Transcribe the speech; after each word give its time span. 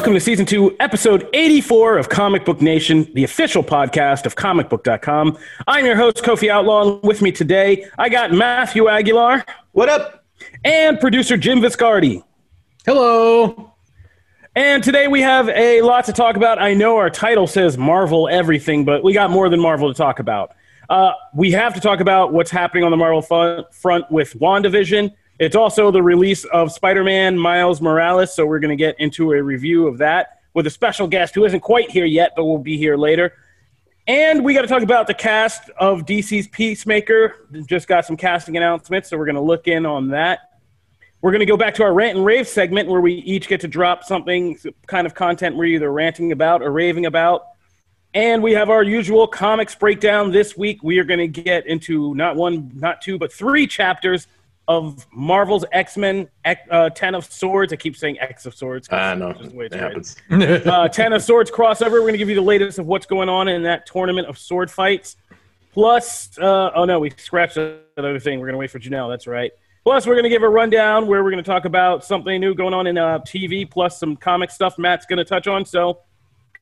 Welcome 0.00 0.14
to 0.14 0.20
season 0.20 0.46
two, 0.46 0.74
episode 0.80 1.28
84 1.34 1.98
of 1.98 2.08
Comic 2.08 2.46
Book 2.46 2.62
Nation, 2.62 3.06
the 3.12 3.22
official 3.22 3.62
podcast 3.62 4.24
of 4.24 4.34
comicbook.com. 4.34 5.36
I'm 5.68 5.84
your 5.84 5.94
host, 5.94 6.24
Kofi 6.24 6.48
Outlaw. 6.48 6.94
and 6.94 7.02
With 7.02 7.20
me 7.20 7.30
today, 7.30 7.84
I 7.98 8.08
got 8.08 8.32
Matthew 8.32 8.88
Aguilar 8.88 9.44
What 9.72 9.90
up? 9.90 10.24
and 10.64 10.98
producer 10.98 11.36
Jim 11.36 11.60
Viscardi. 11.60 12.24
Hello. 12.86 13.74
And 14.56 14.82
today 14.82 15.06
we 15.06 15.20
have 15.20 15.50
a 15.50 15.82
lot 15.82 16.06
to 16.06 16.14
talk 16.14 16.34
about. 16.34 16.58
I 16.58 16.72
know 16.72 16.96
our 16.96 17.10
title 17.10 17.46
says 17.46 17.76
Marvel 17.76 18.26
everything, 18.26 18.86
but 18.86 19.04
we 19.04 19.12
got 19.12 19.30
more 19.30 19.50
than 19.50 19.60
Marvel 19.60 19.92
to 19.92 19.94
talk 19.94 20.18
about. 20.18 20.52
Uh, 20.88 21.12
we 21.34 21.50
have 21.50 21.74
to 21.74 21.80
talk 21.80 22.00
about 22.00 22.32
what's 22.32 22.50
happening 22.50 22.84
on 22.84 22.90
the 22.90 22.96
Marvel 22.96 23.20
front 23.70 24.10
with 24.10 24.32
WandaVision. 24.40 25.12
It's 25.40 25.56
also 25.56 25.90
the 25.90 26.02
release 26.02 26.44
of 26.44 26.70
Spider 26.70 27.02
Man 27.02 27.38
Miles 27.38 27.80
Morales, 27.80 28.34
so 28.34 28.44
we're 28.44 28.58
going 28.58 28.76
to 28.76 28.76
get 28.76 29.00
into 29.00 29.32
a 29.32 29.42
review 29.42 29.86
of 29.86 29.96
that 29.96 30.42
with 30.52 30.66
a 30.66 30.70
special 30.70 31.08
guest 31.08 31.34
who 31.34 31.46
isn't 31.46 31.60
quite 31.60 31.90
here 31.90 32.04
yet, 32.04 32.32
but 32.36 32.44
will 32.44 32.58
be 32.58 32.76
here 32.76 32.98
later. 32.98 33.32
And 34.06 34.44
we 34.44 34.52
got 34.52 34.60
to 34.60 34.66
talk 34.66 34.82
about 34.82 35.06
the 35.06 35.14
cast 35.14 35.70
of 35.78 36.04
DC's 36.04 36.46
Peacemaker. 36.48 37.48
Just 37.64 37.88
got 37.88 38.04
some 38.04 38.18
casting 38.18 38.58
announcements, 38.58 39.08
so 39.08 39.16
we're 39.16 39.24
going 39.24 39.34
to 39.34 39.40
look 39.40 39.66
in 39.66 39.86
on 39.86 40.08
that. 40.08 40.40
We're 41.22 41.30
going 41.30 41.40
to 41.40 41.46
go 41.46 41.56
back 41.56 41.72
to 41.76 41.84
our 41.84 41.94
rant 41.94 42.18
and 42.18 42.26
rave 42.26 42.46
segment 42.46 42.90
where 42.90 43.00
we 43.00 43.14
each 43.14 43.48
get 43.48 43.62
to 43.62 43.68
drop 43.68 44.04
something, 44.04 44.58
kind 44.88 45.06
of 45.06 45.14
content 45.14 45.56
we're 45.56 45.64
either 45.64 45.90
ranting 45.90 46.32
about 46.32 46.60
or 46.60 46.70
raving 46.70 47.06
about. 47.06 47.46
And 48.12 48.42
we 48.42 48.52
have 48.52 48.68
our 48.68 48.82
usual 48.82 49.26
comics 49.26 49.74
breakdown. 49.74 50.32
This 50.32 50.54
week, 50.54 50.82
we 50.82 50.98
are 50.98 51.04
going 51.04 51.32
to 51.32 51.42
get 51.42 51.66
into 51.66 52.14
not 52.14 52.36
one, 52.36 52.70
not 52.74 53.00
two, 53.00 53.18
but 53.18 53.32
three 53.32 53.66
chapters 53.66 54.26
of 54.70 55.04
Marvel's 55.12 55.64
X 55.72 55.96
Men 55.96 56.28
uh, 56.70 56.90
Ten 56.90 57.16
of 57.16 57.24
Swords. 57.24 57.72
I 57.72 57.76
keep 57.76 57.96
saying 57.96 58.20
X 58.20 58.46
of 58.46 58.54
Swords. 58.54 58.88
I 58.92 59.14
know. 59.14 59.32
just 59.32 59.50
the 59.50 59.56
way 59.56 59.66
It 59.66 59.74
happens. 59.74 60.16
uh, 60.30 60.88
Ten 60.88 61.12
of 61.12 61.22
Swords 61.22 61.50
crossover. 61.50 61.90
We're 61.90 62.00
going 62.02 62.12
to 62.12 62.18
give 62.18 62.28
you 62.28 62.36
the 62.36 62.40
latest 62.40 62.78
of 62.78 62.86
what's 62.86 63.04
going 63.04 63.28
on 63.28 63.48
in 63.48 63.64
that 63.64 63.84
tournament 63.86 64.28
of 64.28 64.38
sword 64.38 64.70
fights. 64.70 65.16
Plus, 65.72 66.38
uh, 66.38 66.70
oh 66.76 66.84
no, 66.84 67.00
we 67.00 67.10
scratched 67.16 67.56
that 67.56 67.82
other 67.98 68.20
thing. 68.20 68.38
We're 68.38 68.46
going 68.46 68.54
to 68.54 68.58
wait 68.58 68.70
for 68.70 68.78
Janelle. 68.78 69.10
That's 69.10 69.26
right. 69.26 69.50
Plus, 69.82 70.06
we're 70.06 70.14
going 70.14 70.24
to 70.24 70.30
give 70.30 70.44
a 70.44 70.48
rundown 70.48 71.08
where 71.08 71.24
we're 71.24 71.32
going 71.32 71.42
to 71.42 71.50
talk 71.50 71.64
about 71.64 72.04
something 72.04 72.40
new 72.40 72.54
going 72.54 72.74
on 72.74 72.86
in 72.86 72.96
uh, 72.96 73.18
TV, 73.20 73.68
plus 73.68 73.98
some 73.98 74.16
comic 74.16 74.52
stuff 74.52 74.78
Matt's 74.78 75.04
going 75.04 75.16
to 75.16 75.24
touch 75.24 75.48
on. 75.48 75.64
So, 75.64 76.00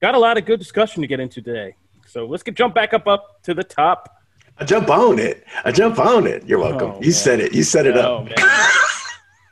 got 0.00 0.14
a 0.14 0.18
lot 0.18 0.38
of 0.38 0.46
good 0.46 0.58
discussion 0.58 1.02
to 1.02 1.06
get 1.06 1.20
into 1.20 1.42
today. 1.42 1.74
So 2.06 2.24
let's 2.24 2.42
get 2.42 2.54
jump 2.54 2.74
back 2.74 2.94
up 2.94 3.06
up 3.06 3.42
to 3.42 3.52
the 3.52 3.64
top. 3.64 4.17
I 4.60 4.64
jump 4.64 4.88
on 4.90 5.18
it. 5.18 5.44
I 5.64 5.70
jump 5.72 5.98
on 5.98 6.26
it. 6.26 6.44
You're 6.46 6.58
welcome. 6.58 6.90
Oh, 6.92 7.00
you 7.00 7.06
man. 7.06 7.12
said 7.12 7.40
it. 7.40 7.54
You 7.54 7.62
set 7.62 7.86
it 7.86 7.96
Oh, 7.96 8.26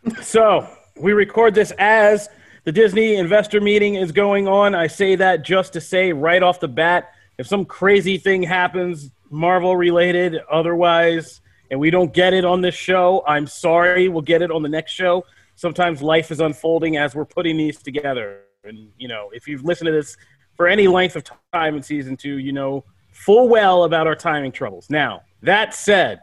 up. 0.07 0.17
so 0.23 0.69
we 0.97 1.12
record 1.12 1.55
this 1.55 1.73
as 1.79 2.29
the 2.65 2.73
Disney 2.73 3.15
investor 3.17 3.61
meeting 3.61 3.95
is 3.95 4.11
going 4.12 4.49
on. 4.49 4.75
I 4.75 4.87
say 4.89 5.15
that 5.17 5.43
just 5.43 5.73
to 5.75 5.81
say 5.81 6.12
right 6.12 6.43
off 6.43 6.59
the 6.61 6.69
bat, 6.69 7.12
if 7.39 7.47
some 7.47 7.65
crazy 7.65 8.19
thing 8.19 8.43
happens, 8.43 9.11
Marvel 9.31 9.77
related, 9.77 10.41
otherwise, 10.51 11.41
and 11.71 11.79
we 11.79 11.91
don't 11.91 12.12
get 12.12 12.33
it 12.33 12.45
on 12.45 12.61
this 12.61 12.75
show, 12.75 13.23
I'm 13.27 13.47
sorry. 13.47 14.09
We'll 14.09 14.23
get 14.23 14.43
it 14.43 14.51
on 14.51 14.62
the 14.62 14.69
next 14.69 14.93
show. 14.93 15.25
Sometimes 15.55 16.03
life 16.03 16.31
is 16.31 16.41
unfolding 16.41 16.97
as 16.97 17.15
we're 17.15 17.25
putting 17.25 17.57
these 17.57 17.83
together. 17.83 18.41
And, 18.65 18.89
you 18.99 19.09
know, 19.09 19.31
if 19.33 19.47
you've 19.47 19.65
listened 19.65 19.87
to 19.87 19.93
this 19.93 20.17
for 20.57 20.67
any 20.67 20.89
length 20.89 21.17
of 21.17 21.25
time 21.53 21.77
in 21.77 21.83
season 21.83 22.17
two, 22.17 22.39
you 22.39 22.53
know 22.53 22.84
full 23.17 23.48
well 23.48 23.84
about 23.84 24.06
our 24.06 24.14
timing 24.14 24.53
troubles. 24.53 24.89
Now, 24.91 25.22
that 25.42 25.75
said, 25.75 26.20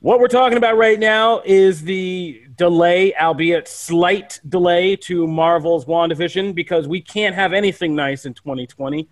what 0.00 0.18
we're 0.18 0.26
talking 0.26 0.58
about 0.58 0.76
right 0.76 0.98
now 0.98 1.42
is 1.44 1.82
the 1.82 2.42
delay, 2.56 3.14
albeit 3.14 3.68
slight 3.68 4.40
delay, 4.48 4.96
to 4.96 5.26
Marvel's 5.28 5.84
WandaVision 5.84 6.54
because 6.56 6.88
we 6.88 7.00
can't 7.00 7.36
have 7.36 7.52
anything 7.52 7.94
nice 7.94 8.26
in 8.26 8.34
2020. 8.34 9.08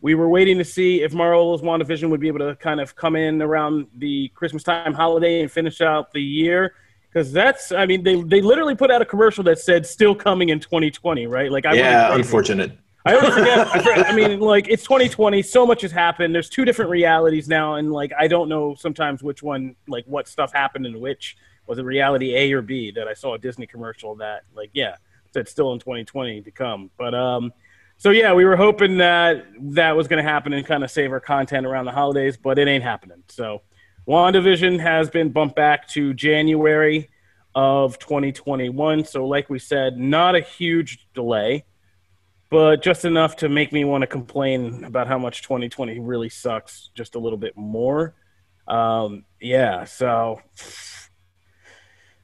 We 0.00 0.16
were 0.16 0.28
waiting 0.28 0.58
to 0.58 0.64
see 0.64 1.02
if 1.02 1.14
Marvel's 1.14 1.62
WandaVision 1.62 2.10
would 2.10 2.20
be 2.20 2.26
able 2.26 2.40
to 2.40 2.56
kind 2.56 2.80
of 2.80 2.96
come 2.96 3.14
in 3.14 3.40
around 3.40 3.86
the 3.96 4.28
Christmas 4.34 4.64
time 4.64 4.94
holiday 4.94 5.42
and 5.42 5.50
finish 5.50 5.80
out 5.80 6.12
the 6.12 6.20
year. 6.20 6.74
Because 7.08 7.32
that's, 7.32 7.70
I 7.70 7.86
mean, 7.86 8.02
they, 8.02 8.20
they 8.20 8.40
literally 8.40 8.74
put 8.74 8.90
out 8.90 9.00
a 9.00 9.04
commercial 9.04 9.44
that 9.44 9.60
said 9.60 9.86
still 9.86 10.14
coming 10.14 10.48
in 10.48 10.58
2020, 10.58 11.28
right? 11.28 11.52
Like, 11.52 11.66
I 11.66 11.74
Yeah, 11.74 12.14
unfortunate. 12.14 12.72
I 13.06 13.16
always 13.16 13.34
forget. 13.34 13.58
I, 13.58 13.78
forget- 13.78 14.06
I 14.06 14.14
mean, 14.14 14.38
like 14.38 14.68
it's 14.68 14.84
2020. 14.84 15.42
So 15.42 15.66
much 15.66 15.82
has 15.82 15.90
happened. 15.90 16.34
There's 16.34 16.48
two 16.48 16.64
different 16.64 16.90
realities 16.90 17.48
now, 17.48 17.74
and 17.74 17.92
like 17.92 18.12
I 18.18 18.28
don't 18.28 18.48
know 18.48 18.74
sometimes 18.76 19.22
which 19.22 19.42
one, 19.42 19.74
like 19.88 20.04
what 20.06 20.28
stuff 20.28 20.52
happened 20.52 20.86
in 20.86 21.00
which. 21.00 21.36
Was 21.66 21.78
it 21.78 21.84
reality 21.84 22.34
A 22.34 22.52
or 22.52 22.60
B? 22.60 22.90
That 22.90 23.06
I 23.06 23.14
saw 23.14 23.34
a 23.34 23.38
Disney 23.38 23.68
commercial 23.68 24.16
that, 24.16 24.42
like, 24.52 24.70
yeah, 24.72 24.96
said 25.32 25.48
still 25.48 25.72
in 25.72 25.78
2020 25.78 26.42
to 26.42 26.50
come. 26.50 26.90
But 26.98 27.14
um, 27.14 27.52
so 27.96 28.10
yeah, 28.10 28.34
we 28.34 28.44
were 28.44 28.56
hoping 28.56 28.98
that 28.98 29.46
that 29.60 29.96
was 29.96 30.08
going 30.08 30.22
to 30.22 30.28
happen 30.28 30.52
and 30.52 30.66
kind 30.66 30.82
of 30.82 30.90
save 30.90 31.12
our 31.12 31.20
content 31.20 31.66
around 31.66 31.84
the 31.84 31.92
holidays, 31.92 32.36
but 32.36 32.58
it 32.58 32.66
ain't 32.66 32.82
happening. 32.84 33.22
So, 33.28 33.62
WandaVision 34.08 34.80
has 34.80 35.08
been 35.08 35.30
bumped 35.30 35.54
back 35.54 35.86
to 35.90 36.12
January 36.12 37.08
of 37.54 37.98
2021. 38.00 39.04
So, 39.04 39.26
like 39.26 39.48
we 39.48 39.60
said, 39.60 39.96
not 39.96 40.34
a 40.34 40.40
huge 40.40 41.06
delay 41.14 41.64
but 42.52 42.82
just 42.82 43.06
enough 43.06 43.36
to 43.36 43.48
make 43.48 43.72
me 43.72 43.82
want 43.84 44.02
to 44.02 44.06
complain 44.06 44.84
about 44.84 45.08
how 45.08 45.18
much 45.18 45.40
2020 45.40 45.98
really 46.00 46.28
sucks 46.28 46.90
just 46.94 47.14
a 47.14 47.18
little 47.18 47.38
bit 47.38 47.56
more. 47.56 48.14
Um, 48.68 49.24
yeah, 49.40 49.84
so 49.84 50.38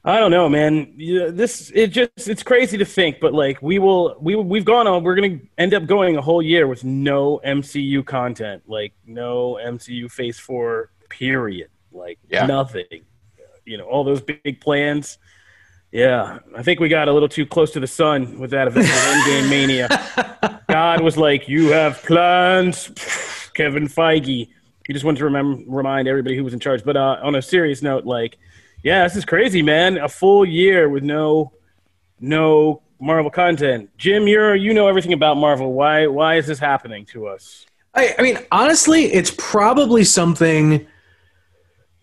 I 0.04 0.20
don't 0.20 0.30
know, 0.30 0.46
man. 0.48 0.94
This 0.98 1.72
it 1.74 1.88
just 1.88 2.28
it's 2.28 2.42
crazy 2.42 2.76
to 2.76 2.84
think, 2.84 3.20
but 3.20 3.32
like 3.32 3.60
we 3.62 3.78
will 3.78 4.16
we 4.20 4.36
we've 4.36 4.66
gone 4.66 4.86
on. 4.86 5.02
We're 5.02 5.14
gonna 5.14 5.40
end 5.56 5.72
up 5.72 5.86
going 5.86 6.16
a 6.18 6.22
whole 6.22 6.42
year 6.42 6.66
with 6.66 6.84
no 6.84 7.40
MCU 7.44 8.04
content, 8.04 8.62
like 8.66 8.92
no 9.06 9.58
MCU 9.64 10.10
Phase 10.10 10.38
Four 10.38 10.90
period, 11.08 11.70
like 11.90 12.18
Yeah. 12.28 12.44
nothing. 12.46 13.06
You 13.64 13.78
know, 13.78 13.84
all 13.84 14.04
those 14.04 14.20
big 14.20 14.60
plans. 14.60 15.16
Yeah, 15.91 16.41
I 16.54 16.62
think 16.62 16.81
we 16.81 16.88
got 16.88 17.09
a 17.09 17.12
little 17.12 17.28
too 17.28 17.47
close 17.47 17.71
to 17.72 17.81
the 17.81 17.87
sun 17.87 18.38
with 18.38 18.50
that 18.50 18.69
Avengers 18.69 18.93
Endgame 18.93 19.49
mania. 19.50 20.62
God 20.69 21.00
was 21.00 21.16
like, 21.16 21.49
"You 21.49 21.69
have 21.69 22.03
plans, 22.03 22.88
Kevin 23.54 23.88
Feige." 23.88 24.49
He 24.87 24.93
just 24.93 25.04
wanted 25.04 25.19
to 25.19 25.25
remember, 25.25 25.62
remind 25.66 26.09
everybody 26.09 26.37
who 26.37 26.44
was 26.44 26.53
in 26.53 26.60
charge. 26.60 26.84
But 26.84 26.97
uh, 26.97 27.19
on 27.22 27.34
a 27.34 27.43
serious 27.43 27.82
note, 27.82 28.04
like, 28.04 28.38
yeah, 28.82 29.04
this 29.04 29.16
is 29.16 29.25
crazy, 29.25 29.62
man. 29.62 29.99
A 29.99 30.09
full 30.09 30.44
year 30.44 30.88
with 30.88 31.03
no, 31.03 31.53
no 32.20 32.82
Marvel 33.00 33.31
content. 33.31 33.91
Jim, 33.97 34.26
you're 34.26 34.55
you 34.55 34.75
know 34.75 34.88
everything 34.88 35.15
about 35.15 35.38
Marvel. 35.38 35.72
Why 35.72 36.06
why 36.06 36.37
is 36.37 36.47
this 36.47 36.59
happening 36.59 37.06
to 37.06 37.28
us? 37.28 37.65
I, 37.94 38.15
I 38.19 38.22
mean, 38.22 38.38
honestly, 38.53 39.06
it's 39.06 39.32
probably 39.38 40.05
something 40.05 40.87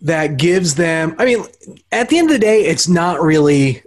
that 0.06 0.38
gives 0.38 0.76
them. 0.76 1.16
I 1.18 1.26
mean, 1.26 1.44
at 1.92 2.10
the 2.10 2.20
end 2.20 2.30
of 2.30 2.34
the 2.34 2.40
day, 2.40 2.66
it's 2.66 2.88
not 2.88 3.22
really 3.22 3.82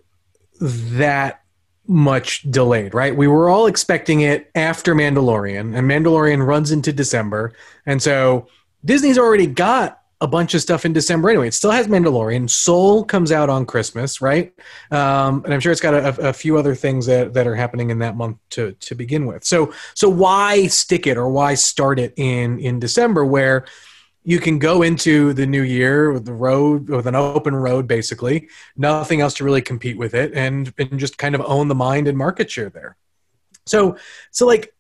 that 0.61 1.43
much 1.87 2.43
delayed, 2.51 2.93
right? 2.93 3.17
We 3.17 3.29
were 3.29 3.49
all 3.49 3.67
expecting 3.67 4.21
it 4.21 4.51
after 4.56 4.95
Mandalorian, 4.95 5.77
and 5.77 5.89
Mandalorian 5.89 6.45
runs 6.45 6.73
into 6.73 6.93
December, 6.93 7.55
and 7.87 8.03
so 8.03 8.49
Disney's 8.84 9.17
already 9.17 9.47
got 9.47 10.03
a 10.21 10.27
bunch 10.27 10.55
of 10.55 10.61
stuff 10.61 10.84
in 10.84 10.93
December 10.93 11.31
anyway. 11.31 11.47
It 11.47 11.55
still 11.55 11.71
has 11.71 11.87
Mandalorian. 11.87 12.50
Soul 12.50 13.05
comes 13.05 13.31
out 13.31 13.49
on 13.49 13.65
Christmas, 13.65 14.21
right? 14.21 14.53
Um, 14.91 15.45
and 15.45 15.55
I'm 15.55 15.61
sure 15.61 15.71
it's 15.71 15.81
got 15.81 15.95
a, 15.95 16.31
a 16.31 16.33
few 16.33 16.59
other 16.59 16.75
things 16.75 17.06
that, 17.06 17.35
that 17.35 17.47
are 17.47 17.55
happening 17.55 17.91
in 17.91 18.00
that 18.00 18.17
month 18.17 18.39
to 18.50 18.73
to 18.73 18.97
begin 18.97 19.27
with. 19.27 19.45
So 19.45 19.73
so 19.95 20.09
why 20.09 20.67
stick 20.67 21.06
it 21.06 21.17
or 21.17 21.29
why 21.29 21.55
start 21.55 22.00
it 22.00 22.12
in 22.17 22.59
in 22.59 22.81
December 22.81 23.25
where 23.25 23.67
you 24.28 24.39
can 24.39 24.59
go 24.59 24.83
into 24.83 25.33
the 25.33 25.47
new 25.47 25.62
year 25.62 26.12
with 26.12 26.27
the 26.27 26.33
road 26.34 26.91
with 26.91 27.06
an 27.06 27.15
open 27.15 27.56
road 27.56 27.89
basically 27.89 28.47
nothing 28.77 29.22
else 29.22 29.33
to 29.33 29.43
really 29.43 29.62
compete 29.62 29.97
with 29.97 30.12
it 30.12 30.32
and 30.35 30.73
and 30.79 30.99
just 30.99 31.17
kind 31.17 31.35
of 31.35 31.41
own 31.47 31.69
the 31.69 31.75
mind 31.75 32.06
and 32.06 32.19
market 32.19 32.50
share 32.50 32.69
there 32.69 32.97
so 33.64 33.97
so 34.31 34.47
like 34.47 34.75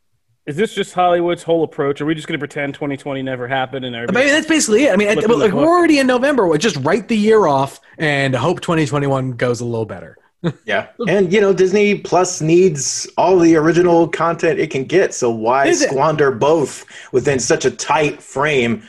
Is 0.46 0.56
this 0.56 0.74
just 0.74 0.92
Hollywood's 0.94 1.42
whole 1.42 1.62
approach? 1.62 2.00
Are 2.00 2.06
we 2.06 2.14
just 2.14 2.26
going 2.26 2.38
to 2.40 2.46
pretend 2.46 2.74
2020 2.74 3.22
never 3.22 3.46
happened 3.48 3.84
and 3.84 3.94
I 3.94 4.00
everybody? 4.00 4.24
mean, 4.26 4.34
that's 4.34 4.46
basically 4.46 4.84
it. 4.84 4.92
I 4.92 4.96
mean, 4.96 5.08
Flipping 5.12 5.28
but, 5.28 5.36
the 5.38 5.44
like, 5.44 5.52
we're 5.52 5.76
already 5.78 5.98
in 5.98 6.06
November. 6.06 6.46
We'll 6.46 6.58
just 6.58 6.76
write 6.86 7.06
the 7.08 7.16
year 7.16 7.46
off 7.46 7.80
and 7.98 8.34
hope 8.34 8.60
2021 8.60 9.32
goes 9.32 9.60
a 9.60 9.64
little 9.64 9.86
better. 9.86 10.16
Yeah. 10.64 10.86
And, 11.08 11.32
you 11.32 11.40
know, 11.40 11.52
Disney 11.52 11.98
Plus 11.98 12.40
needs 12.40 13.08
all 13.16 13.38
the 13.38 13.56
original 13.56 14.06
content 14.08 14.60
it 14.60 14.70
can 14.70 14.84
get. 14.84 15.12
So 15.12 15.30
why 15.30 15.72
squander 15.72 16.30
both 16.30 16.84
within 17.12 17.38
such 17.40 17.64
a 17.64 17.70
tight 17.72 18.22
frame? 18.22 18.82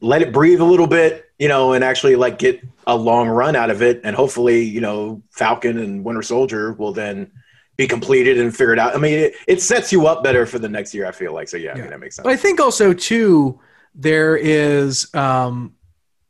Let 0.00 0.22
it 0.22 0.32
breathe 0.32 0.60
a 0.60 0.64
little 0.64 0.86
bit, 0.86 1.30
you 1.38 1.48
know, 1.48 1.72
and 1.72 1.84
actually 1.84 2.16
like 2.16 2.38
get 2.38 2.62
a 2.86 2.96
long 2.96 3.28
run 3.28 3.56
out 3.56 3.70
of 3.70 3.82
it. 3.82 4.00
And 4.04 4.16
hopefully, 4.16 4.62
you 4.62 4.80
know, 4.80 5.22
Falcon 5.30 5.78
and 5.78 6.04
Winter 6.04 6.22
Soldier 6.22 6.72
will 6.72 6.92
then 6.92 7.30
be 7.76 7.86
completed 7.86 8.38
and 8.38 8.54
figured 8.54 8.78
out. 8.78 8.94
I 8.94 8.98
mean, 8.98 9.18
it, 9.18 9.34
it 9.46 9.62
sets 9.62 9.92
you 9.92 10.06
up 10.06 10.22
better 10.22 10.46
for 10.46 10.58
the 10.58 10.68
next 10.68 10.94
year, 10.94 11.06
I 11.06 11.12
feel 11.12 11.32
like. 11.32 11.48
So, 11.48 11.56
yeah, 11.56 11.72
I 11.72 11.76
mean, 11.76 11.90
that 11.90 12.00
makes 12.00 12.16
sense. 12.16 12.24
But 12.24 12.32
I 12.32 12.36
think 12.36 12.60
also 12.60 12.92
too, 12.92 13.60
there 13.94 14.36
is 14.36 15.12
um, 15.14 15.74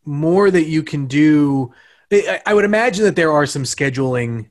more 0.05 0.51
that 0.51 0.65
you 0.65 0.83
can 0.83 1.07
do. 1.07 1.73
I, 2.13 2.41
I 2.47 2.55
would 2.55 2.65
imagine 2.65 3.05
that 3.05 3.17
there 3.17 3.33
are 3.33 3.47
some 3.47 3.65
scheduling 3.65 4.51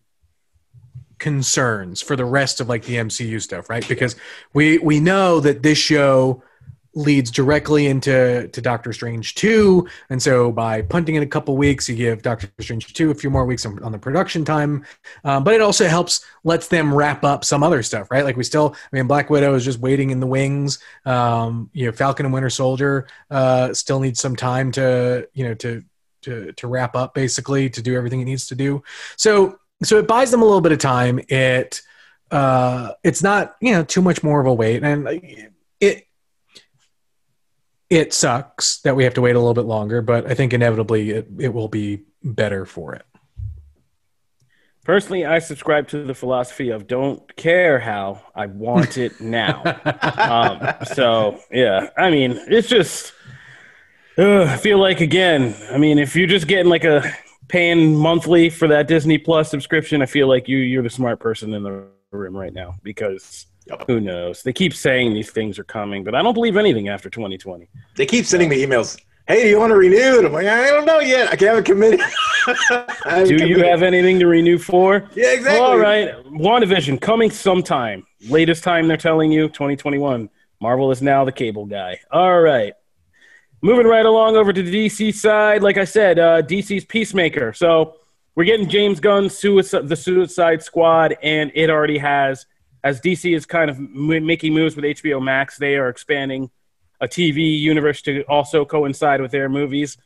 concerns 1.19 2.01
for 2.01 2.15
the 2.15 2.25
rest 2.25 2.61
of 2.61 2.69
like 2.69 2.83
the 2.83 2.95
MCU 2.95 3.41
stuff, 3.41 3.69
right? 3.69 3.87
Because 3.87 4.15
we 4.53 4.77
we 4.77 4.99
know 4.99 5.39
that 5.41 5.61
this 5.61 5.77
show 5.77 6.43
leads 6.95 7.29
directly 7.29 7.87
into 7.87 8.47
to 8.47 8.61
Doctor 8.61 8.91
Strange 8.93 9.35
2 9.35 9.87
and 10.09 10.21
so 10.21 10.51
by 10.51 10.81
punting 10.81 11.15
it 11.15 11.23
a 11.23 11.27
couple 11.27 11.55
weeks 11.55 11.87
you 11.87 11.95
give 11.95 12.21
Doctor 12.21 12.49
Strange 12.59 12.91
2 12.93 13.11
a 13.11 13.15
few 13.15 13.29
more 13.29 13.45
weeks 13.45 13.65
on, 13.65 13.81
on 13.83 13.91
the 13.91 13.99
production 13.99 14.43
time. 14.43 14.85
Um, 15.23 15.43
but 15.43 15.53
it 15.53 15.61
also 15.61 15.87
helps 15.87 16.25
lets 16.43 16.67
them 16.67 16.93
wrap 16.93 17.23
up 17.23 17.45
some 17.45 17.63
other 17.63 17.83
stuff 17.83 18.09
right? 18.11 18.23
Like 18.23 18.37
we 18.37 18.43
still 18.43 18.75
I 18.75 18.95
mean 18.95 19.07
Black 19.07 19.29
Widow 19.29 19.53
is 19.55 19.65
just 19.65 19.79
waiting 19.79 20.09
in 20.09 20.19
the 20.19 20.27
wings. 20.27 20.79
Um, 21.05 21.69
you 21.73 21.85
know 21.85 21.91
Falcon 21.91 22.25
and 22.25 22.33
Winter 22.33 22.49
Soldier 22.49 23.07
uh, 23.29 23.73
still 23.73 23.99
needs 23.99 24.19
some 24.19 24.35
time 24.35 24.71
to 24.73 25.27
you 25.33 25.45
know 25.47 25.53
to 25.55 25.83
to 26.23 26.51
to 26.53 26.67
wrap 26.67 26.95
up 26.95 27.13
basically 27.13 27.69
to 27.69 27.81
do 27.81 27.95
everything 27.95 28.21
it 28.21 28.25
needs 28.25 28.47
to 28.47 28.55
do. 28.55 28.83
So 29.15 29.59
so 29.83 29.97
it 29.97 30.07
buys 30.07 30.31
them 30.31 30.41
a 30.41 30.45
little 30.45 30.61
bit 30.61 30.71
of 30.71 30.79
time. 30.79 31.19
It 31.27 31.81
uh 32.31 32.93
it's 33.03 33.23
not 33.23 33.55
you 33.61 33.73
know 33.73 33.83
too 33.83 34.01
much 34.01 34.23
more 34.23 34.39
of 34.39 34.47
a 34.47 34.53
wait. 34.53 34.83
And 34.83 35.07
it 35.79 36.07
it 37.89 38.13
sucks 38.13 38.81
that 38.81 38.95
we 38.95 39.03
have 39.03 39.15
to 39.15 39.21
wait 39.21 39.35
a 39.35 39.39
little 39.39 39.53
bit 39.53 39.65
longer, 39.65 40.01
but 40.01 40.27
I 40.29 40.35
think 40.35 40.53
inevitably 40.53 41.11
it, 41.11 41.27
it 41.39 41.53
will 41.53 41.67
be 41.67 42.03
better 42.23 42.65
for 42.65 42.93
it. 42.93 43.05
Personally, 44.85 45.25
I 45.25 45.39
subscribe 45.39 45.87
to 45.89 46.03
the 46.03 46.15
philosophy 46.15 46.69
of 46.69 46.87
don't 46.87 47.35
care 47.35 47.79
how, 47.79 48.21
I 48.33 48.47
want 48.47 48.97
it 48.97 49.19
now. 49.21 49.61
um, 50.17 50.85
so, 50.85 51.39
yeah, 51.51 51.89
I 51.97 52.09
mean, 52.09 52.39
it's 52.47 52.67
just, 52.67 53.13
I 54.17 54.57
feel 54.57 54.79
like, 54.79 55.01
again, 55.01 55.55
I 55.71 55.77
mean, 55.77 55.99
if 55.99 56.15
you're 56.15 56.27
just 56.27 56.47
getting 56.47 56.69
like 56.69 56.85
a 56.85 57.03
paying 57.47 57.95
monthly 57.95 58.49
for 58.49 58.67
that 58.67 58.87
Disney 58.87 59.17
Plus 59.17 59.49
subscription, 59.49 60.01
I 60.01 60.05
feel 60.05 60.27
like 60.27 60.47
you, 60.47 60.57
you're 60.57 60.83
the 60.83 60.89
smart 60.89 61.19
person 61.19 61.53
in 61.53 61.63
the 61.63 61.87
room 62.11 62.35
right 62.35 62.53
now 62.53 62.75
because 62.83 63.45
Yep. 63.69 63.85
Who 63.87 63.99
knows? 63.99 64.41
They 64.43 64.53
keep 64.53 64.73
saying 64.73 65.13
these 65.13 65.31
things 65.31 65.59
are 65.59 65.63
coming, 65.63 66.03
but 66.03 66.15
I 66.15 66.21
don't 66.21 66.33
believe 66.33 66.57
anything 66.57 66.89
after 66.89 67.09
2020. 67.09 67.69
They 67.95 68.05
keep 68.05 68.25
sending 68.25 68.49
me 68.49 68.65
emails. 68.65 68.99
Hey, 69.27 69.43
do 69.43 69.49
you 69.49 69.59
want 69.59 69.69
to 69.69 69.75
renew? 69.75 70.17
And 70.17 70.25
I'm 70.25 70.33
like, 70.33 70.47
I 70.47 70.69
don't 70.69 70.85
know 70.85 70.99
yet. 70.99 71.27
I 71.27 71.45
haven't 71.45 71.65
committed. 71.65 71.99
haven't 72.45 73.27
do 73.27 73.37
committed. 73.37 73.49
you 73.49 73.63
have 73.63 73.83
anything 73.83 74.17
to 74.19 74.25
renew 74.25 74.57
for? 74.57 75.07
Yeah, 75.13 75.33
exactly. 75.33 75.59
All 75.59 75.77
right. 75.77 76.09
WandaVision 76.25 76.99
coming 76.99 77.29
sometime. 77.29 78.07
Latest 78.27 78.63
time 78.63 78.87
they're 78.87 78.97
telling 78.97 79.31
you 79.31 79.47
2021. 79.49 80.31
Marvel 80.59 80.91
is 80.91 81.03
now 81.03 81.25
the 81.25 81.31
cable 81.31 81.67
guy. 81.67 81.99
All 82.11 82.41
right. 82.41 82.73
Moving 83.61 83.85
right 83.85 84.05
along 84.05 84.35
over 84.35 84.51
to 84.51 84.63
the 84.63 84.87
DC 84.87 85.13
side. 85.13 85.61
Like 85.61 85.77
I 85.77 85.83
said, 85.83 86.17
uh, 86.17 86.41
DC's 86.41 86.85
Peacemaker. 86.85 87.53
So 87.53 87.97
we're 88.33 88.45
getting 88.45 88.67
James 88.67 88.99
Gunn's 88.99 89.37
suicide, 89.37 89.87
the 89.87 89.95
Suicide 89.95 90.63
Squad, 90.63 91.17
and 91.21 91.51
it 91.53 91.69
already 91.69 91.99
has– 91.99 92.47
as 92.83 93.01
DC 93.01 93.35
is 93.35 93.45
kind 93.45 93.69
of 93.69 93.77
m- 93.77 94.25
making 94.25 94.53
moves 94.53 94.75
with 94.75 94.85
HBO 94.85 95.21
Max, 95.21 95.57
they 95.57 95.75
are 95.75 95.89
expanding 95.89 96.49
a 97.01 97.07
TV 97.07 97.59
universe 97.59 98.01
to 98.03 98.23
also 98.23 98.65
coincide 98.65 99.21
with 99.21 99.31
their 99.31 99.49
movies. 99.49 99.97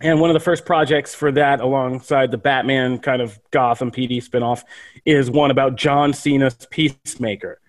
And 0.00 0.20
one 0.20 0.30
of 0.30 0.34
the 0.34 0.40
first 0.40 0.64
projects 0.64 1.14
for 1.14 1.30
that, 1.32 1.60
alongside 1.60 2.30
the 2.30 2.38
Batman 2.38 2.98
kind 2.98 3.20
of 3.20 3.38
Gotham 3.50 3.90
PD 3.90 4.16
spinoff, 4.18 4.62
is 5.04 5.30
one 5.30 5.50
about 5.50 5.76
John 5.76 6.12
Cena's 6.12 6.66
Peacemaker. 6.70 7.60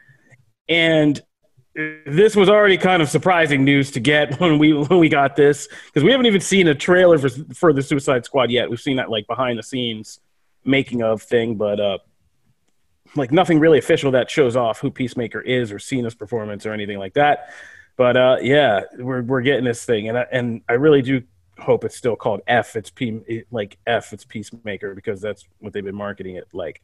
And 0.70 1.22
this 2.06 2.36
was 2.36 2.50
already 2.50 2.78
kind 2.78 3.02
of 3.02 3.10
surprising 3.10 3.64
news 3.64 3.92
to 3.92 4.00
get 4.00 4.40
when 4.40 4.58
we 4.60 4.74
when 4.74 5.00
we 5.00 5.10
got 5.10 5.36
this 5.36 5.68
because 5.86 6.04
we 6.04 6.12
haven't 6.12 6.26
even 6.26 6.42
seen 6.42 6.68
a 6.68 6.76
trailer 6.76 7.18
for 7.18 7.30
for 7.54 7.74
the 7.74 7.82
Suicide 7.82 8.26
Squad 8.26 8.50
yet. 8.50 8.70
We've 8.70 8.80
seen 8.80 8.98
that 8.98 9.10
like 9.10 9.28
behind 9.28 9.60
the 9.60 9.64
scenes 9.64 10.20
making 10.64 11.02
of 11.02 11.22
thing, 11.22 11.56
but 11.56 11.80
uh, 11.80 11.98
like 13.16 13.32
nothing 13.32 13.60
really 13.60 13.80
official 13.80 14.12
that 14.12 14.30
shows 14.30 14.56
off 14.56 14.80
who 14.80 14.92
Peacemaker 14.92 15.42
is 15.42 15.72
or 15.72 15.80
Cena's 15.80 16.16
performance 16.16 16.66
or 16.66 16.74
anything 16.74 16.98
like 16.98 17.14
that. 17.14 17.50
But 17.98 18.18
uh, 18.18 18.38
yeah, 18.42 18.82
we're 18.98 19.22
we're 19.22 19.42
getting 19.42 19.66
this 19.66 19.86
thing, 19.86 20.10
and 20.10 20.18
I, 20.18 20.26
and 20.32 20.62
I 20.70 20.74
really 20.74 21.02
do 21.02 21.22
hope 21.60 21.84
it's 21.84 21.96
still 21.96 22.16
called 22.16 22.42
F. 22.48 22.76
It's 22.76 22.90
P 22.90 23.44
like 23.52 23.78
F. 23.86 24.14
It's 24.14 24.26
Peacemaker 24.26 24.96
because 24.96 25.22
that's 25.22 25.46
what 25.60 25.74
they've 25.74 25.84
been 25.84 25.96
marketing 25.96 26.36
it 26.36 26.48
like. 26.54 26.82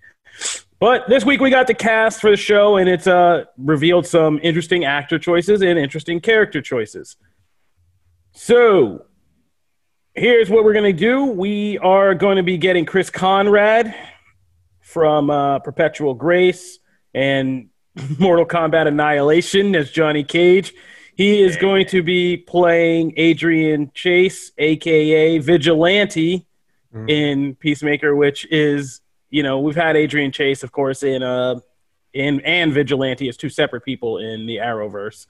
But 0.79 1.07
this 1.07 1.25
week 1.25 1.41
we 1.41 1.50
got 1.50 1.68
the 1.68 1.74
cast 1.74 2.21
for 2.21 2.30
the 2.30 2.38
show, 2.38 2.77
and 2.77 2.88
it's 2.88 3.07
uh, 3.07 3.45
revealed 3.57 4.06
some 4.06 4.39
interesting 4.44 4.85
actor 4.85 5.18
choices 5.18 5.62
and 5.62 5.80
interesting 5.80 6.19
character 6.19 6.62
choices. 6.62 7.15
So 8.33 9.06
here's 10.13 10.50
what 10.50 10.63
we're 10.63 10.73
to 10.83 10.94
do. 10.94 11.25
We 11.25 11.80
are 11.80 12.13
going 12.13 12.38
to 12.38 12.44
be 12.44 12.57
getting 12.57 12.85
Chris 12.85 13.09
Conrad 13.09 13.95
from 14.97 15.29
uh, 15.29 15.59
Perpetual 15.59 16.15
Grace 16.15 16.79
and 17.13 17.69
Mortal 18.17 18.47
Kombat 18.47 18.88
Annihilation 18.88 19.75
as 19.75 19.91
Johnny 19.91 20.23
Cage. 20.23 20.73
He 21.13 21.39
is 21.39 21.55
going 21.55 21.85
to 21.89 22.01
be 22.01 22.35
playing 22.35 23.13
Adrian 23.15 23.91
Chase, 23.94 24.51
aka 24.57 25.38
Vigilante, 25.38 26.47
mm. 26.91 27.07
in 27.11 27.53
Peacemaker, 27.53 28.15
which 28.15 28.47
is 28.49 29.01
you 29.29 29.44
know 29.44 29.59
we've 29.59 29.75
had 29.75 29.95
Adrian 29.95 30.31
Chase, 30.31 30.63
of 30.63 30.71
course, 30.71 31.03
in 31.03 31.21
uh 31.21 31.59
in 32.11 32.39
and 32.41 32.73
Vigilante 32.73 33.29
as 33.29 33.38
two 33.38 33.49
separate 33.49 33.85
people 33.85 34.17
in 34.17 34.47
the 34.47 34.55
Arrowverse. 34.55 35.27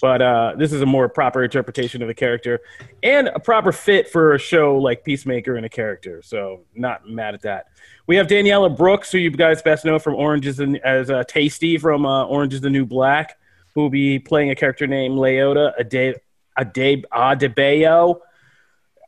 But 0.00 0.22
uh, 0.22 0.54
this 0.56 0.72
is 0.72 0.82
a 0.82 0.86
more 0.86 1.08
proper 1.08 1.42
interpretation 1.42 2.02
of 2.02 2.08
the 2.08 2.14
character 2.14 2.60
and 3.02 3.28
a 3.28 3.40
proper 3.40 3.72
fit 3.72 4.08
for 4.08 4.34
a 4.34 4.38
show 4.38 4.76
like 4.76 5.04
Peacemaker 5.04 5.56
and 5.56 5.64
a 5.64 5.68
character. 5.68 6.22
So, 6.22 6.64
not 6.74 7.08
mad 7.08 7.34
at 7.34 7.42
that. 7.42 7.66
We 8.06 8.16
have 8.16 8.28
Danielle 8.28 8.68
Brooks, 8.68 9.10
who 9.10 9.18
you 9.18 9.30
guys 9.30 9.62
best 9.62 9.84
know 9.84 9.98
from 9.98 10.14
Orange 10.14 10.46
is 10.46 10.58
the, 10.58 10.80
as 10.84 11.10
uh, 11.10 11.24
Tasty 11.24 11.78
from 11.78 12.06
uh, 12.06 12.26
Orange 12.26 12.54
is 12.54 12.60
the 12.60 12.70
New 12.70 12.86
Black, 12.86 13.38
who 13.74 13.80
will 13.82 13.90
be 13.90 14.18
playing 14.18 14.50
a 14.50 14.54
character 14.54 14.86
named 14.86 15.16
Leota 15.16 15.72
Ade, 15.78 16.20
Ade, 16.58 17.04
Adebayo. 17.12 18.20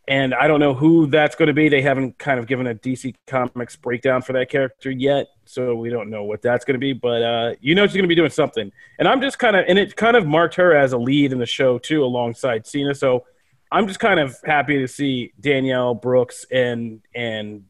And 0.09 0.35
I 0.35 0.49
don't 0.49 0.59
know 0.59 0.73
who 0.73 1.07
that's 1.07 1.37
going 1.37 1.49
to 1.49 1.53
be. 1.53 1.69
They 1.69 1.83
haven't 1.83 2.19
kind 2.19 2.41
of 2.41 2.47
given 2.47 2.67
a 2.67 2.75
DC 2.75 3.15
Comics 3.27 3.77
breakdown 3.77 4.23
for 4.23 4.33
that 4.33 4.49
character 4.49 4.91
yet, 4.91 5.27
so 5.45 5.75
we 5.75 5.91
don't 5.91 6.09
know 6.09 6.25
what 6.25 6.41
that's 6.41 6.65
going 6.65 6.77
to 6.77 6.81
be. 6.81 6.95
But 6.95 7.23
uh, 7.23 7.55
you 7.61 7.75
know 7.75 7.87
she's 7.87 7.93
going 7.93 8.05
to 8.05 8.09
be 8.09 8.15
doing 8.15 8.31
something. 8.31 8.73
And 8.99 9.07
I'm 9.07 9.21
just 9.21 9.39
kind 9.39 9.55
of, 9.55 9.67
and 9.69 9.79
it 9.79 9.97
kind 9.97 10.17
of 10.17 10.27
marked 10.27 10.55
her 10.55 10.75
as 10.75 10.95
a 10.95 10.99
lead 10.99 11.31
in 11.33 11.39
the 11.39 11.47
show 11.47 11.79
too, 11.79 12.03
alongside 12.03 12.67
Cena. 12.67 12.95
So 12.95 13.27
I'm 13.71 13.87
just 13.87 14.01
kind 14.01 14.19
of 14.19 14.35
happy 14.45 14.79
to 14.79 14.89
see 14.89 15.35
Danielle 15.39 15.95
Brooks 15.95 16.47
and 16.51 17.03
and 17.15 17.65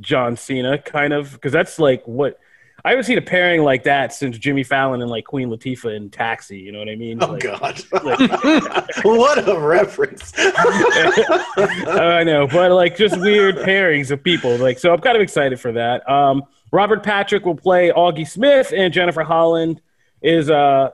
John 0.00 0.36
Cena, 0.36 0.76
kind 0.76 1.14
of, 1.14 1.32
because 1.32 1.52
that's 1.52 1.78
like 1.78 2.06
what 2.06 2.38
I 2.84 2.90
haven't 2.90 3.04
seen 3.04 3.18
a 3.18 3.22
pairing 3.22 3.62
like 3.62 3.84
that 3.84 4.12
since 4.12 4.38
Jimmy 4.38 4.62
Fallon 4.62 5.02
and 5.02 5.10
like 5.10 5.24
Queen 5.24 5.48
Latifah 5.48 5.96
in 5.96 6.10
Taxi. 6.10 6.58
You 6.58 6.72
know 6.72 6.78
what 6.78 6.88
I 6.88 6.96
mean? 6.96 7.22
Oh 7.22 7.32
like, 7.32 7.42
God, 7.42 7.82
like, 7.92 8.18
what 9.04 9.48
a 9.48 9.58
reference! 9.58 10.32
I 10.38 12.22
know, 12.24 12.46
but 12.46 12.70
like 12.72 12.96
just 12.96 13.18
weird 13.18 13.56
pairings 13.56 14.10
of 14.10 14.22
people. 14.22 14.56
Like, 14.56 14.78
so 14.78 14.92
I'm 14.92 15.00
kind 15.00 15.16
of 15.16 15.22
excited 15.22 15.60
for 15.60 15.72
that. 15.72 16.08
Um, 16.08 16.42
Robert 16.72 17.02
Patrick 17.02 17.44
will 17.44 17.56
play 17.56 17.90
Augie 17.90 18.28
Smith, 18.28 18.72
and 18.74 18.92
Jennifer 18.92 19.22
Holland 19.22 19.80
is 20.22 20.50
uh, 20.50 20.90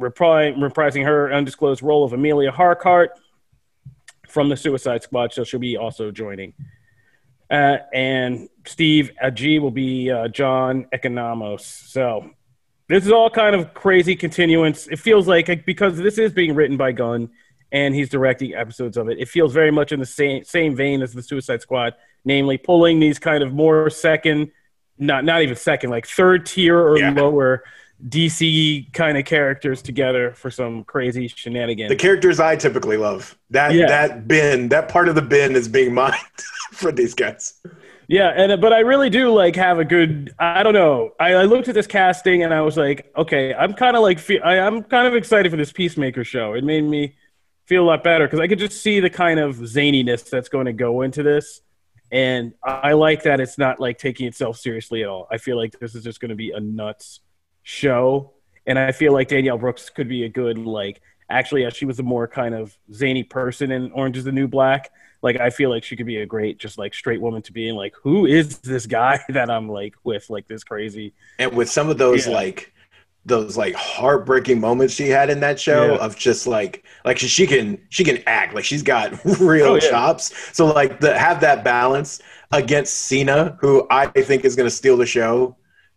reprising, 0.00 0.58
reprising 0.58 1.04
her 1.04 1.32
undisclosed 1.32 1.82
role 1.82 2.04
of 2.04 2.12
Emilia 2.12 2.50
Harcourt 2.50 3.10
from 4.28 4.48
the 4.48 4.56
Suicide 4.56 5.02
Squad. 5.02 5.32
So 5.32 5.44
she'll 5.44 5.60
be 5.60 5.76
also 5.76 6.10
joining. 6.10 6.54
Uh, 7.50 7.78
and 7.92 8.48
Steve 8.66 9.12
Agee 9.22 9.60
will 9.60 9.70
be 9.70 10.10
uh, 10.10 10.28
John 10.28 10.86
Economos. 10.92 11.60
So 11.60 12.30
this 12.88 13.04
is 13.04 13.12
all 13.12 13.30
kind 13.30 13.54
of 13.54 13.74
crazy 13.74 14.16
continuance. 14.16 14.86
It 14.88 14.98
feels 14.98 15.28
like 15.28 15.64
because 15.64 15.96
this 15.96 16.18
is 16.18 16.32
being 16.32 16.54
written 16.54 16.76
by 16.76 16.92
Gunn 16.92 17.30
and 17.72 17.94
he's 17.94 18.08
directing 18.08 18.54
episodes 18.54 18.96
of 18.96 19.08
it. 19.08 19.18
It 19.18 19.28
feels 19.28 19.52
very 19.52 19.70
much 19.70 19.92
in 19.92 20.00
the 20.00 20.06
same 20.06 20.44
same 20.44 20.76
vein 20.76 21.02
as 21.02 21.12
the 21.12 21.22
Suicide 21.22 21.62
Squad, 21.62 21.94
namely 22.24 22.58
pulling 22.58 23.00
these 23.00 23.18
kind 23.18 23.42
of 23.42 23.52
more 23.52 23.90
second, 23.90 24.50
not 24.98 25.24
not 25.24 25.42
even 25.42 25.56
second, 25.56 25.90
like 25.90 26.06
third 26.06 26.46
tier 26.46 26.78
or 26.78 26.98
yeah. 26.98 27.10
lower 27.10 27.64
DC 28.08 28.92
kind 28.92 29.16
of 29.16 29.24
characters 29.24 29.80
together 29.80 30.32
for 30.32 30.50
some 30.50 30.84
crazy 30.84 31.28
shenanigans. 31.28 31.88
The 31.88 31.96
characters 31.96 32.38
I 32.38 32.56
typically 32.56 32.96
love. 32.96 33.36
That 33.50 33.74
yeah. 33.74 33.86
that 33.86 34.28
bin, 34.28 34.68
that 34.68 34.88
part 34.88 35.08
of 35.08 35.14
the 35.14 35.22
bin 35.22 35.56
is 35.56 35.66
being 35.66 35.94
mined 35.94 36.14
for 36.72 36.92
these 36.92 37.14
guys. 37.14 37.54
Yeah, 38.08 38.28
and 38.28 38.60
but 38.60 38.72
I 38.72 38.80
really 38.80 39.10
do 39.10 39.32
like 39.32 39.56
have 39.56 39.78
a 39.78 39.84
good. 39.84 40.34
I 40.38 40.62
don't 40.62 40.74
know. 40.74 41.12
I, 41.18 41.34
I 41.34 41.44
looked 41.44 41.68
at 41.68 41.74
this 41.74 41.86
casting 41.86 42.42
and 42.42 42.52
I 42.52 42.60
was 42.60 42.76
like, 42.76 43.10
okay, 43.16 43.54
I'm 43.54 43.72
kind 43.72 43.96
of 43.96 44.02
like 44.02 44.20
I, 44.44 44.58
I'm 44.58 44.82
kind 44.82 45.06
of 45.06 45.14
excited 45.14 45.50
for 45.50 45.56
this 45.56 45.72
Peacemaker 45.72 46.22
show. 46.22 46.52
It 46.52 46.64
made 46.64 46.84
me 46.84 47.14
feel 47.64 47.82
a 47.82 47.86
lot 47.86 48.04
better 48.04 48.26
because 48.26 48.40
I 48.40 48.46
could 48.46 48.58
just 48.58 48.80
see 48.80 49.00
the 49.00 49.10
kind 49.10 49.40
of 49.40 49.56
zaniness 49.56 50.28
that's 50.28 50.48
going 50.48 50.66
to 50.66 50.72
go 50.72 51.02
into 51.02 51.22
this, 51.22 51.62
and 52.12 52.52
I 52.62 52.92
like 52.92 53.24
that 53.24 53.40
it's 53.40 53.58
not 53.58 53.80
like 53.80 53.98
taking 53.98 54.26
itself 54.28 54.58
seriously 54.58 55.02
at 55.02 55.08
all. 55.08 55.26
I 55.30 55.38
feel 55.38 55.56
like 55.56 55.78
this 55.80 55.94
is 55.94 56.04
just 56.04 56.20
going 56.20 56.28
to 56.28 56.36
be 56.36 56.52
a 56.52 56.60
nuts 56.60 57.20
show, 57.66 58.32
and 58.66 58.78
I 58.78 58.92
feel 58.92 59.12
like 59.12 59.28
Danielle 59.28 59.58
Brooks 59.58 59.90
could 59.90 60.08
be 60.08 60.24
a 60.24 60.28
good 60.28 60.56
like. 60.58 61.00
Actually, 61.28 61.68
she 61.72 61.84
was 61.86 61.98
a 61.98 62.04
more 62.04 62.28
kind 62.28 62.54
of 62.54 62.76
zany 62.92 63.24
person 63.24 63.72
in 63.72 63.90
Orange 63.90 64.16
Is 64.16 64.22
the 64.24 64.30
New 64.32 64.46
Black 64.46 64.90
like 65.22 65.40
I 65.40 65.50
feel 65.50 65.70
like 65.70 65.82
she 65.82 65.96
could 65.96 66.06
be 66.06 66.18
a 66.18 66.26
great, 66.26 66.58
just 66.58 66.78
like 66.78 66.94
straight 66.94 67.20
woman 67.20 67.42
to 67.42 67.52
be 67.52 67.68
in. 67.68 67.74
Like, 67.74 67.94
who 68.00 68.26
is 68.26 68.58
this 68.58 68.86
guy 68.86 69.18
that 69.30 69.50
I'm 69.50 69.68
like 69.68 69.94
with, 70.04 70.28
like 70.30 70.46
this 70.46 70.62
crazy? 70.62 71.14
And 71.40 71.52
with 71.56 71.68
some 71.68 71.88
of 71.88 71.98
those 71.98 72.28
Yeah. 72.28 72.34
like 72.34 72.72
those 73.24 73.56
like 73.56 73.74
heartbreaking 73.74 74.60
moments 74.60 74.94
she 74.94 75.08
had 75.08 75.30
in 75.30 75.40
that 75.40 75.58
show 75.58 75.94
Yeah. 75.94 76.04
of 76.04 76.16
just 76.16 76.46
like 76.46 76.84
like 77.04 77.18
she, 77.18 77.26
she 77.26 77.46
can 77.46 77.78
she 77.88 78.04
can 78.04 78.22
act 78.28 78.54
like 78.54 78.64
she's 78.64 78.84
got 78.84 79.18
real 79.40 79.66
Oh, 79.66 79.74
yeah. 79.74 79.90
chops. 79.90 80.32
So 80.56 80.66
like 80.66 81.00
the 81.00 81.18
have 81.18 81.40
that 81.40 81.64
balance 81.64 82.20
against 82.52 82.94
Cena, 82.94 83.56
who 83.60 83.84
I 83.90 84.06
think 84.06 84.44
is 84.44 84.54
going 84.54 84.68
to 84.68 84.74
steal 84.74 84.96
the 84.96 85.06
show 85.06 85.56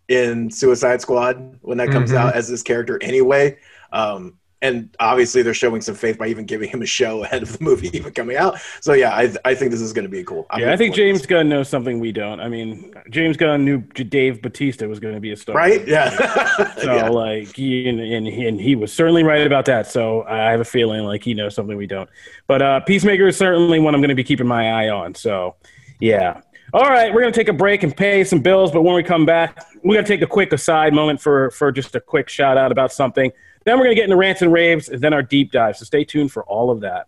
in 0.09 0.49
Suicide 0.51 0.99
Squad 1.01 1.57
when 1.61 1.77
that 1.77 1.89
comes 1.89 2.11
Mhm. 2.11 2.17
out 2.17 2.35
as 2.35 2.47
this 2.49 2.61
character 2.63 2.97
anyway. 3.01 3.57
Um, 3.93 4.33
and 4.61 4.93
obviously 4.99 5.41
they're 5.41 5.53
showing 5.53 5.79
some 5.79 5.95
faith 5.95 6.17
by 6.17 6.27
even 6.27 6.43
giving 6.45 6.67
him 6.67 6.81
a 6.81 6.85
show 6.85 7.23
ahead 7.23 7.43
of 7.43 7.57
the 7.57 7.63
movie 7.63 7.89
even 7.95 8.11
coming 8.11 8.35
out. 8.35 8.59
So 8.81 8.91
yeah, 8.91 9.11
I, 9.15 9.33
I 9.45 9.55
think 9.55 9.71
this 9.71 9.79
is 9.79 9.93
going 9.93 10.03
to 10.03 10.09
be 10.09 10.21
cool. 10.23 10.47
I'm 10.49 10.59
yeah, 10.59 10.73
I 10.73 10.75
think 10.75 10.95
James 10.95 11.25
Gunn 11.25 11.47
knows 11.47 11.69
something 11.69 11.99
we 11.99 12.11
don't. 12.11 12.41
I 12.41 12.49
mean, 12.49 12.93
James 13.09 13.37
Gunn 13.37 13.63
knew 13.63 13.77
Dave 13.77 14.41
Batista 14.41 14.85
was 14.87 14.99
going 14.99 15.13
to 15.13 15.21
be 15.21 15.31
a 15.31 15.37
star, 15.37 15.55
right? 15.55 15.87
Yeah. 15.87 16.09
So 16.79 16.93
yeah. 16.95 17.07
like, 17.09 17.55
he, 17.55 17.87
and, 17.87 17.99
and, 18.01 18.27
he, 18.27 18.47
and 18.47 18.59
he 18.59 18.75
was 18.75 18.91
certainly 18.91 19.23
right 19.23 19.45
about 19.47 19.65
that. 19.65 19.87
So 19.87 20.23
I 20.23 20.51
have 20.51 20.59
a 20.59 20.65
feeling 20.65 21.03
like 21.03 21.23
he 21.23 21.33
knows 21.33 21.55
something 21.55 21.77
we 21.77 21.87
don't. 21.87 22.09
But 22.47 22.61
uh, 22.61 22.79
Peacemaker 22.81 23.27
is 23.27 23.37
certainly 23.37 23.79
one 23.79 23.95
I'm 23.95 24.01
going 24.01 24.09
to 24.09 24.15
be 24.15 24.23
keeping 24.25 24.47
my 24.47 24.71
eye 24.71 24.89
on. 24.89 25.15
So 25.15 25.55
yeah. 26.01 26.41
All 26.71 26.87
right, 26.87 27.11
we're 27.11 27.21
going 27.21 27.33
to 27.33 27.39
take 27.39 27.47
a 27.47 27.53
break 27.53 27.81
and 27.81 27.97
pay 27.97 28.23
some 28.23 28.41
bills. 28.41 28.71
But 28.71 28.83
when 28.83 28.93
we 28.93 29.01
come 29.01 29.25
back, 29.25 29.57
we're 29.83 29.95
going 29.95 30.05
to 30.05 30.07
take 30.07 30.21
a 30.21 30.27
quick 30.27 30.53
aside 30.53 30.93
moment 30.93 31.19
for 31.19 31.49
for 31.49 31.71
just 31.71 31.95
a 31.95 31.99
quick 31.99 32.29
shout 32.29 32.59
out 32.59 32.71
about 32.71 32.91
something. 32.91 33.31
Then 33.65 33.79
we're 33.79 33.85
going 33.85 33.95
to 33.95 33.99
get 33.99 34.03
into 34.03 34.17
rants 34.17 34.43
and 34.43 34.53
raves, 34.53 34.87
and 34.87 35.01
then 35.01 35.11
our 35.11 35.23
deep 35.23 35.51
dive. 35.51 35.77
So 35.77 35.85
stay 35.85 36.03
tuned 36.03 36.31
for 36.31 36.43
all 36.43 36.69
of 36.69 36.81
that. 36.81 37.07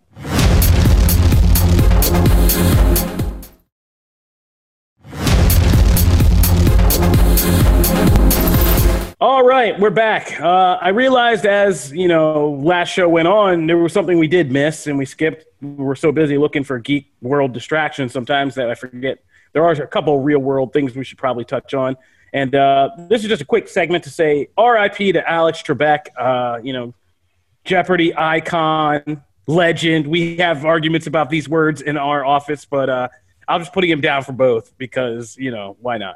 All 9.20 9.46
right, 9.46 9.80
we're 9.80 9.92
back. 9.92 10.42
Uh, 10.42 10.80
I 10.82 10.90
realized 10.90 11.46
as 11.46 11.92
you 11.92 12.08
know, 12.08 12.60
last 12.64 12.90
show 12.90 13.08
went 13.08 13.28
on, 13.28 13.68
there 13.68 13.78
was 13.78 13.94
something 13.94 14.18
we 14.18 14.28
did 14.28 14.52
miss, 14.52 14.88
and 14.88 14.98
we 14.98 15.06
skipped. 15.06 15.46
We 15.62 15.84
were 15.84 15.96
so 15.96 16.12
busy 16.12 16.40
looking 16.40 16.64
for 16.64 16.80
geek 16.80 17.12
world 17.22 17.54
distractions 17.54 18.12
sometimes 18.12 18.56
that 18.56 18.72
I 18.72 18.74
forget 18.74 19.20
there 19.54 19.64
are 19.64 19.72
a 19.72 19.88
couple 19.88 20.20
real 20.20 20.40
world 20.40 20.74
things 20.74 20.96
we 20.96 21.04
should 21.04 21.18
probably 21.18 21.46
touch 21.46 21.74
on. 21.74 21.98
And 22.34 22.56
uh, 22.56 22.90
this 23.10 23.24
is 23.24 23.30
just 23.30 23.42
a 23.42 23.46
quick 23.46 23.68
segment 23.68 24.06
to 24.06 24.10
say 24.10 24.48
R.I.P. 24.58 25.12
to 25.14 25.30
Alex 25.30 25.62
Trebek. 25.62 26.08
Uh, 26.18 26.60
you 26.64 26.72
know, 26.74 26.94
Jeopardy 27.66 28.16
icon, 28.16 29.24
legend. 29.48 30.08
We 30.08 30.38
have 30.38 30.66
arguments 30.66 31.08
about 31.08 31.30
these 31.30 31.50
words 31.50 31.82
in 31.82 31.98
our 31.98 32.26
office, 32.26 32.66
but 32.66 32.90
uh, 32.90 33.10
I'm 33.48 33.62
just 33.62 33.74
putting 33.74 33.90
him 33.90 34.02
down 34.02 34.24
for 34.24 34.32
both 34.32 34.78
because 34.78 35.36
you 35.38 35.52
know 35.52 35.76
why 35.82 35.98
not. 35.98 36.16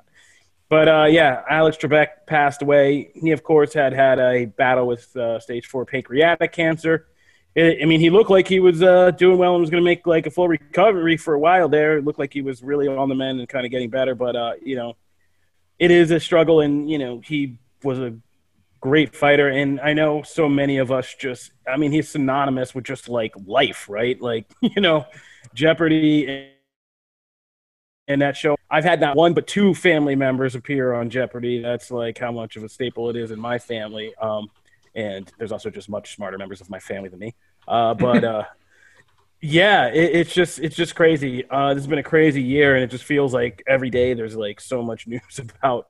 But 0.70 0.88
uh, 0.88 1.06
yeah, 1.10 1.44
Alex 1.50 1.78
Trebek 1.78 2.26
passed 2.26 2.62
away. 2.62 3.12
He, 3.14 3.32
of 3.32 3.44
course, 3.44 3.74
had 3.74 3.94
had 3.94 4.20
a 4.20 4.46
battle 4.46 4.88
with 4.88 5.16
uh, 5.16 5.40
stage 5.40 5.68
four 5.68 5.86
pancreatic 5.86 6.52
cancer. 6.54 7.08
I 7.58 7.86
mean, 7.86 8.02
he 8.02 8.10
looked 8.10 8.30
like 8.30 8.50
he 8.50 8.60
was 8.60 8.84
uh, 8.84 9.12
doing 9.12 9.38
well 9.38 9.54
and 9.54 9.62
was 9.62 9.70
going 9.70 9.82
to 9.82 9.86
make 9.86 10.06
like 10.06 10.28
a 10.28 10.32
full 10.32 10.50
recovery 10.50 11.16
for 11.16 11.36
a 11.36 11.40
while 11.40 11.70
there. 11.70 11.98
It 11.98 12.04
looked 12.04 12.20
like 12.20 12.34
he 12.34 12.42
was 12.42 12.62
really 12.62 12.88
on 12.88 13.08
the 13.08 13.16
mend 13.16 13.40
and 13.40 13.48
kind 13.48 13.66
of 13.66 13.72
getting 13.72 13.90
better. 13.90 14.14
But 14.14 14.36
uh, 14.36 14.54
you 14.62 14.76
know, 14.76 14.98
it 15.80 15.90
is 15.90 16.12
a 16.12 16.20
struggle, 16.20 16.60
and 16.60 16.90
you 16.90 16.98
know, 16.98 17.22
he 17.24 17.58
was 17.82 18.00
a 18.00 18.14
great 18.82 19.16
fighter. 19.16 19.48
And 19.48 19.80
I 19.80 19.94
know 19.94 20.22
so 20.24 20.50
many 20.50 20.80
of 20.80 20.92
us 20.92 21.16
just, 21.18 21.52
I 21.66 21.78
mean, 21.78 21.94
he's 21.94 22.10
synonymous 22.10 22.76
with 22.76 22.84
just 22.84 23.08
like 23.08 23.34
life, 23.46 23.88
right? 23.88 24.22
Like 24.22 24.52
you 24.62 24.82
know, 24.82 25.06
Jeopardy. 25.54 26.28
And, 26.28 26.50
and 28.08 28.22
that 28.22 28.38
show, 28.38 28.56
I've 28.70 28.84
had 28.84 29.00
not 29.00 29.16
one 29.16 29.34
but 29.34 29.48
two 29.48 29.74
family 29.74 30.16
members 30.16 30.56
appear 30.56 30.94
on 30.94 31.10
Jeopardy. 31.10 31.62
That's 31.62 31.90
like 31.90 32.18
how 32.18 32.32
much 32.32 32.58
of 32.58 32.64
a 32.64 32.70
staple 32.70 33.10
it 33.10 33.16
is 33.16 33.32
in 33.32 33.40
my 33.40 33.58
family. 33.58 34.14
Um, 34.22 34.50
and 34.94 35.32
there's 35.38 35.52
also 35.52 35.70
just 35.70 35.90
much 35.90 36.16
smarter 36.16 36.38
members 36.38 36.62
of 36.62 36.70
my 36.70 36.80
family 36.80 37.10
than 37.10 37.20
me. 37.20 37.34
Uh, 37.68 37.94
but 37.94 38.24
uh, 38.24 38.44
yeah, 39.42 39.88
it, 39.88 40.16
it's 40.16 40.34
just 40.34 40.60
it's 40.60 40.76
just 40.76 40.96
crazy. 40.96 41.48
Uh, 41.50 41.74
this 41.74 41.84
has 41.84 41.88
been 41.88 42.00
a 42.00 42.04
crazy 42.04 42.42
year, 42.42 42.76
and 42.76 42.84
it 42.84 42.92
just 42.92 43.04
feels 43.04 43.34
like 43.34 43.64
every 43.68 43.90
day 43.90 44.14
there's 44.14 44.36
like 44.36 44.60
so 44.60 44.82
much 44.82 45.08
news 45.08 45.40
about 45.40 45.88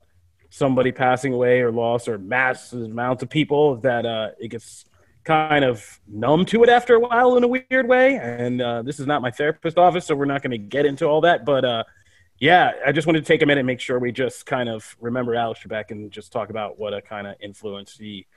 somebody 0.50 0.91
passing 0.91 1.34
away 1.34 1.62
or 1.62 1.72
loss 1.72 2.08
or 2.08 2.17
massive 2.17 2.84
amounts 2.84 3.22
of 3.24 3.29
people 3.29 3.77
that 3.77 4.05
uh, 4.05 4.29
it 4.39 4.50
gets 4.50 4.86
kind 5.25 5.65
of 5.65 6.00
numb 6.08 6.46
to 6.46 6.63
it 6.63 6.70
after 6.70 6.96
a 6.96 7.00
while 7.00 7.36
in 7.36 7.44
a 7.44 7.48
weird 7.48 7.88
way. 7.88 8.15
And 8.15 8.62
uh, 8.62 8.82
this 8.84 9.00
is 9.00 9.08
not 9.08 9.22
my 9.22 9.32
therapist 9.32 9.77
office, 9.77 10.05
so 10.05 10.15
we're 10.15 10.25
not 10.25 10.41
going 10.41 10.51
to 10.51 10.58
get 10.58 10.86
into 10.86 11.05
all 11.05 11.22
that. 11.22 11.46
But 11.46 11.65
uh, 11.65 11.84
yeah, 12.39 12.72
I 12.86 12.91
just 12.91 13.08
wanted 13.08 13.22
to 13.22 13.25
take 13.25 13.41
a 13.41 13.46
minute 13.46 13.62
and 13.62 13.67
make 13.67 13.79
sure 13.79 14.00
we 14.00 14.12
just 14.12 14.46
kind 14.46 14.70
of 14.70 14.96
remember 15.00 15.36
Alex 15.36 15.62
Trebek 15.62 15.91
and 15.91 16.12
just 16.12 16.32
talk 16.32 16.50
about 16.50 16.79
what 16.79 16.94
a 16.94 17.01
kind 17.01 17.27
of 17.27 17.36
influence 17.41 17.98
he 17.98 18.27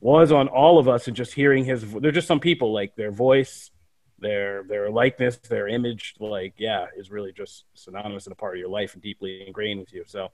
was 0.00 0.32
on 0.32 0.48
all 0.48 0.78
of 0.78 0.88
us 0.88 1.06
and 1.06 1.16
just 1.16 1.32
hearing 1.32 1.64
his—they're 1.64 2.12
just 2.12 2.28
some 2.28 2.40
people 2.40 2.72
like 2.72 2.94
their 2.96 3.10
voice 3.10 3.70
their 4.18 4.62
their 4.64 4.90
likeness 4.90 5.36
their 5.36 5.68
image 5.68 6.14
like 6.20 6.54
yeah 6.56 6.86
is 6.96 7.10
really 7.10 7.32
just 7.32 7.64
synonymous 7.74 8.26
and 8.26 8.32
a 8.32 8.36
part 8.36 8.54
of 8.54 8.58
your 8.58 8.68
life 8.68 8.94
and 8.94 9.02
deeply 9.02 9.46
ingrained 9.46 9.80
with 9.80 9.92
you. 9.92 10.04
So 10.06 10.30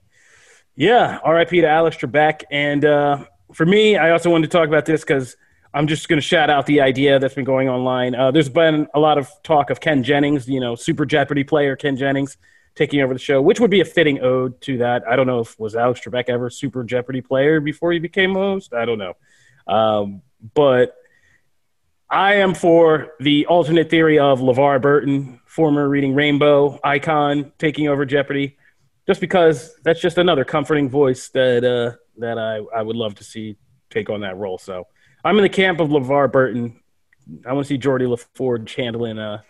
yeah 0.75 1.19
rip 1.27 1.49
to 1.49 1.65
alex 1.65 1.97
trebek 1.97 2.43
and 2.49 2.83
uh, 2.83 3.23
for 3.53 3.65
me 3.65 3.95
i 3.95 4.09
also 4.09 4.29
wanted 4.31 4.49
to 4.49 4.57
talk 4.57 4.67
about 4.67 4.85
this 4.85 5.01
because 5.01 5.35
i'm 5.73 5.85
just 5.85 6.09
going 6.09 6.17
to 6.17 6.25
shout 6.25 6.49
out 6.49 6.65
the 6.65 6.81
idea 6.81 7.19
that's 7.19 7.35
been 7.35 7.45
going 7.45 7.69
online. 7.69 8.15
Uh, 8.15 8.31
there's 8.31 8.49
been 8.49 8.87
a 8.95 8.99
lot 8.99 9.17
of 9.17 9.29
talk 9.43 9.69
of 9.69 9.79
ken 9.79 10.03
jennings 10.03 10.47
you 10.47 10.59
know 10.59 10.75
super 10.75 11.05
jeopardy 11.05 11.43
player 11.43 11.75
ken 11.75 11.95
jennings 11.95 12.37
taking 12.75 13.01
over 13.01 13.13
the 13.13 13.19
show 13.19 13.39
which 13.39 13.59
would 13.59 13.69
be 13.69 13.81
a 13.81 13.85
fitting 13.85 14.19
ode 14.21 14.59
to 14.61 14.77
that. 14.79 15.07
I 15.07 15.15
don't 15.15 15.27
know 15.27 15.41
if 15.41 15.59
was 15.59 15.75
alex 15.75 15.99
trebek 16.01 16.29
ever 16.29 16.49
super 16.49 16.83
jeopardy 16.83 17.21
player 17.21 17.59
before 17.59 17.91
he 17.91 17.99
became 17.99 18.33
host? 18.33 18.73
I 18.73 18.85
don't 18.85 18.97
know 18.97 19.15
um, 19.67 20.21
but 20.53 20.95
I 22.09 22.35
am 22.35 22.53
for 22.53 23.13
the 23.19 23.47
alternate 23.47 23.89
theory 23.89 24.19
of 24.19 24.39
LeVar 24.39 24.81
Burton, 24.81 25.39
former 25.45 25.89
Reading 25.89 26.13
Rainbow 26.13 26.79
icon, 26.83 27.51
taking 27.57 27.87
over 27.87 28.05
Jeopardy, 28.05 28.57
just 29.07 29.19
because 29.19 29.73
that's 29.83 29.99
just 29.99 30.17
another 30.17 30.45
comforting 30.45 30.89
voice 30.89 31.29
that 31.29 31.63
uh, 31.63 31.97
that 32.17 32.37
I, 32.37 32.57
I 32.77 32.81
would 32.83 32.95
love 32.95 33.15
to 33.15 33.23
see 33.23 33.57
take 33.89 34.09
on 34.09 34.21
that 34.21 34.37
role. 34.37 34.57
So 34.57 34.87
I'm 35.23 35.37
in 35.37 35.43
the 35.43 35.49
camp 35.49 35.79
of 35.79 35.89
LeVar 35.89 36.31
Burton. 36.31 36.79
I 37.47 37.53
want 37.53 37.65
to 37.65 37.69
see 37.69 37.79
Geordi 37.79 38.05
LaForge 38.05 38.75
handling 38.75 39.17
uh, 39.17 39.41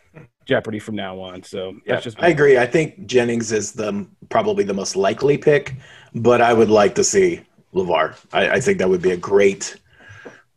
Jeopardy 0.46 0.80
from 0.80 0.96
now 0.96 1.20
on. 1.20 1.44
So 1.44 1.76
Yeah, 1.86 2.00
just 2.00 2.22
I 2.22 2.30
agree. 2.30 2.58
I 2.58 2.66
think 2.66 3.06
Jennings 3.08 3.52
is 3.52 3.72
the 3.72 4.08
probably 4.30 4.64
the 4.64 4.74
most 4.74 4.96
likely 4.96 5.38
pick, 5.38 5.76
but 6.16 6.42
I 6.42 6.54
would 6.54 6.70
like 6.70 6.96
to 6.96 7.04
see 7.04 7.42
Levar. 7.74 8.16
I, 8.32 8.52
I 8.52 8.60
think 8.62 8.78
that 8.78 8.90
would 8.90 9.02
be 9.02 9.12
a 9.12 9.18
great 9.18 9.76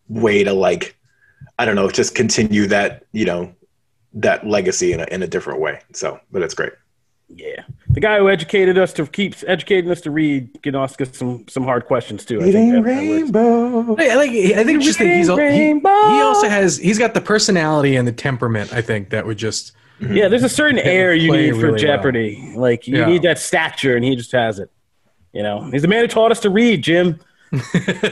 way 0.08 0.44
to 0.44 0.52
like, 0.52 0.96
I 1.58 1.64
don't 1.64 1.76
know, 1.76 1.90
just 1.90 2.14
continue 2.14 2.66
that 2.68 3.04
you 3.12 3.25
know 3.25 3.52
that 4.14 4.46
legacy 4.46 4.92
in 4.92 5.00
a 5.00 5.04
in 5.10 5.22
a 5.22 5.26
different 5.26 5.60
way. 5.60 5.80
So, 5.92 6.18
but 6.32 6.42
it's 6.42 6.54
great. 6.54 6.72
yeah. 7.28 7.62
The 7.90 8.00
guy 8.00 8.18
who 8.18 8.28
educated 8.28 8.76
us 8.76 8.92
to 8.94 9.06
keeps 9.06 9.42
educating 9.46 9.90
us 9.90 10.02
to 10.02 10.10
read 10.10 10.62
can 10.62 10.75
ask 10.75 11.00
us 11.00 11.16
some 11.16 11.46
some 11.48 11.64
hard 11.64 11.86
questions 11.86 12.25
too. 12.26 12.40
I 12.42 12.52
think 12.52 12.72
that- 12.75 12.82
that 12.84 12.88
rainbow. 12.88 13.96
I 13.98 14.14
like. 14.14 14.30
I 14.30 14.64
think 14.64 14.82
just 14.82 14.98
think 14.98 15.12
he's 15.14 15.28
al- 15.28 15.38
he, 15.38 15.72
he 15.72 16.20
also 16.20 16.48
has 16.48 16.76
he's 16.76 16.98
got 16.98 17.14
the 17.14 17.20
personality 17.22 17.96
and 17.96 18.06
the 18.06 18.12
temperament. 18.12 18.72
I 18.72 18.82
think 18.82 19.10
that 19.10 19.26
would 19.26 19.38
just 19.38 19.72
Yeah, 20.00 20.28
there's 20.28 20.42
a 20.44 20.48
certain 20.48 20.78
air 20.96 21.14
you 21.14 21.32
need 21.32 21.50
for 21.52 21.56
really 21.56 21.70
well. 21.72 21.78
Jeopardy. 21.78 22.52
Like 22.54 22.86
you 22.86 22.98
Yeah. 22.98 23.06
need 23.06 23.22
that 23.22 23.38
stature, 23.38 23.96
and 23.96 24.04
he 24.04 24.14
just 24.14 24.32
has 24.32 24.58
it. 24.58 24.70
You 25.32 25.42
know, 25.42 25.68
he's 25.70 25.82
the 25.82 25.88
man 25.88 26.02
who 26.02 26.08
taught 26.08 26.30
us 26.30 26.40
to 26.40 26.50
read, 26.50 26.82
Jim. 26.82 27.18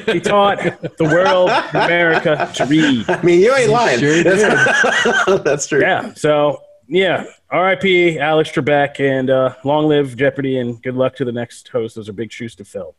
He 0.06 0.20
taught 0.20 0.58
the 0.98 1.04
world, 1.04 1.50
America, 1.74 2.50
to 2.54 2.66
read. 2.66 3.08
I 3.08 3.22
mean, 3.22 3.40
you 3.40 3.54
ain't 3.54 3.70
lying. 3.70 3.98
sure 4.00 4.22
That's, 4.22 5.42
that's 5.44 5.66
true. 5.66 5.80
Yeah. 5.80 6.12
So 6.14 6.62
yeah, 6.88 7.24
R.I.P. 7.50 8.18
Alex 8.18 8.50
Trebek, 8.50 9.00
and 9.00 9.30
uh, 9.30 9.54
long 9.64 9.88
live 9.88 10.16
Jeopardy, 10.16 10.58
and 10.58 10.82
good 10.82 10.94
luck 10.94 11.16
to 11.16 11.24
the 11.24 11.32
next 11.32 11.68
host. 11.68 11.96
Those 11.96 12.08
are 12.08 12.12
big 12.12 12.32
shoes 12.32 12.54
to 12.56 12.64
fill. 12.64 12.94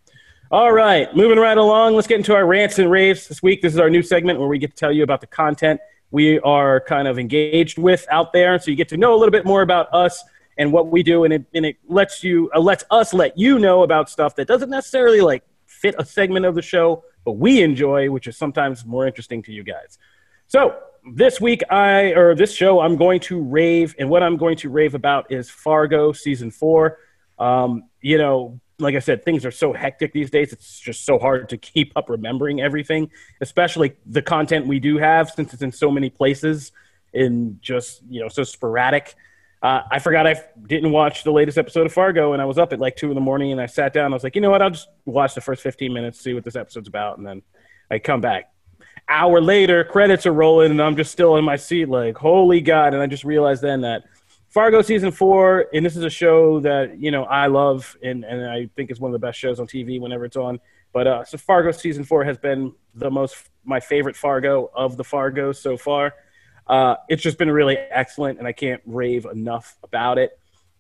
All 0.52 0.72
right, 0.72 1.14
moving 1.16 1.38
right 1.38 1.58
along. 1.58 1.96
Let's 1.96 2.08
get 2.08 2.18
into 2.18 2.34
our 2.34 2.46
rants 2.46 2.80
and 2.80 2.90
raves 2.90 3.28
this 3.28 3.44
week. 3.44 3.62
This 3.62 3.74
is 3.74 3.80
our 3.80 3.90
new 3.90 4.02
segment 4.02 4.40
where 4.40 4.48
we 4.48 4.58
get 4.58 4.72
to 4.72 4.76
tell 4.76 4.92
you 4.92 5.04
about 5.04 5.22
the 5.22 5.28
content 5.28 5.80
we 6.12 6.40
are 6.42 6.80
kind 6.82 7.08
of 7.08 7.20
engaged 7.20 7.78
with 7.78 8.06
out 8.10 8.32
there, 8.32 8.58
so 8.60 8.72
you 8.72 8.78
get 8.78 8.90
to 8.90 8.98
know 8.98 9.14
a 9.14 9.18
little 9.18 9.32
bit 9.32 9.46
more 9.46 9.62
about 9.62 9.94
us 9.94 10.24
and 10.58 10.72
what 10.72 10.88
we 10.88 11.04
do, 11.04 11.26
and 11.26 11.34
it 11.34 11.46
and 11.54 11.66
it 11.66 11.78
lets 11.88 12.24
you 12.24 12.50
uh, 12.56 12.60
lets 12.60 12.84
us 12.90 13.14
let 13.14 13.38
you 13.38 13.60
know 13.60 13.84
about 13.84 14.10
stuff 14.10 14.36
that 14.38 14.48
doesn't 14.48 14.70
necessarily 14.70 15.22
like 15.22 15.44
fit 15.86 15.96
a 16.00 16.06
segment 16.06 16.46
of 16.48 16.56
the 16.56 16.62
show, 16.64 17.04
but 17.24 17.34
we 17.34 17.62
enjoy, 17.62 18.10
which 18.10 18.26
is 18.26 18.36
sometimes 18.36 18.86
more 18.86 19.06
interesting 19.06 19.44
to 19.44 19.52
you 19.52 19.64
guys. 19.64 20.00
So 20.48 20.76
this 21.14 21.40
week, 21.40 21.62
I 21.70 22.14
or 22.14 22.34
this 22.34 22.54
show, 22.54 22.80
I'm 22.80 22.96
going 22.96 23.20
to 23.22 23.40
rave, 23.40 23.94
and 24.00 24.10
what 24.10 24.24
I'm 24.24 24.38
going 24.38 24.58
to 24.58 24.70
rave 24.70 24.96
about 24.96 25.32
is 25.32 25.48
Fargo 25.48 26.12
season 26.12 26.50
four. 26.50 26.98
Um, 27.38 27.84
you 28.02 28.18
know, 28.18 28.60
like 28.80 28.96
I 28.96 29.00
said, 29.00 29.24
things 29.24 29.46
are 29.46 29.52
so 29.52 29.74
hectic 29.74 30.12
these 30.12 30.32
days; 30.32 30.54
it's 30.54 30.80
just 30.80 31.06
so 31.06 31.20
hard 31.20 31.50
to 31.50 31.58
keep 31.58 31.94
up 31.96 32.10
remembering 32.10 32.62
everything, 32.62 33.12
especially 33.42 33.94
the 34.08 34.24
content 34.24 34.66
we 34.66 34.80
do 34.80 34.98
have, 34.98 35.30
since 35.30 35.54
it's 35.54 35.62
in 35.62 35.72
so 35.72 35.92
many 35.92 36.10
places 36.10 36.72
and 37.14 37.62
just 37.62 38.02
you 38.10 38.22
know 38.22 38.28
so 38.28 38.44
sporadic. 38.44 39.14
Uh, 39.66 39.82
I 39.90 39.98
forgot 39.98 40.28
I 40.28 40.34
f- 40.34 40.46
didn't 40.68 40.92
watch 40.92 41.24
the 41.24 41.32
latest 41.32 41.58
episode 41.58 41.88
of 41.88 41.92
Fargo, 41.92 42.34
and 42.34 42.42
I 42.42 42.46
was 42.46 42.60
up 42.60 42.72
at 42.72 42.80
like 42.80 42.96
two 42.96 43.10
in 43.10 43.16
the 43.16 43.22
morning, 43.22 43.52
and 43.52 43.60
I 43.60 43.66
sat 43.66 43.94
down. 43.94 44.14
I 44.14 44.16
was 44.16 44.24
like, 44.24 44.36
you 44.36 44.42
know 44.42 44.52
what? 44.52 44.62
I'll 44.62 44.70
just 44.70 44.90
watch 45.06 45.34
the 45.34 45.42
first 45.42 45.64
fifteen 45.64 45.92
minutes, 45.92 46.22
see 46.22 46.36
what 46.36 46.44
this 46.44 46.56
episode's 46.56 46.88
about, 46.88 47.18
and 47.18 47.26
then 47.26 47.42
I 47.90 47.98
come 47.98 48.22
back. 48.22 48.54
Hour 49.10 49.42
later, 49.42 49.84
credits 49.84 50.28
are 50.28 50.34
rolling, 50.34 50.70
and 50.70 50.80
I'm 50.80 50.96
just 50.96 51.12
still 51.12 51.36
in 51.38 51.44
my 51.44 51.56
seat, 51.56 51.90
like, 51.90 52.16
holy 52.16 52.62
god! 52.62 52.94
And 52.94 53.02
I 53.02 53.08
just 53.08 53.24
realized 53.24 53.64
then 53.64 53.82
that 53.82 54.04
Fargo 54.50 54.84
season 54.84 55.10
four, 55.10 55.66
and 55.74 55.84
this 55.84 55.96
is 55.98 56.04
a 56.04 56.12
show 56.12 56.60
that 56.60 57.00
you 57.00 57.10
know 57.10 57.24
I 57.24 57.48
love, 57.48 57.98
and 58.04 58.24
and 58.24 58.48
I 58.48 58.70
think 58.76 58.92
it's 58.92 59.00
one 59.00 59.10
of 59.10 59.20
the 59.20 59.26
best 59.26 59.40
shows 59.40 59.60
on 59.60 59.66
TV 59.66 60.00
whenever 60.00 60.26
it's 60.26 60.38
on. 60.38 60.60
But 60.94 61.08
uh, 61.08 61.26
so 61.26 61.40
Fargo 61.40 61.72
season 61.72 62.04
four 62.04 62.24
has 62.24 62.38
been 62.38 62.72
the 62.94 63.10
most 63.10 63.36
my 63.64 63.80
favorite 63.80 64.16
Fargo 64.16 64.70
of 64.76 64.96
the 64.96 65.04
Fargo 65.04 65.54
so 65.54 65.76
far. 65.76 66.14
Uh, 66.68 66.96
it's 67.10 67.22
just 67.22 67.38
been 67.38 67.52
really 67.52 67.78
excellent, 67.78 68.40
and 68.40 68.48
I 68.48 68.52
can't 68.52 68.82
rave 68.86 69.26
enough 69.26 69.78
about 69.84 70.18
it. 70.18 70.38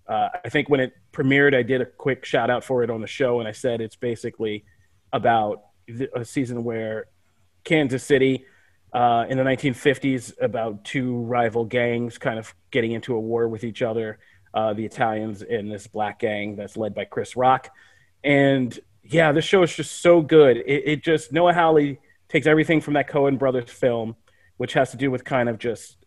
Uh, 0.08 0.30
I 0.44 0.50
think 0.50 0.70
when 0.70 0.80
it 0.80 0.94
premiered, 1.12 1.56
I 1.56 1.63
did 1.63 1.82
a 1.82 1.86
quick 1.86 2.25
shout 2.25 2.50
out 2.50 2.63
for 2.63 2.84
it 2.84 2.89
on 2.89 3.01
the 3.01 3.08
show, 3.08 3.39
and 3.39 3.48
I 3.48 3.51
said 3.51 3.82
it's 3.82 3.96
basically 3.96 4.65
about 5.13 5.63
a 6.15 6.25
season 6.25 6.63
where 6.63 7.06
Kansas 7.63 8.04
City 8.04 8.46
uh, 8.94 9.25
in 9.30 9.38
the 9.38 9.44
1950s 9.44 10.34
about 10.42 10.84
two 10.84 11.18
rival 11.18 11.65
gangs 11.65 12.18
kind 12.18 12.39
of 12.39 12.54
getting 12.72 12.92
into 12.92 13.15
a 13.15 13.20
war 13.20 13.48
with 13.48 13.63
each 13.63 13.82
other. 13.82 14.20
Uh, 14.54 14.74
the 14.74 14.86
Italians 14.86 15.42
and 15.42 15.70
this 15.70 15.86
black 15.86 16.18
gang 16.18 16.56
that's 16.56 16.77
led 16.77 16.96
by 16.96 17.04
Chris 17.04 17.36
Rock, 17.36 17.70
and 18.24 18.80
yeah, 19.04 19.32
this 19.34 19.44
show 19.44 19.62
is 19.63 19.75
just 19.75 20.01
so 20.01 20.22
good. 20.22 20.58
It, 20.58 20.84
it 20.86 21.04
just 21.04 21.34
Noah 21.34 21.54
Hawley 21.54 22.00
takes 22.30 22.48
everything 22.48 22.80
from 22.80 22.94
that 22.94 23.10
Coen 23.10 23.38
brothers 23.38 23.70
film 23.70 24.15
which 24.57 24.74
has 24.74 24.91
to 24.91 24.97
do 24.97 25.12
with 25.12 25.24
kind 25.24 25.50
of 25.50 25.57
just 25.57 25.97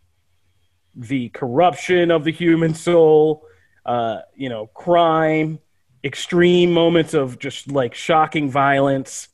the 0.95 1.29
corruption 1.31 2.11
of 2.11 2.25
the 2.25 2.33
human 2.33 2.75
soul, 2.75 3.47
uh, 3.87 4.19
you 4.35 4.49
know, 4.49 4.67
crime, 4.69 5.59
extreme 6.03 6.73
moments 6.73 7.15
of 7.15 7.39
just 7.39 7.71
like 7.71 7.95
shocking 7.95 8.51
violence, 8.51 9.29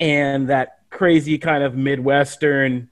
and 0.00 0.48
that 0.48 0.78
crazy 0.90 1.38
kind 1.38 1.62
of 1.64 1.74
Midwestern 1.74 2.88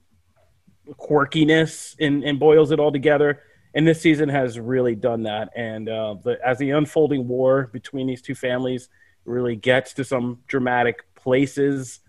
quirkiness 0.91 1.95
and, 1.99 2.23
and 2.23 2.39
boils 2.39 2.71
it 2.71 2.79
all 2.79 2.91
together. 2.91 3.41
And 3.73 3.87
this 3.87 4.01
season 4.01 4.29
has 4.29 4.59
really 4.59 4.95
done 4.95 5.23
that. 5.23 5.49
And 5.55 5.87
uh, 5.89 6.15
the, 6.23 6.39
as 6.45 6.57
the 6.57 6.71
unfolding 6.71 7.27
war 7.27 7.69
between 7.71 8.07
these 8.07 8.21
two 8.21 8.35
families 8.35 8.89
really 9.25 9.55
gets 9.55 9.93
to 9.93 10.03
some 10.03 10.39
dramatic 10.47 11.13
places, 11.15 11.99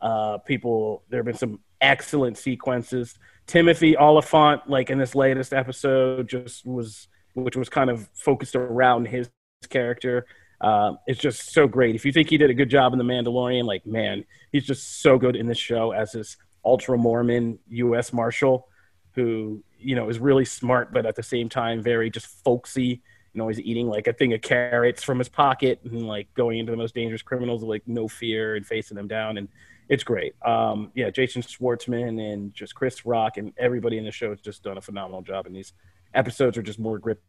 uh, 0.00 0.38
people, 0.38 1.02
there 1.08 1.18
have 1.18 1.26
been 1.26 1.34
some 1.34 1.60
excellent 1.80 2.38
sequences. 2.38 3.18
Timothy 3.46 3.96
Olyphant, 3.96 4.68
like 4.68 4.90
in 4.90 4.98
this 4.98 5.14
latest 5.14 5.52
episode, 5.52 6.28
just 6.28 6.66
was 6.66 7.08
which 7.34 7.56
was 7.56 7.68
kind 7.68 7.88
of 7.88 8.08
focused 8.14 8.56
around 8.56 9.06
his 9.06 9.30
character. 9.68 10.26
Uh, 10.60 10.94
it's 11.06 11.20
just 11.20 11.52
so 11.52 11.68
great. 11.68 11.94
If 11.94 12.04
you 12.04 12.12
think 12.12 12.28
he 12.28 12.36
did 12.36 12.50
a 12.50 12.54
good 12.54 12.68
job 12.68 12.92
in 12.92 12.98
The 12.98 13.04
Mandalorian, 13.04 13.64
like 13.64 13.86
man, 13.86 14.24
he's 14.52 14.66
just 14.66 15.02
so 15.02 15.18
good 15.18 15.36
in 15.36 15.46
this 15.46 15.58
show 15.58 15.92
as 15.92 16.12
this 16.12 16.36
ultra 16.64 16.98
Mormon 16.98 17.58
U.S. 17.68 18.12
Marshal 18.12 18.68
who 19.14 19.64
you 19.78 19.96
know 19.96 20.08
is 20.08 20.18
really 20.18 20.44
smart, 20.44 20.92
but 20.92 21.06
at 21.06 21.16
the 21.16 21.22
same 21.22 21.48
time 21.48 21.82
very 21.82 22.10
just 22.10 22.26
folksy. 22.44 23.02
You 23.32 23.38
know, 23.38 23.48
he's 23.48 23.60
eating 23.60 23.88
like 23.88 24.06
a 24.06 24.12
thing 24.12 24.32
of 24.32 24.42
carrots 24.42 25.02
from 25.02 25.18
his 25.18 25.28
pocket 25.28 25.80
and 25.84 26.06
like 26.06 26.32
going 26.34 26.58
into 26.58 26.72
the 26.72 26.76
most 26.76 26.94
dangerous 26.94 27.22
criminals 27.22 27.62
with 27.62 27.68
like 27.68 27.82
no 27.86 28.08
fear 28.08 28.56
and 28.56 28.66
facing 28.66 28.96
them 28.96 29.08
down. 29.08 29.38
And 29.38 29.48
it's 29.88 30.04
great. 30.04 30.34
Um, 30.44 30.92
yeah, 30.94 31.10
Jason 31.10 31.42
Schwartzman 31.42 32.32
and 32.32 32.52
just 32.52 32.74
Chris 32.74 33.06
Rock 33.06 33.36
and 33.36 33.52
everybody 33.56 33.98
in 33.98 34.04
the 34.04 34.10
show 34.10 34.30
has 34.30 34.40
just 34.40 34.62
done 34.62 34.76
a 34.76 34.80
phenomenal 34.80 35.22
job. 35.22 35.46
And 35.46 35.56
these 35.56 35.72
episodes 36.14 36.58
are 36.58 36.62
just 36.62 36.78
more 36.78 36.98
gripping 36.98 37.22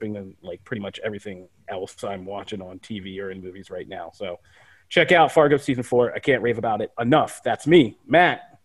than 0.00 0.36
like 0.42 0.62
pretty 0.64 0.82
much 0.82 0.98
everything 1.04 1.48
else 1.68 2.02
I'm 2.02 2.24
watching 2.24 2.60
on 2.60 2.80
TV 2.80 3.20
or 3.20 3.30
in 3.30 3.42
movies 3.42 3.70
right 3.70 3.88
now. 3.88 4.10
So 4.12 4.40
check 4.88 5.12
out 5.12 5.32
Fargo 5.32 5.56
season 5.56 5.84
four. 5.84 6.12
I 6.12 6.18
can't 6.18 6.42
rave 6.42 6.58
about 6.58 6.80
it 6.80 6.90
enough. 6.98 7.42
That's 7.44 7.66
me, 7.66 7.96
Matt. 8.06 8.58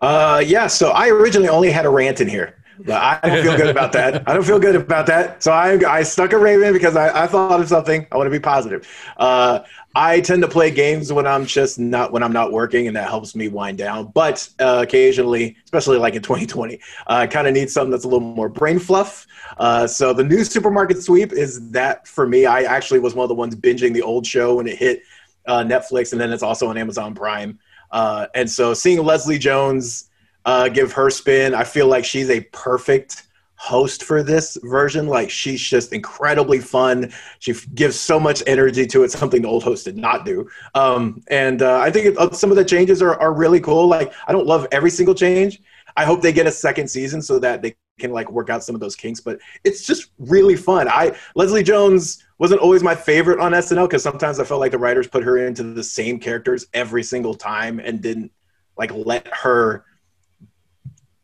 Uh, 0.00 0.42
yeah. 0.44 0.68
So 0.68 0.90
I 0.90 1.08
originally 1.08 1.48
only 1.48 1.70
had 1.70 1.84
a 1.84 1.90
rant 1.90 2.20
in 2.20 2.28
here. 2.28 2.57
But 2.84 3.20
I 3.24 3.28
don't 3.28 3.42
feel 3.42 3.56
good 3.56 3.68
about 3.68 3.92
that. 3.92 4.28
I 4.28 4.34
don't 4.34 4.44
feel 4.44 4.58
good 4.58 4.76
about 4.76 5.06
that. 5.06 5.42
So 5.42 5.52
I, 5.52 5.78
I 5.88 6.02
stuck 6.02 6.32
a 6.32 6.38
Raven 6.38 6.72
because 6.72 6.96
I, 6.96 7.24
I 7.24 7.26
thought 7.26 7.60
of 7.60 7.68
something. 7.68 8.06
I 8.12 8.16
want 8.16 8.26
to 8.26 8.30
be 8.30 8.40
positive. 8.40 8.88
Uh, 9.16 9.60
I 9.94 10.20
tend 10.20 10.42
to 10.42 10.48
play 10.48 10.70
games 10.70 11.12
when 11.12 11.26
I'm 11.26 11.44
just 11.44 11.78
not 11.78 12.12
when 12.12 12.22
I'm 12.22 12.32
not 12.32 12.52
working, 12.52 12.86
and 12.86 12.96
that 12.96 13.08
helps 13.08 13.34
me 13.34 13.48
wind 13.48 13.78
down. 13.78 14.12
But 14.14 14.48
uh, 14.60 14.84
occasionally, 14.86 15.56
especially 15.64 15.98
like 15.98 16.14
in 16.14 16.22
2020, 16.22 16.74
uh, 16.74 16.78
I 17.06 17.26
kind 17.26 17.48
of 17.48 17.54
need 17.54 17.70
something 17.70 17.90
that's 17.90 18.04
a 18.04 18.08
little 18.08 18.20
more 18.20 18.48
brain 18.48 18.78
fluff. 18.78 19.26
Uh, 19.58 19.86
so 19.86 20.12
the 20.12 20.24
new 20.24 20.44
supermarket 20.44 21.02
sweep 21.02 21.32
is 21.32 21.70
that 21.70 22.06
for 22.06 22.26
me. 22.26 22.46
I 22.46 22.62
actually 22.62 23.00
was 23.00 23.14
one 23.14 23.24
of 23.24 23.28
the 23.28 23.34
ones 23.34 23.56
binging 23.56 23.92
the 23.92 24.02
old 24.02 24.26
show 24.26 24.56
when 24.56 24.66
it 24.66 24.76
hit 24.76 25.02
uh, 25.46 25.64
Netflix, 25.64 26.12
and 26.12 26.20
then 26.20 26.32
it's 26.32 26.42
also 26.42 26.68
on 26.68 26.78
Amazon 26.78 27.14
Prime. 27.14 27.58
Uh, 27.90 28.26
and 28.34 28.50
so 28.50 28.74
seeing 28.74 29.02
Leslie 29.02 29.38
Jones 29.38 30.07
uh, 30.48 30.66
give 30.66 30.92
her 30.92 31.10
spin, 31.10 31.54
I 31.54 31.62
feel 31.62 31.88
like 31.88 32.06
she's 32.06 32.30
a 32.30 32.40
perfect 32.40 33.24
host 33.56 34.02
for 34.02 34.22
this 34.22 34.56
version. 34.62 35.06
Like 35.06 35.28
she's 35.28 35.60
just 35.60 35.92
incredibly 35.92 36.58
fun. 36.58 37.12
She 37.38 37.50
f- 37.50 37.66
gives 37.74 38.00
so 38.00 38.18
much 38.18 38.42
energy 38.46 38.86
to 38.86 39.02
it, 39.02 39.10
something 39.10 39.42
the 39.42 39.48
old 39.48 39.62
host 39.62 39.84
did 39.84 39.98
not 39.98 40.24
do. 40.24 40.48
Um, 40.74 41.22
and 41.28 41.60
uh, 41.60 41.80
I 41.80 41.90
think 41.90 42.06
it, 42.06 42.18
uh, 42.18 42.30
some 42.30 42.50
of 42.50 42.56
the 42.56 42.64
changes 42.64 43.02
are, 43.02 43.20
are 43.20 43.34
really 43.34 43.60
cool. 43.60 43.88
Like 43.88 44.14
I 44.26 44.32
don't 44.32 44.46
love 44.46 44.66
every 44.72 44.88
single 44.88 45.14
change. 45.14 45.60
I 45.98 46.06
hope 46.06 46.22
they 46.22 46.32
get 46.32 46.46
a 46.46 46.50
second 46.50 46.88
season 46.88 47.20
so 47.20 47.38
that 47.40 47.60
they 47.60 47.76
can 47.98 48.12
like 48.12 48.32
work 48.32 48.48
out 48.48 48.64
some 48.64 48.74
of 48.74 48.80
those 48.80 48.96
kinks. 48.96 49.20
But 49.20 49.40
it's 49.64 49.86
just 49.86 50.12
really 50.18 50.56
fun. 50.56 50.88
I 50.88 51.14
Leslie 51.34 51.62
Jones 51.62 52.24
wasn't 52.38 52.62
always 52.62 52.82
my 52.82 52.94
favorite 52.94 53.38
on 53.38 53.52
SNL 53.52 53.86
because 53.86 54.02
sometimes 54.02 54.40
I 54.40 54.44
felt 54.44 54.60
like 54.60 54.72
the 54.72 54.78
writers 54.78 55.08
put 55.08 55.24
her 55.24 55.46
into 55.46 55.62
the 55.62 55.84
same 55.84 56.18
characters 56.18 56.68
every 56.72 57.02
single 57.02 57.34
time 57.34 57.80
and 57.80 58.00
didn't 58.00 58.32
like 58.78 58.92
let 58.94 59.26
her 59.28 59.84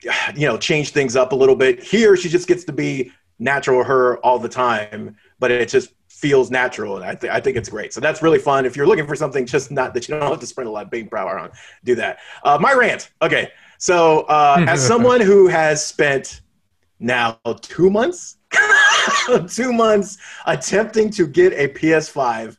you 0.34 0.46
know 0.46 0.56
change 0.56 0.90
things 0.90 1.16
up 1.16 1.32
a 1.32 1.36
little 1.36 1.56
bit. 1.56 1.82
Here 1.82 2.16
she 2.16 2.28
just 2.28 2.48
gets 2.48 2.64
to 2.64 2.72
be 2.72 3.12
natural 3.38 3.82
her 3.82 4.18
all 4.18 4.38
the 4.38 4.48
time 4.48 5.16
but 5.40 5.50
it 5.50 5.68
just 5.68 5.90
feels 6.08 6.50
natural 6.50 6.96
and 6.96 7.04
I, 7.04 7.14
th- 7.16 7.32
I 7.32 7.40
think 7.40 7.56
it's 7.56 7.68
great. 7.68 7.92
So 7.92 8.00
that's 8.00 8.22
really 8.22 8.38
fun. 8.38 8.64
If 8.64 8.76
you're 8.76 8.86
looking 8.86 9.06
for 9.06 9.16
something 9.16 9.44
just 9.44 9.70
not 9.70 9.92
that 9.94 10.08
you 10.08 10.14
don't 10.14 10.30
have 10.30 10.40
to 10.40 10.46
spend 10.46 10.68
a 10.68 10.70
lot 10.70 10.84
of 10.84 10.90
being 10.90 11.08
power 11.08 11.38
on 11.38 11.50
do 11.82 11.94
that. 11.96 12.18
Uh, 12.44 12.56
my 12.60 12.72
rant. 12.72 13.10
Okay 13.20 13.50
so 13.78 14.20
uh, 14.22 14.64
as 14.68 14.84
someone 14.86 15.20
who 15.20 15.46
has 15.46 15.84
spent 15.84 16.40
now 17.00 17.38
two 17.60 17.90
months 17.90 18.38
two 19.48 19.72
months 19.72 20.16
attempting 20.46 21.10
to 21.10 21.26
get 21.26 21.52
a 21.52 21.68
ps5 21.68 22.56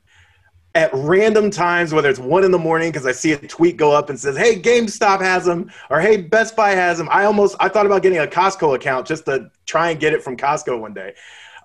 at 0.76 0.92
random 0.94 1.50
times, 1.50 1.94
whether 1.94 2.10
it's 2.10 2.20
one 2.20 2.44
in 2.44 2.52
the 2.52 2.60
morning 2.60 2.92
because 2.92 3.06
I 3.06 3.14
see 3.14 3.32
a 3.32 3.38
tweet 3.38 3.78
go 3.78 3.94
up 3.94 4.10
and 4.10 4.20
says, 4.20 4.38
"Hey, 4.38 4.62
GameStop 4.62 5.22
has 5.22 5.46
them," 5.46 5.72
or 5.90 6.02
"Hey, 6.02 6.18
Best 6.18 6.56
Buy 6.56 6.72
has 6.72 6.98
them." 6.98 7.08
I 7.10 7.24
almost 7.24 7.56
I 7.60 7.70
thought 7.70 7.86
about 7.86 8.04
getting 8.04 8.20
a 8.20 8.28
Costco 8.28 8.76
account 8.76 9.08
just 9.08 9.26
to 9.26 9.50
try 9.66 9.90
and 9.92 10.00
get 10.00 10.14
it 10.14 10.22
from 10.22 10.36
Costco 10.36 10.80
one 10.80 10.94
day. 10.94 11.16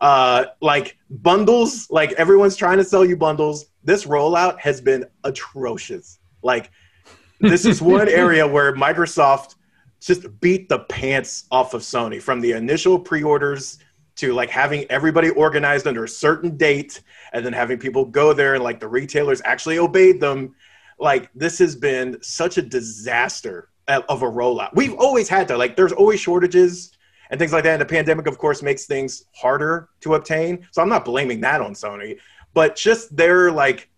Uh, 0.01 0.47
like 0.63 0.97
bundles, 1.11 1.91
like 1.91 2.13
everyone's 2.13 2.57
trying 2.57 2.79
to 2.79 2.85
sell 2.85 3.05
you 3.05 3.17
bundles. 3.17 3.67
This 3.83 4.07
rollout 4.07 4.59
has 4.61 4.81
been 4.81 5.05
atrocious. 5.25 6.21
Like 6.43 6.71
this 7.41 7.67
is 7.67 7.83
one 7.83 8.09
area 8.25 8.47
where 8.47 8.75
Microsoft 8.75 9.57
just 10.01 10.41
beat 10.41 10.69
the 10.69 10.79
pants 10.79 11.45
off 11.51 11.75
of 11.75 11.83
Sony 11.83 12.23
from 12.23 12.41
the 12.41 12.53
initial 12.53 12.99
pre-orders 12.99 13.79
to 14.21 14.33
like 14.33 14.51
having 14.51 14.85
everybody 14.91 15.31
organized 15.31 15.87
under 15.87 16.05
a 16.05 16.09
certain 16.09 16.57
date 16.57 17.03
and 17.33 17.45
then 17.45 17.53
having 17.53 17.79
people 17.79 18.05
go 18.05 18.33
there 18.33 18.55
and 18.55 18.63
like 18.63 18.81
the 18.81 18.89
retailers 18.89 19.41
actually 19.45 19.79
obeyed 19.79 20.21
them. 20.21 20.55
Like 20.99 21.31
this 21.35 21.59
has 21.59 21.75
been 21.75 22.19
such 22.23 22.59
a 22.59 22.63
disaster 22.63 23.71
of 23.89 24.23
a 24.23 24.31
rollout. 24.31 24.71
We've 24.75 24.95
always 24.95 25.29
had 25.29 25.49
that. 25.49 25.59
Like 25.59 25.75
there's 25.75 25.93
always 25.93 26.21
shortages 26.21 26.93
and 27.31 27.39
things 27.39 27.53
like 27.53 27.65
that 27.65 27.73
and 27.73 27.81
the 27.81 27.87
pandemic 27.87 28.27
of 28.27 28.39
course 28.39 28.63
makes 28.63 28.87
things 28.87 29.25
harder 29.35 29.89
to 30.01 30.15
obtain. 30.15 30.67
So 30.73 30.83
i'm 30.83 30.89
not 30.89 31.05
blaming 31.05 31.41
that 31.41 31.61
on 31.61 31.73
sony 31.73 32.19
but 32.53 32.77
just 32.77 33.17
their 33.17 33.51
like 33.51 33.89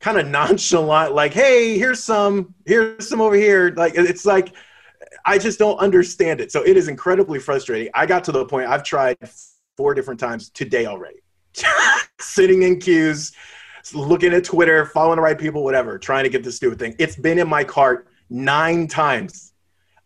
kind 0.00 0.18
of 0.18 0.26
nonchalant 0.38 1.14
like 1.14 1.32
hey 1.32 1.78
here's 1.78 2.02
some 2.02 2.54
here's 2.66 3.08
some 3.08 3.20
over 3.20 3.36
here. 3.36 3.72
Like 3.76 3.94
it's 3.96 4.26
like 4.26 4.52
i 5.24 5.38
just 5.38 5.58
don't 5.58 5.78
understand 5.78 6.40
it. 6.40 6.52
So 6.52 6.62
it 6.62 6.76
is 6.76 6.88
incredibly 6.88 7.38
frustrating. 7.38 7.90
I 7.94 8.06
got 8.06 8.24
to 8.24 8.32
the 8.32 8.44
point 8.44 8.68
i've 8.68 8.84
tried 8.84 9.16
four 9.80 9.94
different 9.94 10.20
times 10.20 10.50
today 10.50 10.84
already. 10.84 11.20
Sitting 12.20 12.64
in 12.64 12.78
queues, 12.78 13.32
looking 13.94 14.34
at 14.34 14.44
Twitter, 14.44 14.84
following 14.84 15.16
the 15.16 15.22
right 15.22 15.38
people, 15.38 15.64
whatever, 15.64 15.98
trying 15.98 16.24
to 16.24 16.28
get 16.28 16.44
this 16.44 16.56
stupid 16.56 16.78
thing. 16.78 16.94
It's 16.98 17.16
been 17.16 17.38
in 17.38 17.48
my 17.48 17.64
cart 17.64 18.06
nine 18.28 18.88
times. 18.88 19.54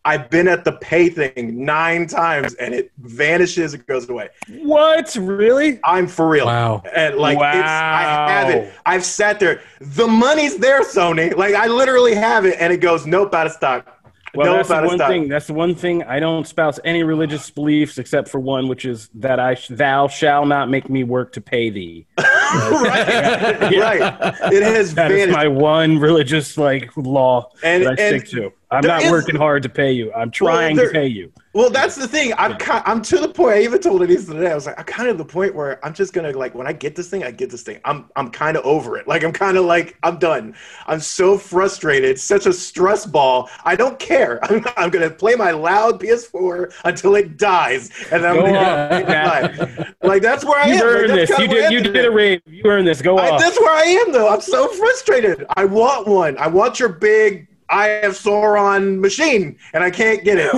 I've 0.05 0.29
been 0.29 0.47
at 0.47 0.63
the 0.63 0.71
pay 0.71 1.09
thing 1.09 1.65
nine 1.65 2.07
times 2.07 2.53
and 2.53 2.73
it 2.73 2.93
vanishes, 2.99 3.73
it 3.73 3.85
goes 3.85 4.07
away. 4.07 4.29
What? 4.47 5.13
Really? 5.19 5.81
I'm 5.83 6.07
for 6.07 6.29
real. 6.29 6.45
Wow. 6.45 6.81
And 6.95 7.17
like 7.17 7.37
wow. 7.37 7.49
it's 7.49 7.67
I 7.67 8.29
have 8.29 8.49
it. 8.51 8.73
I've 8.85 9.03
sat 9.03 9.41
there. 9.41 9.61
The 9.81 10.07
money's 10.07 10.55
there, 10.55 10.83
Sony. 10.83 11.35
Like 11.35 11.53
I 11.53 11.67
literally 11.67 12.15
have 12.15 12.45
it 12.45 12.55
and 12.61 12.71
it 12.71 12.77
goes, 12.77 13.05
nope, 13.05 13.33
out 13.33 13.47
of 13.47 13.51
stock. 13.51 13.94
Well, 14.37 14.51
know 14.51 14.57
that's 14.57 14.69
the 14.69 14.81
one 14.87 14.97
thing. 14.97 15.27
That's 15.27 15.47
the 15.47 15.53
one 15.53 15.75
thing 15.75 16.03
I 16.03 16.19
don't 16.19 16.45
spouse 16.47 16.79
any 16.83 17.03
religious 17.03 17.49
beliefs 17.49 17.97
except 17.97 18.29
for 18.29 18.39
one, 18.39 18.67
which 18.67 18.85
is 18.85 19.09
that 19.15 19.39
I 19.39 19.55
sh- 19.55 19.67
thou 19.69 20.07
shall 20.07 20.45
not 20.45 20.69
make 20.69 20.89
me 20.89 21.03
work 21.03 21.31
to 21.33 21.41
pay 21.41 21.69
thee. 21.69 22.05
right, 22.17 23.71
right. 23.71 24.35
It 24.53 24.63
has 24.63 24.93
That 24.95 25.11
is 25.11 25.25
vanished. 25.25 25.31
my 25.37 25.47
one 25.47 25.97
religious 25.99 26.57
like 26.57 26.95
law 26.97 27.51
And- 27.63 27.83
that 27.85 27.99
I 27.99 28.03
and 28.03 28.21
stick 28.21 28.29
to. 28.39 28.51
I'm 28.71 28.81
there 28.81 28.91
not 28.91 29.03
is- 29.03 29.11
working 29.11 29.35
hard 29.35 29.63
to 29.63 29.69
pay 29.69 29.91
you. 29.91 30.11
I'm 30.13 30.31
trying 30.31 30.75
there- 30.75 30.87
to 30.87 30.91
pay 30.93 31.07
you. 31.07 31.31
Well, 31.53 31.69
that's 31.69 31.95
the 31.95 32.05
thing. 32.05 32.33
I'm 32.37 32.57
ki- 32.57 32.81
I'm 32.85 33.01
to 33.03 33.17
the 33.17 33.29
point. 33.29 33.55
I 33.55 33.61
even 33.61 33.79
told 33.79 34.01
Anissa 34.01 34.33
today. 34.33 34.51
I 34.51 34.55
was 34.55 34.65
like, 34.65 34.77
I'm 34.77 34.83
kind 34.83 35.07
of 35.07 35.17
the 35.17 35.23
point 35.23 35.55
where 35.55 35.79
I'm 35.85 35.93
just 35.93 36.11
gonna 36.11 36.31
like 36.33 36.53
when 36.53 36.67
I 36.67 36.73
get 36.73 36.97
this 36.97 37.09
thing, 37.09 37.23
I 37.23 37.31
get 37.31 37.49
this 37.49 37.61
thing. 37.61 37.79
I'm 37.85 38.09
I'm 38.17 38.29
kind 38.29 38.57
of 38.57 38.65
over 38.65 38.97
it. 38.97 39.07
Like 39.07 39.23
I'm 39.23 39.31
kind 39.31 39.55
of 39.55 39.63
like 39.63 39.97
I'm 40.03 40.17
done. 40.19 40.53
I'm 40.87 40.99
so 40.99 41.37
frustrated. 41.37 42.09
It's 42.09 42.23
such 42.23 42.45
a 42.45 42.51
stress 42.51 43.05
ball. 43.05 43.49
I 43.63 43.77
don't 43.77 43.97
care. 43.99 44.43
I'm, 44.51 44.65
I'm 44.75 44.89
gonna 44.89 45.09
play 45.09 45.35
my 45.35 45.51
loud 45.51 46.01
PS4 46.01 46.73
until 46.83 47.15
it 47.15 47.37
dies, 47.37 47.89
and 48.11 48.21
then 48.21 48.31
I'm 48.37 48.41
gonna 48.41 49.93
like 50.03 50.21
that's 50.21 50.43
where 50.43 50.59
I 50.59 50.67
You 50.67 50.73
am. 50.73 50.79
Like, 50.79 50.85
earned 50.87 51.09
that's 51.11 51.29
this. 51.29 51.39
You 51.39 51.47
did. 51.47 51.71
You 51.71 51.79
did 51.81 52.05
a 52.05 52.11
rave. 52.11 52.41
You 52.47 52.63
earned 52.65 52.85
this. 52.85 53.01
Go 53.01 53.17
I, 53.17 53.29
off. 53.29 53.39
that's 53.39 53.57
where 53.57 53.71
I 53.73 53.83
am 54.05 54.11
though. 54.11 54.27
I'm 54.27 54.41
so 54.41 54.67
frustrated. 54.67 55.45
I 55.55 55.63
want 55.63 56.05
one. 56.05 56.37
I 56.37 56.47
want 56.47 56.81
your 56.81 56.89
big 56.89 57.47
I 57.69 57.87
have 57.87 58.13
Sauron 58.13 58.99
machine, 58.99 59.57
and 59.73 59.83
I 59.83 59.89
can't 59.89 60.23
get 60.23 60.37
it. 60.37 60.51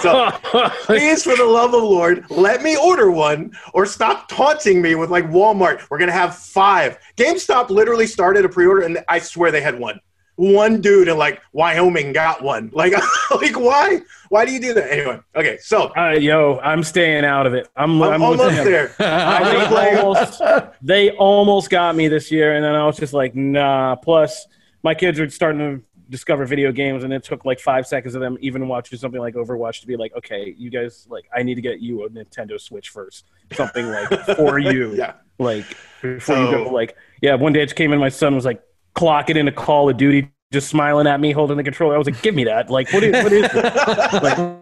So 0.00 0.30
please, 0.84 1.22
for 1.24 1.36
the 1.36 1.44
love 1.44 1.74
of 1.74 1.82
Lord, 1.82 2.26
let 2.30 2.62
me 2.62 2.76
order 2.76 3.10
one, 3.10 3.56
or 3.72 3.86
stop 3.86 4.28
taunting 4.28 4.82
me 4.82 4.94
with 4.94 5.10
like 5.10 5.24
Walmart. 5.30 5.82
We're 5.90 5.98
gonna 5.98 6.12
have 6.12 6.36
five. 6.36 6.98
GameStop 7.16 7.70
literally 7.70 8.06
started 8.06 8.44
a 8.44 8.48
pre-order, 8.48 8.82
and 8.82 9.02
I 9.08 9.18
swear 9.18 9.50
they 9.50 9.62
had 9.62 9.78
one. 9.78 10.00
One 10.36 10.80
dude 10.80 11.08
in 11.08 11.18
like 11.18 11.40
Wyoming 11.52 12.12
got 12.14 12.42
one. 12.42 12.70
Like, 12.74 12.94
like 13.30 13.58
why? 13.58 14.00
Why 14.30 14.46
do 14.46 14.52
you 14.52 14.60
do 14.60 14.72
that? 14.74 14.90
Anyway, 14.90 15.20
okay. 15.36 15.58
So 15.60 15.92
Uh, 15.96 16.12
yo, 16.12 16.58
I'm 16.62 16.82
staying 16.82 17.24
out 17.24 17.46
of 17.46 17.52
it. 17.52 17.68
I'm, 17.76 18.02
I'm, 18.02 18.14
I'm 18.14 18.22
almost 18.22 18.64
there. 18.64 18.94
They 18.98 19.98
almost, 19.98 20.42
they 20.80 21.10
almost 21.10 21.68
got 21.68 21.94
me 21.94 22.08
this 22.08 22.30
year, 22.30 22.54
and 22.54 22.64
then 22.64 22.74
I 22.74 22.86
was 22.86 22.96
just 22.96 23.12
like, 23.12 23.34
nah. 23.34 23.96
Plus, 23.96 24.46
my 24.82 24.94
kids 24.94 25.20
are 25.20 25.28
starting 25.28 25.58
to 25.58 25.84
discover 26.10 26.44
video 26.44 26.72
games, 26.72 27.04
and 27.04 27.12
it 27.12 27.22
took 27.24 27.44
like 27.44 27.58
five 27.60 27.86
seconds 27.86 28.14
of 28.14 28.20
them 28.20 28.36
even 28.40 28.68
watching 28.68 28.98
something 28.98 29.20
like 29.20 29.34
Overwatch 29.34 29.80
to 29.80 29.86
be 29.86 29.96
like, 29.96 30.14
okay, 30.16 30.54
you 30.58 30.68
guys, 30.68 31.06
like, 31.08 31.24
I 31.34 31.42
need 31.42 31.54
to 31.54 31.60
get 31.62 31.80
you 31.80 32.04
a 32.04 32.08
Nintendo 32.10 32.60
Switch 32.60 32.90
first, 32.90 33.26
something 33.52 33.86
like 33.86 34.08
for 34.36 34.58
you, 34.58 34.94
Yeah. 34.94 35.14
like 35.38 35.64
before 36.02 36.36
you 36.36 36.50
go. 36.50 36.62
Like, 36.64 36.96
yeah, 37.22 37.34
one 37.36 37.52
day 37.52 37.62
I 37.62 37.64
just 37.64 37.76
came 37.76 37.92
in, 37.92 37.98
my 38.00 38.08
son 38.08 38.34
was 38.34 38.44
like 38.44 38.60
clocking 38.94 39.36
into 39.36 39.52
Call 39.52 39.88
of 39.88 39.96
Duty. 39.96 40.30
Just 40.52 40.68
smiling 40.68 41.06
at 41.06 41.20
me, 41.20 41.30
holding 41.30 41.56
the 41.56 41.62
controller. 41.62 41.94
I 41.94 41.98
was 41.98 42.08
like, 42.08 42.20
"Give 42.22 42.34
me 42.34 42.42
that! 42.42 42.70
Like, 42.70 42.92
what 42.92 43.04
is, 43.04 43.12
what 43.22 43.32
is 43.32 43.48
this? 43.52 44.12
Like, 44.20 44.58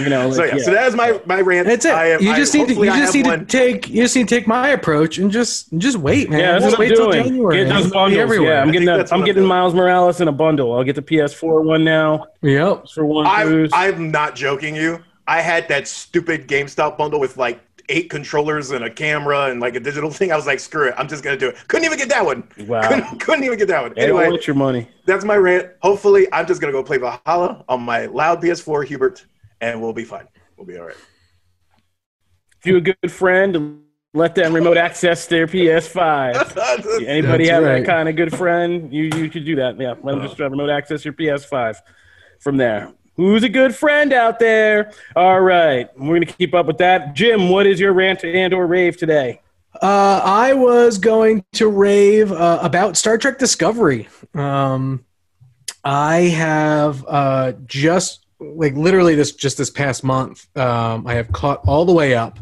you 0.00 0.08
know, 0.08 0.30
So 0.30 0.42
like, 0.42 0.52
yeah, 0.52 0.58
so 0.64 0.70
that 0.72 0.86
is 0.86 0.94
my 0.96 1.20
my 1.26 1.40
rant. 1.40 1.66
That's 1.66 1.84
it. 1.84 1.94
I 1.94 2.06
am, 2.12 2.22
you 2.22 2.30
I- 2.32 2.36
just 2.36 2.54
need 2.54 2.68
to. 2.68 2.74
You 2.74 2.90
I 2.90 2.98
just 2.98 3.14
need 3.14 3.26
one. 3.26 3.40
to 3.40 3.44
take. 3.44 3.88
You 3.88 4.02
just 4.02 4.16
need 4.16 4.28
to 4.28 4.34
take 4.34 4.46
my 4.46 4.68
approach 4.70 5.18
and 5.18 5.30
just 5.30 5.76
just 5.78 5.96
wait, 5.98 6.30
man. 6.30 6.38
Yeah, 6.40 6.52
that's 6.52 6.64
just 6.64 6.78
what 6.78 6.84
I'm 6.84 6.90
wait 6.90 6.96
till 6.96 7.10
doing. 7.10 7.24
January. 7.24 7.56
Get 7.56 7.68
those 7.68 7.86
It'll 7.86 7.92
bundles. 7.92 8.18
everywhere. 8.20 8.52
Yeah, 8.54 8.62
I'm 8.62 8.70
getting 8.72 8.86
that, 8.86 9.12
I'm, 9.12 9.20
I'm 9.20 9.24
getting. 9.26 9.44
Miles 9.44 9.74
Morales 9.74 10.20
in 10.20 10.28
a 10.28 10.32
bundle. 10.32 10.72
I'll 10.74 10.84
get 10.84 10.96
the 10.96 11.02
PS4 11.02 11.64
one 11.64 11.84
now 11.84 12.26
Yep. 12.42 12.88
for 12.94 13.04
one 13.04 13.26
I, 13.26 13.44
cruise. 13.44 13.70
I'm 13.72 14.10
not 14.10 14.34
joking 14.36 14.74
you. 14.76 15.02
I 15.26 15.40
had 15.40 15.68
that 15.68 15.86
stupid 15.88 16.48
GameStop 16.48 16.96
bundle 16.98 17.20
with 17.20 17.36
like 17.36 17.60
eight 17.88 18.08
controllers 18.10 18.70
and 18.70 18.84
a 18.84 18.90
camera 18.90 19.46
and 19.46 19.60
like 19.60 19.74
a 19.74 19.80
digital 19.80 20.10
thing. 20.18 20.30
I 20.32 20.36
was 20.36 20.46
like, 20.46 20.60
screw 20.60 20.88
it. 20.88 20.94
I'm 20.96 21.08
just 21.08 21.24
going 21.24 21.36
to 21.38 21.40
do 21.44 21.48
it. 21.50 21.56
Couldn't 21.68 21.84
even 21.86 21.98
get 21.98 22.08
that 22.10 22.24
one. 22.24 22.44
Wow. 22.66 22.86
Couldn't, 22.88 23.20
couldn't 23.20 23.44
even 23.44 23.58
get 23.58 23.68
that 23.68 23.82
one. 23.82 23.98
Anyway, 23.98 24.28
want 24.28 24.46
your 24.46 24.54
money. 24.56 24.88
that's 25.06 25.24
my 25.24 25.36
rant. 25.36 25.68
Hopefully, 25.82 26.26
I'm 26.32 26.46
just 26.46 26.60
going 26.60 26.72
to 26.72 26.78
go 26.78 26.84
play 26.84 26.98
Valhalla 26.98 27.64
on 27.68 27.82
my 27.82 28.06
loud 28.06 28.40
PS4, 28.42 28.86
Hubert, 28.86 29.24
and 29.60 29.80
we'll 29.80 29.92
be 29.92 30.04
fine. 30.04 30.26
We'll 30.56 30.66
be 30.66 30.78
all 30.78 30.86
right. 30.86 30.96
If 32.58 32.66
you're 32.66 32.78
a 32.78 32.80
good 32.80 33.10
friend, 33.10 33.82
let 34.12 34.34
them 34.34 34.54
remote 34.54 34.76
access 34.76 35.26
their 35.26 35.46
PS5. 35.46 37.04
Anybody 37.06 37.44
That's 37.44 37.50
have 37.50 37.62
right. 37.62 37.80
that 37.80 37.86
kind 37.86 38.08
of 38.08 38.16
good 38.16 38.36
friend? 38.36 38.92
You 38.92 39.04
you 39.04 39.30
should 39.30 39.44
do 39.44 39.56
that. 39.56 39.78
Yeah, 39.80 39.94
let 40.02 40.16
them 40.16 40.22
just 40.22 40.40
uh, 40.40 40.50
remote 40.50 40.70
access 40.70 41.04
your 41.04 41.14
PS5 41.14 41.76
from 42.40 42.56
there. 42.56 42.92
Who's 43.16 43.42
a 43.42 43.48
good 43.48 43.74
friend 43.74 44.12
out 44.12 44.38
there? 44.38 44.92
All 45.14 45.40
right, 45.40 45.88
we're 45.98 46.16
gonna 46.16 46.26
keep 46.26 46.54
up 46.54 46.66
with 46.66 46.78
that. 46.78 47.14
Jim, 47.14 47.48
what 47.48 47.66
is 47.66 47.78
your 47.78 47.92
rant 47.92 48.24
and 48.24 48.52
or 48.52 48.66
rave 48.66 48.96
today? 48.96 49.40
Uh, 49.80 50.20
I 50.24 50.52
was 50.54 50.98
going 50.98 51.44
to 51.52 51.68
rave 51.68 52.32
uh, 52.32 52.58
about 52.60 52.96
Star 52.96 53.16
Trek 53.16 53.38
Discovery. 53.38 54.08
Um, 54.34 55.04
I 55.84 56.22
have 56.22 57.04
uh, 57.06 57.52
just 57.66 58.26
like 58.40 58.74
literally 58.74 59.14
this 59.14 59.32
just 59.32 59.58
this 59.58 59.70
past 59.70 60.02
month. 60.02 60.46
Um, 60.56 61.06
I 61.06 61.14
have 61.14 61.30
caught 61.32 61.60
all 61.66 61.84
the 61.84 61.92
way 61.92 62.14
up, 62.14 62.38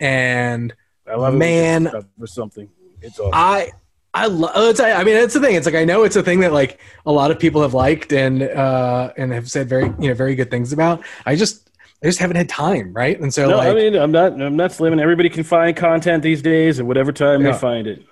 and 0.00 0.72
I 1.10 1.16
love 1.16 1.34
Man. 1.34 1.84
discover 1.84 2.06
something. 2.26 2.68
It's 3.02 3.18
awesome. 3.18 3.32
I 3.34 3.70
I 4.14 4.26
love. 4.26 4.52
It's, 4.56 4.80
I 4.80 5.02
mean, 5.04 5.16
it's 5.16 5.34
the 5.34 5.40
thing. 5.40 5.56
It's 5.56 5.66
like 5.66 5.74
I 5.74 5.84
know 5.84 6.04
it's 6.04 6.16
a 6.16 6.22
thing 6.22 6.40
that 6.40 6.52
like 6.52 6.80
a 7.04 7.12
lot 7.12 7.30
of 7.30 7.38
people 7.38 7.62
have 7.62 7.74
liked 7.74 8.12
and 8.12 8.42
uh, 8.42 9.12
and 9.16 9.32
have 9.32 9.50
said 9.50 9.68
very 9.68 9.86
you 9.98 10.08
know 10.08 10.14
very 10.14 10.34
good 10.34 10.50
things 10.50 10.72
about. 10.72 11.04
I 11.26 11.36
just 11.36 11.70
I 12.02 12.06
just 12.06 12.18
haven't 12.18 12.36
had 12.36 12.48
time, 12.48 12.92
right? 12.92 13.18
And 13.20 13.34
so 13.34 13.48
no, 13.50 13.56
like 13.56 13.68
I 13.68 13.74
mean 13.74 13.96
I'm 13.96 14.12
not 14.12 14.40
I'm 14.40 14.56
not 14.56 14.72
slamming. 14.72 15.00
Everybody 15.00 15.28
can 15.28 15.42
find 15.42 15.76
content 15.76 16.22
these 16.22 16.42
days 16.42 16.78
at 16.78 16.86
whatever 16.86 17.12
time 17.12 17.42
Yeah. 17.44 17.52
they 17.52 17.58
find 17.58 17.86
it. 17.86 18.04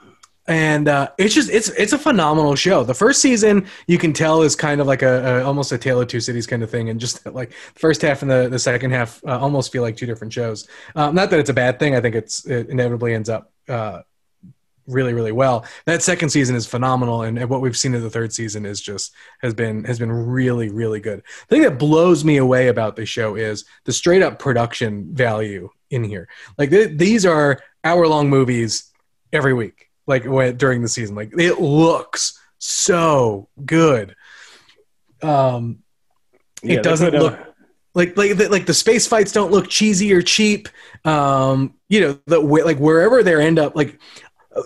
And 0.48 0.88
uh, 0.88 1.10
it's 1.18 1.34
just 1.34 1.50
it's 1.50 1.68
it's 1.70 1.92
a 1.92 1.98
phenomenal 1.98 2.56
show. 2.56 2.82
The 2.82 2.94
first 2.94 3.20
season 3.20 3.66
you 3.86 3.98
can 3.98 4.12
tell 4.12 4.42
is 4.42 4.56
kind 4.56 4.80
of 4.80 4.86
like 4.86 5.02
a, 5.02 5.38
a 5.38 5.44
almost 5.44 5.70
a 5.70 5.78
Tale 5.78 6.00
of 6.00 6.08
Two 6.08 6.20
Cities 6.20 6.46
kind 6.46 6.62
of 6.62 6.70
thing, 6.70 6.88
and 6.88 6.98
just 6.98 7.24
like 7.26 7.52
first 7.74 8.02
half 8.02 8.22
and 8.22 8.30
the 8.30 8.48
the 8.48 8.58
second 8.58 8.90
half 8.90 9.22
uh, 9.24 9.38
almost 9.38 9.70
feel 9.70 9.82
like 9.82 9.96
two 9.96 10.06
different 10.06 10.32
shows. 10.32 10.66
Um, 10.96 11.14
not 11.14 11.30
that 11.30 11.38
it's 11.38 11.50
a 11.50 11.54
bad 11.54 11.78
thing. 11.78 11.94
I 11.94 12.00
think 12.00 12.16
it's 12.16 12.44
it 12.46 12.68
inevitably 12.68 13.14
ends 13.14 13.28
up. 13.28 13.52
Uh, 13.68 14.02
really 14.88 15.14
really 15.14 15.30
well 15.30 15.64
that 15.86 16.02
second 16.02 16.28
season 16.28 16.56
is 16.56 16.66
phenomenal 16.66 17.22
and, 17.22 17.38
and 17.38 17.48
what 17.48 17.60
we've 17.60 17.76
seen 17.76 17.94
in 17.94 18.02
the 18.02 18.10
third 18.10 18.32
season 18.32 18.66
is 18.66 18.80
just 18.80 19.12
has 19.40 19.54
been 19.54 19.84
has 19.84 19.96
been 19.96 20.10
really 20.10 20.70
really 20.70 20.98
good 20.98 21.22
the 21.48 21.54
thing 21.54 21.62
that 21.62 21.78
blows 21.78 22.24
me 22.24 22.38
away 22.38 22.66
about 22.66 22.96
the 22.96 23.06
show 23.06 23.36
is 23.36 23.64
the 23.84 23.92
straight 23.92 24.22
up 24.22 24.40
production 24.40 25.06
value 25.14 25.70
in 25.90 26.02
here 26.02 26.28
like 26.58 26.70
th- 26.70 26.98
these 26.98 27.24
are 27.24 27.60
hour 27.84 28.08
long 28.08 28.28
movies 28.28 28.90
every 29.32 29.54
week 29.54 29.91
like 30.06 30.24
when, 30.24 30.56
during 30.56 30.82
the 30.82 30.88
season. 30.88 31.14
Like 31.14 31.32
it 31.38 31.60
looks 31.60 32.38
so 32.58 33.48
good. 33.64 34.14
Um 35.22 35.82
Yeah, 36.62 36.76
it 36.76 36.82
doesn't 36.82 37.14
uh, 37.14 37.18
look 37.18 37.38
like 37.94 38.16
like 38.16 38.36
the, 38.36 38.48
like 38.48 38.66
the 38.66 38.74
space 38.74 39.06
fights 39.06 39.32
don't 39.32 39.50
look 39.50 39.68
cheesy 39.68 40.12
or 40.12 40.22
cheap. 40.22 40.68
Um 41.04 41.74
you 41.88 42.00
know 42.00 42.18
the 42.26 42.40
like 42.40 42.78
wherever 42.78 43.22
they 43.22 43.34
end 43.34 43.58
up 43.58 43.76
like 43.76 44.00
uh, 44.56 44.62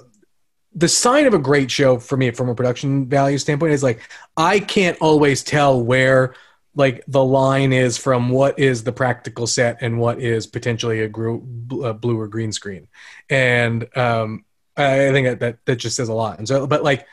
the 0.75 0.89
sign 0.89 1.27
of 1.27 1.35
a 1.35 1.39
great 1.39 1.71
show 1.71 1.99
for 1.99 2.17
me 2.17 2.31
from 2.31 2.49
a 2.49 2.55
production 2.55 3.09
value 3.09 3.39
standpoint 3.39 3.73
is 3.73 3.83
like 3.83 4.01
i 4.37 4.61
can't 4.61 4.97
always 5.01 5.43
tell 5.43 5.83
where 5.83 6.35
like 6.77 7.03
the 7.09 7.25
line 7.25 7.73
is 7.73 7.97
from 7.97 8.29
what 8.29 8.59
is 8.59 8.85
the 8.85 8.93
practical 8.93 9.47
set 9.47 9.79
and 9.81 9.99
what 9.99 10.21
is 10.21 10.47
potentially 10.47 11.01
a, 11.03 11.07
a 11.09 11.95
blue 11.95 12.21
or 12.21 12.29
green 12.29 12.53
screen. 12.53 12.87
And 13.31 13.89
um 13.97 14.45
i 14.77 15.11
think 15.13 15.27
that, 15.27 15.41
that 15.41 15.59
that 15.65 15.77
just 15.77 15.97
says 15.97 16.09
a 16.09 16.15
lot 16.15 16.39
and 16.39 16.47
so 16.49 16.67
but 16.67 16.83
like 16.83 17.07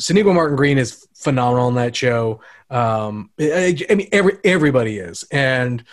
Sonequa 0.00 0.34
Martin 0.34 0.56
Green 0.56 0.78
is 0.78 1.06
phenomenal 1.14 1.68
in 1.68 1.76
that 1.76 1.94
show. 1.94 2.40
Um, 2.70 3.30
I, 3.38 3.76
I 3.88 3.94
mean, 3.94 4.08
every 4.10 4.38
everybody 4.42 4.96
is, 4.98 5.24
and 5.30 5.84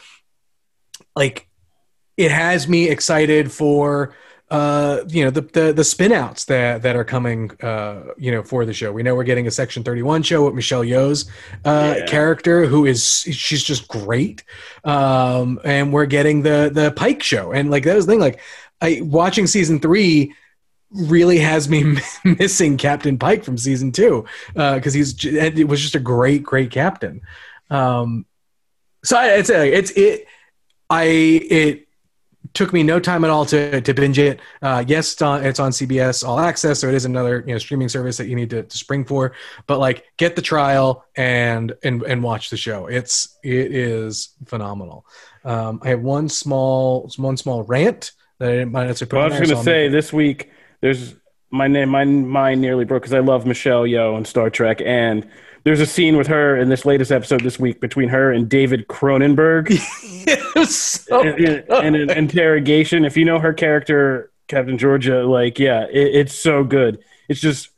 like 1.16 1.48
it 2.18 2.32
has 2.32 2.68
me 2.68 2.90
excited 2.90 3.52
for 3.52 4.16
uh, 4.50 5.02
you 5.10 5.24
know 5.26 5.30
the, 5.30 5.42
the 5.42 5.74
the 5.74 5.84
spin 5.84 6.12
outs 6.12 6.46
that 6.46 6.82
that 6.82 6.96
are 6.96 7.04
coming 7.04 7.52
uh, 7.62 8.06
you 8.18 8.32
know 8.32 8.42
for 8.42 8.66
the 8.66 8.74
show. 8.74 8.92
We 8.92 9.04
know 9.04 9.14
we're 9.14 9.26
getting 9.26 9.46
a 9.46 9.52
Section 9.52 9.84
Thirty 9.84 10.02
One 10.02 10.24
show 10.24 10.46
with 10.46 10.56
Michelle 10.56 10.84
Yeoh's 10.84 11.30
uh, 11.66 11.96
Yeah. 12.00 12.06
character, 12.08 12.66
who 12.66 12.86
is 12.86 13.06
she's 13.06 13.62
just 13.64 13.88
great, 13.90 14.44
um, 14.86 15.60
and 15.64 15.94
we're 15.94 16.08
getting 16.08 16.42
the 16.42 16.72
the 16.74 16.92
Pike 16.96 17.22
show, 17.22 17.52
and 17.52 17.70
like 17.70 17.84
that 17.84 17.96
was 17.96 18.08
the 18.08 18.14
thing, 18.14 18.22
like 18.22 18.40
I 18.82 19.02
watching 19.04 19.46
season 19.46 19.80
three 19.80 20.34
really 20.92 21.40
has 21.40 21.70
me 21.70 21.98
missing 22.24 22.78
Captain 22.78 23.18
Pike 23.18 23.44
from 23.44 23.58
season 23.58 23.92
two 23.92 24.26
because 24.54 24.94
he's 24.94 25.24
it 25.26 25.68
was 25.68 25.82
just 25.82 25.96
a 25.96 26.00
great 26.00 26.44
great 26.44 26.72
captain. 26.72 27.22
Um, 27.70 28.26
so 29.04 29.18
I, 29.18 29.34
it's 29.34 29.50
it's 29.50 29.92
it 29.92 30.26
I 30.90 31.04
it 31.04 31.86
took 32.54 32.74
me 32.74 32.84
no 32.84 33.00
time 33.00 33.24
at 33.24 33.30
all 33.30 33.46
to 33.46 33.82
to 33.82 33.94
binge 33.94 34.20
it. 34.20 34.40
Uh, 34.62 34.84
yes, 34.88 35.14
it's 35.14 35.22
on, 35.22 35.46
it's 35.46 35.60
on 35.60 35.72
CBS 35.72 36.28
All 36.28 36.40
Access, 36.40 36.80
so 36.80 36.88
it 36.88 36.96
is 36.96 37.06
another 37.06 37.44
you 37.46 37.54
know 37.54 37.60
streaming 37.60 37.90
service 37.90 38.18
that 38.18 38.28
you 38.28 38.36
need 38.36 38.50
to, 38.50 38.64
to 38.64 38.78
spring 38.78 39.06
for. 39.06 39.34
But 39.68 39.80
like, 39.80 40.06
get 40.18 40.36
the 40.36 40.42
trial 40.42 41.06
and 41.16 41.74
and 41.84 42.02
and 42.04 42.24
watch 42.24 42.50
the 42.50 42.58
show. 42.58 42.88
It's 42.88 43.38
it 43.44 43.74
is 43.74 44.30
phenomenal. 44.46 45.06
Um, 45.46 45.80
I 45.84 45.90
have 45.90 46.02
one 46.02 46.30
small 46.30 47.10
one 47.18 47.38
small 47.38 47.64
rant 47.64 48.12
that 48.40 48.50
I 48.50 48.54
didn't 48.54 48.72
mind 48.72 48.90
Well, 49.12 49.22
I 49.22 49.28
was 49.28 49.38
going 49.38 49.50
to 49.50 49.64
say 49.64 49.88
this 49.90 50.12
week 50.12 50.50
there's 50.82 51.16
my 51.52 51.68
name 51.68 51.90
my 51.90 52.06
mind 52.06 52.62
nearly 52.62 52.86
broke 52.86 53.04
because 53.04 53.14
I 53.14 53.20
love 53.20 53.46
Michelle 53.46 53.84
Yeoh 53.84 54.16
and 54.18 54.26
Star 54.28 54.50
Trek 54.50 54.82
and 54.86 55.28
there's 55.64 55.82
a 55.82 55.86
scene 55.86 56.16
with 56.16 56.28
her 56.28 56.56
in 56.56 56.70
this 56.70 56.86
latest 56.86 57.12
episode 57.12 57.42
this 57.42 57.60
week 57.60 57.82
between 57.82 58.10
her 58.10 58.32
and 58.32 58.48
David 58.48 58.88
Cronenberg 58.88 59.78
so 60.68 61.22
in, 61.22 61.46
in- 61.46 61.86
in 61.86 61.96
an 61.96 62.10
interrogation. 62.12 63.06
If 63.06 63.18
you 63.18 63.26
know 63.26 63.40
her 63.40 63.54
character, 63.54 64.32
Captain 64.48 64.78
Georgiou, 64.78 65.30
like 65.30 65.60
yeah, 65.60 65.86
it, 65.92 66.16
it's 66.16 66.34
so 66.34 66.64
good. 66.64 67.00
It's 67.28 67.42
just 67.42 67.70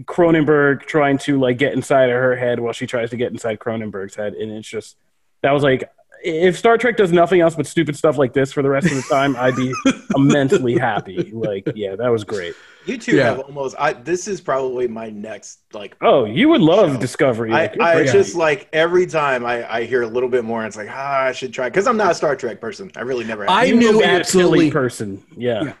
Cronenberg 0.00 0.82
trying 0.86 1.18
to 1.18 1.38
like 1.38 1.58
get 1.58 1.72
inside 1.72 2.10
of 2.10 2.16
her 2.16 2.36
head 2.36 2.60
while 2.60 2.72
she 2.72 2.86
tries 2.86 3.10
to 3.10 3.16
get 3.16 3.32
inside 3.32 3.58
Cronenberg's 3.58 4.14
head, 4.14 4.34
and 4.34 4.50
it's 4.52 4.68
just 4.68 4.96
that 5.42 5.52
was 5.52 5.62
like 5.62 5.90
if 6.26 6.58
Star 6.58 6.76
Trek 6.76 6.96
does 6.96 7.12
nothing 7.12 7.40
else 7.40 7.54
but 7.54 7.66
stupid 7.66 7.96
stuff 7.96 8.18
like 8.18 8.32
this 8.32 8.52
for 8.52 8.62
the 8.62 8.68
rest 8.68 8.86
of 8.88 8.96
the 8.96 9.02
time, 9.02 9.36
I'd 9.36 9.56
be 9.56 9.72
immensely 10.16 10.76
happy. 10.76 11.30
Like 11.32 11.68
yeah, 11.74 11.96
that 11.96 12.08
was 12.08 12.24
great. 12.24 12.54
You 12.84 12.98
two 12.98 13.16
Yeah. 13.16 13.30
have 13.30 13.40
almost. 13.40 13.74
I 13.78 13.92
this 13.94 14.28
is 14.28 14.40
probably 14.40 14.86
my 14.88 15.10
next 15.10 15.60
like. 15.72 15.96
Oh, 16.00 16.24
you 16.24 16.48
would 16.50 16.60
love 16.60 16.92
Show. 16.94 17.00
Discovery. 17.00 17.52
I, 17.52 17.62
Like, 17.62 17.74
you're 17.76 17.84
I 17.84 17.94
crazy. 17.94 18.12
just 18.12 18.34
like 18.36 18.68
every 18.72 19.06
time 19.06 19.44
I, 19.44 19.72
I 19.78 19.84
hear 19.84 20.02
a 20.02 20.06
little 20.06 20.28
bit 20.28 20.44
more, 20.44 20.64
it's 20.64 20.76
like 20.76 20.88
ah, 20.90 21.22
I 21.24 21.32
should 21.32 21.52
try 21.52 21.68
because 21.68 21.86
I'm 21.86 21.96
not 21.96 22.10
a 22.12 22.14
Star 22.14 22.36
Trek 22.36 22.60
person. 22.60 22.90
I 22.96 23.00
really 23.00 23.24
never. 23.24 23.42
Have. 23.44 23.50
I 23.50 23.64
You 23.64 23.76
knew 23.76 23.92
be 23.92 23.98
a 23.98 24.00
silly 24.02 24.04
absolutely- 24.20 24.70
person. 24.70 25.24
Yeah. 25.36 25.72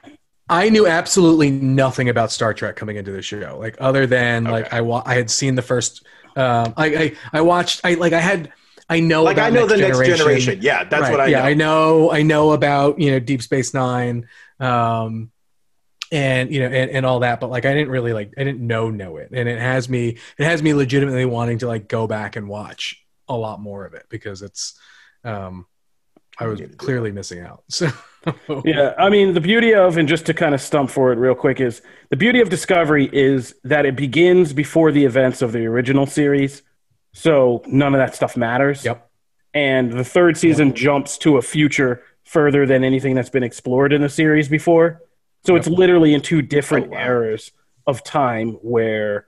I 0.48 0.68
knew 0.68 0.86
absolutely 0.86 1.50
nothing 1.50 2.08
about 2.08 2.30
Star 2.30 2.54
Trek 2.54 2.76
coming 2.76 2.96
into 2.96 3.10
the 3.10 3.20
show, 3.22 3.56
like 3.58 3.76
other 3.80 4.06
than 4.06 4.44
like 4.44 4.72
I 4.72 4.80
wa- 4.80 5.02
I 5.04 5.14
had 5.16 5.28
seen 5.28 5.56
the 5.56 5.62
first. 5.62 6.06
Um, 6.36 6.72
I, 6.76 6.86
I 6.86 7.16
I 7.32 7.40
watched. 7.40 7.80
I 7.82 7.94
like 7.94 8.12
I 8.12 8.20
had. 8.20 8.52
I 8.88 9.00
know 9.00 9.24
like 9.24 9.38
I 9.38 9.48
about 9.48 9.50
know 9.50 9.66
the 9.66 9.76
next 9.76 10.02
generation. 10.02 10.58
Yeah, 10.62 10.84
that's 10.84 11.08
Right, 11.08 11.10
what 11.10 11.20
I 11.20 11.26
yeah, 11.26 11.40
know. 11.40 11.42
I 11.42 11.54
know. 11.54 12.12
I 12.12 12.22
know 12.22 12.52
about 12.52 13.00
you 13.00 13.10
know 13.10 13.18
Deep 13.18 13.42
Space 13.42 13.74
Nine, 13.74 14.28
um, 14.60 15.32
and 16.12 16.52
you 16.52 16.60
know 16.60 16.66
and, 16.66 16.90
and 16.90 17.06
all 17.06 17.20
that. 17.20 17.40
But 17.40 17.50
like 17.50 17.66
I 17.66 17.74
didn't 17.74 17.90
really 17.90 18.12
like 18.12 18.32
I 18.38 18.44
didn't 18.44 18.66
know 18.66 18.90
know 18.90 19.16
it, 19.18 19.30
and 19.32 19.48
it 19.48 19.58
has 19.60 19.88
me 19.88 20.18
it 20.38 20.44
has 20.44 20.62
me 20.62 20.74
legitimately 20.74 21.24
wanting 21.26 21.58
to 21.58 21.66
like 21.68 21.88
go 21.88 22.06
back 22.06 22.36
and 22.36 22.48
watch 22.48 23.04
a 23.28 23.36
lot 23.36 23.60
more 23.60 23.84
of 23.86 23.94
it 23.94 24.06
because 24.10 24.42
it's 24.42 24.78
um, 25.24 25.66
I 26.38 26.46
was 26.46 26.60
need 26.60 26.72
to 26.72 26.76
do 26.76 26.78
clearly 26.78 27.12
missing 27.12 27.40
out. 27.40 27.64
So 27.70 27.90
Yeah, 28.62 28.94
I 28.98 29.08
mean, 29.10 29.34
the 29.34 29.40
beauty 29.40 29.74
of, 29.74 29.96
and 29.96 30.08
just 30.08 30.26
to 30.26 30.34
kind 30.34 30.54
of 30.54 30.60
stump 30.60 30.90
for 30.90 31.12
it 31.12 31.18
real 31.18 31.34
quick, 31.34 31.60
is 31.60 31.82
the 32.10 32.16
beauty 32.16 32.40
of 32.40 32.48
Discovery 32.48 33.08
is 33.12 33.54
that 33.64 33.86
it 33.86 33.94
begins 33.96 34.52
before 34.52 34.90
the 34.90 35.04
events 35.04 35.42
of 35.42 35.52
the 35.52 35.66
original 35.66 36.06
series. 36.06 36.62
So 37.16 37.62
none 37.66 37.94
of 37.94 37.98
that 37.98 38.14
stuff 38.14 38.36
matters. 38.36 38.84
Yep. 38.84 39.08
And 39.54 39.90
the 39.90 40.04
third 40.04 40.36
season 40.36 40.74
jumps 40.74 41.16
to 41.18 41.38
a 41.38 41.42
future 41.42 42.02
further 42.24 42.66
than 42.66 42.84
anything 42.84 43.14
that's 43.14 43.30
been 43.30 43.42
explored 43.42 43.94
in 43.94 44.02
the 44.02 44.08
series 44.10 44.48
before. 44.48 45.00
So 45.46 45.56
it's 45.56 45.66
literally 45.66 46.12
in 46.12 46.20
two 46.20 46.42
different 46.42 46.88
Oh, 46.88 46.90
wow. 46.90 46.98
eras 47.06 47.52
of 47.86 48.04
time 48.04 48.50
where, 48.60 49.26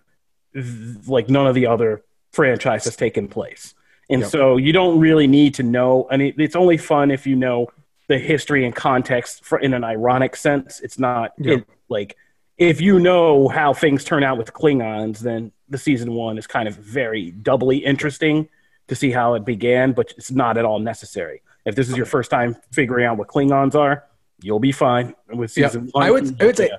like, 1.07 1.31
none 1.31 1.47
of 1.47 1.55
the 1.55 1.67
other 1.67 2.03
franchise 2.33 2.85
has 2.85 2.95
taken 2.97 3.27
place. 3.27 3.75
And 4.11 4.21
Yep. 4.21 4.31
so 4.31 4.57
you 4.59 4.75
don't 4.75 4.99
really 5.01 5.27
need 5.27 5.55
to 5.55 5.63
know. 5.63 6.07
I 6.11 6.19
mean, 6.19 6.35
it's 6.37 6.57
only 6.57 6.77
fun 6.77 7.11
if 7.11 7.27
you 7.27 7.37
know 7.37 7.69
the 8.09 8.19
history 8.19 8.67
and 8.67 8.75
context 8.75 9.45
for, 9.47 9.59
in 9.59 9.73
an 9.73 9.85
ironic 9.85 10.37
sense. 10.37 10.81
It's 10.81 10.99
not 10.99 11.33
Yeah. 11.39 11.55
it, 11.55 11.65
like 11.89 12.17
if 12.59 12.81
you 12.81 12.99
know 12.99 13.49
how 13.49 13.73
things 13.73 14.05
turn 14.05 14.23
out 14.25 14.37
with 14.37 14.53
Klingons, 14.53 15.21
then 15.21 15.53
the 15.69 15.79
season 15.79 16.13
one 16.15 16.39
is 16.39 16.47
kind 16.47 16.67
of 16.69 16.75
very 16.77 17.31
doubly 17.31 17.79
interesting 17.79 18.49
to 18.89 18.95
see 18.95 19.11
how 19.11 19.35
it 19.35 19.45
began, 19.45 19.93
but 19.93 20.13
it's 20.17 20.31
not 20.31 20.57
at 20.59 20.65
all 20.65 20.79
necessary. 20.79 21.43
If 21.65 21.75
this 21.75 21.89
is 21.89 21.97
your 21.97 22.07
first 22.07 22.31
time 22.31 22.57
figuring 22.73 23.05
out 23.07 23.17
what 23.19 23.29
Klingons 23.29 23.75
are, 23.75 24.05
you'll 24.43 24.61
be 24.61 24.73
fine 24.73 25.15
with 25.29 25.57
Yeah. 25.57 25.69
season 25.69 25.89
one. 25.93 26.05
I 26.05 26.11
would 26.11 26.41
I 26.43 26.47
would 26.47 26.57
say 26.57 26.69
Yeah. 26.71 26.77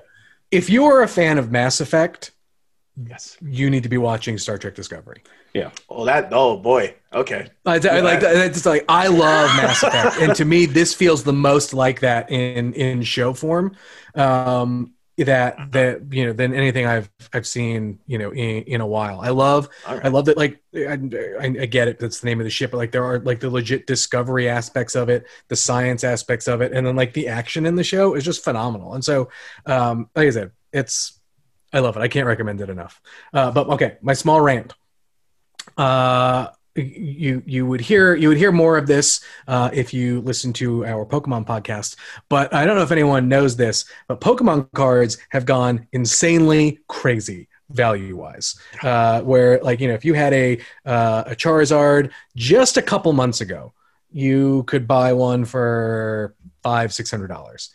if 0.50 0.68
you 0.68 0.84
are 0.86 1.02
a 1.02 1.08
fan 1.08 1.38
of 1.38 1.50
Mass 1.52 1.80
Effect, 1.80 2.32
yes. 3.06 3.36
you 3.40 3.70
need 3.70 3.84
to 3.84 3.88
be 3.88 3.98
watching 3.98 4.38
Star 4.38 4.58
Trek 4.58 4.74
Discovery. 4.74 5.22
Yeah. 5.54 5.70
Oh 5.88 6.04
that. 6.04 6.28
Oh 6.32 6.56
boy. 6.56 6.94
Okay. 7.12 7.48
I, 7.66 7.74
I 7.74 8.00
like 8.00 8.20
that. 8.20 8.36
It's 8.36 8.66
like 8.66 8.84
I 8.88 9.06
love 9.08 9.56
Mass 9.56 9.82
Effect, 9.82 10.16
and 10.20 10.34
to 10.36 10.44
me, 10.44 10.66
this 10.66 10.94
feels 10.94 11.24
the 11.24 11.32
most 11.32 11.72
like 11.74 12.00
that 12.00 12.30
in 12.30 12.72
in 12.74 13.02
show 13.02 13.32
form. 13.32 13.76
Um, 14.14 14.92
that 15.24 15.72
that 15.72 16.12
you 16.12 16.26
know 16.26 16.32
than 16.32 16.54
anything 16.54 16.86
I've 16.86 17.10
I've 17.32 17.46
seen 17.46 17.98
you 18.06 18.18
know 18.18 18.32
in, 18.32 18.62
in 18.64 18.80
a 18.80 18.86
while. 18.86 19.20
I 19.20 19.30
love 19.30 19.68
right. 19.86 20.04
I 20.04 20.08
love 20.08 20.24
that 20.26 20.36
like 20.36 20.60
I, 20.74 20.98
I, 21.40 21.44
I 21.62 21.66
get 21.66 21.88
it 21.88 21.98
that's 21.98 22.20
the 22.20 22.26
name 22.26 22.40
of 22.40 22.44
the 22.44 22.50
ship, 22.50 22.70
but 22.70 22.78
like 22.78 22.92
there 22.92 23.04
are 23.04 23.18
like 23.20 23.40
the 23.40 23.50
legit 23.50 23.86
discovery 23.86 24.48
aspects 24.48 24.94
of 24.94 25.08
it, 25.08 25.26
the 25.48 25.56
science 25.56 26.04
aspects 26.04 26.48
of 26.48 26.60
it, 26.60 26.72
and 26.72 26.86
then 26.86 26.96
like 26.96 27.12
the 27.12 27.28
action 27.28 27.66
in 27.66 27.74
the 27.74 27.84
show 27.84 28.14
is 28.14 28.24
just 28.24 28.44
phenomenal. 28.44 28.94
And 28.94 29.04
so, 29.04 29.28
um, 29.66 30.08
like 30.14 30.26
I 30.26 30.30
said, 30.30 30.52
it's 30.72 31.20
I 31.72 31.80
love 31.80 31.96
it. 31.96 32.00
I 32.00 32.08
can't 32.08 32.26
recommend 32.26 32.60
it 32.60 32.70
enough. 32.70 33.00
Uh, 33.32 33.50
but 33.50 33.68
okay, 33.68 33.98
my 34.02 34.14
small 34.14 34.40
rant. 34.40 34.74
Uh, 35.76 36.48
you 36.76 37.42
you 37.46 37.66
would 37.66 37.80
hear 37.80 38.14
you 38.14 38.28
would 38.28 38.38
hear 38.38 38.52
more 38.52 38.76
of 38.76 38.86
this 38.86 39.20
uh, 39.48 39.70
if 39.72 39.92
you 39.92 40.20
listen 40.20 40.52
to 40.54 40.84
our 40.86 41.04
Pokemon 41.04 41.46
podcast. 41.46 41.96
But 42.28 42.52
I 42.54 42.64
don't 42.64 42.76
know 42.76 42.82
if 42.82 42.92
anyone 42.92 43.28
knows 43.28 43.56
this, 43.56 43.84
but 44.08 44.20
Pokemon 44.20 44.70
cards 44.72 45.18
have 45.30 45.46
gone 45.46 45.86
insanely 45.92 46.78
crazy 46.88 47.48
value 47.70 48.16
wise. 48.16 48.58
Uh, 48.82 49.22
where 49.22 49.60
like 49.60 49.80
you 49.80 49.88
know 49.88 49.94
if 49.94 50.04
you 50.04 50.14
had 50.14 50.32
a 50.32 50.58
uh, 50.86 51.24
a 51.26 51.36
Charizard 51.36 52.10
just 52.36 52.76
a 52.76 52.82
couple 52.82 53.12
months 53.12 53.40
ago, 53.40 53.72
you 54.12 54.64
could 54.64 54.86
buy 54.86 55.12
one 55.12 55.44
for 55.44 56.34
five 56.62 56.92
six 56.92 57.10
hundred 57.10 57.28
dollars 57.28 57.70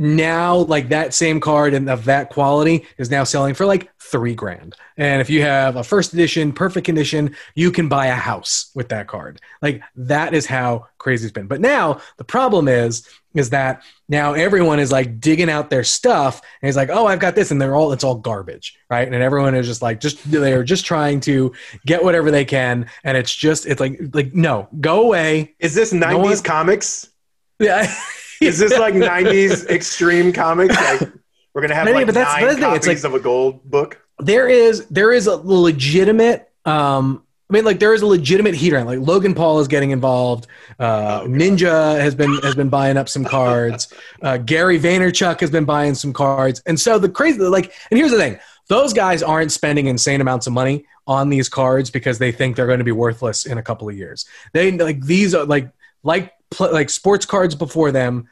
now 0.00 0.56
like 0.56 0.88
that 0.88 1.12
same 1.12 1.40
card 1.40 1.74
and 1.74 1.88
of 1.90 2.06
that 2.06 2.30
quality 2.30 2.86
is 2.96 3.10
now 3.10 3.22
selling 3.22 3.52
for 3.52 3.66
like 3.66 3.90
three 3.98 4.34
grand. 4.34 4.74
And 4.96 5.20
if 5.20 5.28
you 5.28 5.42
have 5.42 5.76
a 5.76 5.84
first 5.84 6.14
edition 6.14 6.52
perfect 6.54 6.86
condition 6.86 7.36
you 7.54 7.70
can 7.70 7.86
buy 7.86 8.06
a 8.06 8.14
house 8.14 8.70
with 8.74 8.88
that 8.88 9.08
card. 9.08 9.42
Like 9.60 9.82
that 9.96 10.32
is 10.32 10.46
how 10.46 10.86
crazy 10.96 11.26
it's 11.26 11.34
been. 11.34 11.46
But 11.48 11.60
now 11.60 12.00
the 12.16 12.24
problem 12.24 12.66
is 12.66 13.06
is 13.34 13.50
that 13.50 13.82
now 14.08 14.32
everyone 14.32 14.80
is 14.80 14.90
like 14.90 15.20
digging 15.20 15.50
out 15.50 15.68
their 15.68 15.84
stuff 15.84 16.40
and 16.62 16.68
it's 16.68 16.76
like 16.76 16.88
oh 16.90 17.06
i've 17.06 17.20
got 17.20 17.34
this 17.36 17.50
and 17.52 17.60
they're 17.60 17.76
all 17.76 17.92
it's 17.92 18.02
all 18.02 18.14
garbage 18.16 18.78
right? 18.88 19.06
And 19.06 19.14
everyone 19.22 19.54
is 19.54 19.66
just 19.66 19.82
like 19.82 20.00
just 20.00 20.18
they're 20.30 20.64
just 20.64 20.86
trying 20.86 21.20
to 21.20 21.52
get 21.84 22.02
whatever 22.02 22.30
they 22.30 22.46
can 22.46 22.86
and 23.04 23.18
it's 23.18 23.34
just 23.34 23.66
it's 23.66 23.80
like 23.80 24.00
like 24.14 24.34
no 24.34 24.66
go 24.80 25.02
away. 25.02 25.54
Is 25.58 25.74
this 25.74 25.92
'90s 25.92 26.22
one- 26.22 26.38
comics? 26.42 27.10
yeah 27.58 27.94
Is 28.40 28.58
this 28.58 28.76
like 28.78 28.94
'90s 28.94 29.68
extreme 29.68 30.32
comics? 30.32 30.74
Like 30.74 31.12
we're 31.54 31.62
gonna 31.62 31.74
have 31.74 31.86
No, 31.86 31.92
like 31.92 32.06
but 32.06 32.14
that's- 32.14 32.34
nine 32.36 32.46
that's 32.48 32.60
copies 32.60 32.86
it's 32.86 33.04
like- 33.04 33.12
of 33.12 33.14
a 33.14 33.22
gold 33.22 33.62
book. 33.64 34.00
there 34.18 34.48
is 34.48 34.86
there 34.86 35.12
is 35.12 35.26
a 35.26 35.36
legitimate 35.36 36.50
um 36.64 37.22
I 37.48 37.52
mean, 37.52 37.64
like 37.64 37.80
there 37.80 37.92
is 37.94 38.02
a 38.02 38.06
legitimate 38.06 38.54
heat 38.54 38.72
around. 38.72 38.86
Like 38.86 39.00
Logan 39.00 39.34
Paul 39.34 39.58
is 39.58 39.66
getting 39.66 39.90
involved. 39.90 40.46
Uh, 40.78 41.22
Oh, 41.24 41.26
Ninja 41.26 41.98
has 42.00 42.14
been 42.14 42.32
has 42.44 42.54
been 42.54 42.68
buying 42.68 42.96
up 42.96 43.08
some 43.08 43.24
cards. 43.24 43.92
Uh, 44.22 44.36
Gary 44.36 44.78
Vaynerchuk 44.78 45.40
has 45.40 45.50
been 45.50 45.64
buying 45.64 45.94
some 45.96 46.12
cards. 46.12 46.62
And 46.66 46.78
so 46.78 46.98
the 47.00 47.08
crazy, 47.08 47.40
like, 47.40 47.72
and 47.90 47.98
here's 47.98 48.12
the 48.12 48.18
thing: 48.18 48.38
those 48.68 48.92
guys 48.92 49.20
aren't 49.22 49.50
spending 49.50 49.86
insane 49.86 50.20
amounts 50.20 50.46
of 50.46 50.52
money 50.52 50.84
on 51.08 51.28
these 51.30 51.48
cards 51.48 51.90
because 51.90 52.18
they 52.20 52.30
think 52.30 52.54
they're 52.54 52.66
going 52.68 52.78
to 52.78 52.84
be 52.84 52.92
worthless 52.92 53.46
in 53.46 53.58
a 53.58 53.62
couple 53.62 53.88
of 53.88 53.96
years. 53.96 54.26
They 54.52 54.70
like 54.70 55.00
these 55.00 55.34
are 55.34 55.44
like 55.44 55.72
like 56.04 56.32
pl- 56.50 56.72
like 56.72 56.90
sports 56.90 57.26
cards 57.26 57.54
before 57.54 57.92
them 57.92 58.28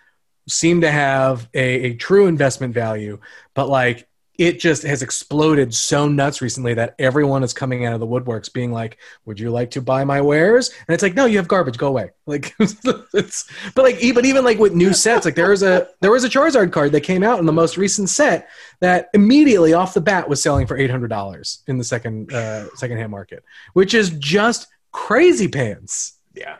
seem 0.48 0.80
to 0.80 0.90
have 0.90 1.48
a, 1.54 1.90
a 1.90 1.94
true 1.94 2.26
investment 2.26 2.74
value, 2.74 3.18
but 3.54 3.68
like 3.68 4.08
it 4.38 4.60
just 4.60 4.84
has 4.84 5.02
exploded 5.02 5.74
so 5.74 6.06
nuts 6.06 6.40
recently 6.40 6.72
that 6.72 6.94
everyone 7.00 7.42
is 7.42 7.52
coming 7.52 7.84
out 7.84 7.92
of 7.92 7.98
the 7.98 8.06
woodworks 8.06 8.52
being 8.52 8.70
like, 8.70 8.98
"Would 9.24 9.40
you 9.40 9.50
like 9.50 9.72
to 9.72 9.82
buy 9.82 10.04
my 10.04 10.20
wares?" 10.20 10.70
And 10.86 10.94
it's 10.94 11.02
like, 11.02 11.14
"No, 11.14 11.26
you 11.26 11.38
have 11.38 11.48
garbage. 11.48 11.76
Go 11.76 11.88
away." 11.88 12.10
Like, 12.28 12.54
it's 12.60 13.50
but 13.74 13.84
like 13.84 13.98
even 14.00 14.24
even 14.26 14.44
like 14.44 14.58
with 14.58 14.74
new 14.74 14.92
sets, 14.92 15.24
like 15.24 15.34
there 15.34 15.50
was 15.50 15.62
a 15.62 15.88
there 16.00 16.12
was 16.12 16.24
a 16.24 16.28
Charizard 16.28 16.72
card 16.72 16.92
that 16.92 17.00
came 17.00 17.24
out 17.24 17.40
in 17.40 17.46
the 17.46 17.52
most 17.52 17.76
recent 17.76 18.10
set 18.10 18.48
that 18.80 19.08
immediately 19.14 19.72
off 19.72 19.94
the 19.94 20.00
bat 20.00 20.28
was 20.28 20.40
selling 20.40 20.66
for 20.66 20.76
eight 20.76 20.90
hundred 20.90 21.08
dollars 21.08 21.62
in 21.66 21.78
the 21.78 21.84
second 21.84 22.32
uh, 22.32 22.68
second 22.76 22.98
hand 22.98 23.10
market, 23.10 23.42
which 23.72 23.94
is 23.94 24.10
just 24.10 24.68
crazy 24.92 25.48
pants. 25.48 26.18
Yeah. 26.34 26.58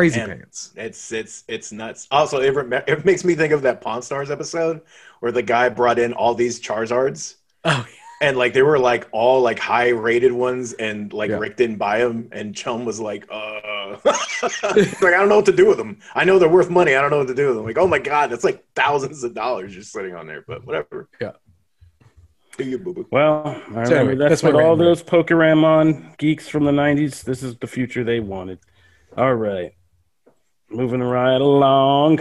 Crazy 0.00 0.18
Man. 0.20 0.28
pants. 0.38 0.72
It's 0.76 1.12
it's 1.12 1.44
it's 1.48 1.72
nuts. 1.72 2.06
Also, 2.10 2.40
it, 2.40 2.50
rem- 2.54 2.72
it 2.86 3.04
makes 3.04 3.24
me 3.24 3.34
think 3.34 3.52
of 3.52 3.62
that 3.62 3.80
Pawn 3.80 4.02
Stars 4.02 4.30
episode 4.30 4.80
where 5.20 5.32
the 5.32 5.42
guy 5.42 5.68
brought 5.68 5.98
in 5.98 6.12
all 6.12 6.34
these 6.34 6.60
Charizards 6.60 7.36
Oh, 7.64 7.86
and 8.22 8.36
like 8.38 8.54
they 8.54 8.62
were 8.62 8.78
like 8.78 9.06
all 9.12 9.40
like 9.42 9.58
high 9.58 9.88
rated 9.90 10.32
ones 10.32 10.72
and 10.74 11.12
like 11.12 11.30
Yeah. 11.30 11.36
Rick 11.38 11.56
didn't 11.56 11.76
buy 11.76 11.98
them 11.98 12.28
and 12.32 12.54
Chum 12.56 12.84
was 12.84 13.00
like, 13.00 13.26
uh, 13.30 13.96
like 14.04 15.02
I 15.02 15.18
don't 15.18 15.28
know 15.28 15.36
what 15.36 15.46
to 15.46 15.52
do 15.52 15.66
with 15.66 15.76
them. 15.78 15.98
I 16.14 16.24
know 16.24 16.38
they're 16.38 16.48
worth 16.48 16.70
money. 16.70 16.94
I 16.94 17.00
don't 17.02 17.10
know 17.10 17.18
what 17.18 17.28
to 17.28 17.34
do 17.34 17.48
with 17.48 17.56
them. 17.56 17.64
Like, 17.66 17.78
oh 17.78 17.86
my 17.86 17.98
god, 17.98 18.30
that's 18.30 18.44
like 18.44 18.64
thousands 18.74 19.22
of 19.24 19.34
dollars 19.34 19.74
just 19.74 19.92
sitting 19.92 20.14
on 20.14 20.26
there. 20.26 20.42
But 20.46 20.64
whatever. 20.66 21.08
Yeah. 21.20 21.32
Do 22.56 22.64
you 22.64 22.78
boo 22.78 22.92
boo? 22.94 23.06
Well, 23.10 23.46
I 23.46 23.52
remember 23.68 23.94
anyway, 23.96 24.14
that's, 24.16 24.42
that's 24.42 24.42
what 24.42 24.62
all 24.62 24.76
those 24.76 25.02
Pokeramon 25.02 26.16
geeks 26.18 26.48
from 26.48 26.64
the 26.64 26.72
'90s. 26.72 27.22
This 27.24 27.42
is 27.42 27.56
the 27.56 27.66
future 27.66 28.04
they 28.04 28.20
wanted. 28.20 28.58
All 29.16 29.34
right, 29.34 29.72
moving 30.70 31.02
right 31.02 31.40
along. 31.40 32.20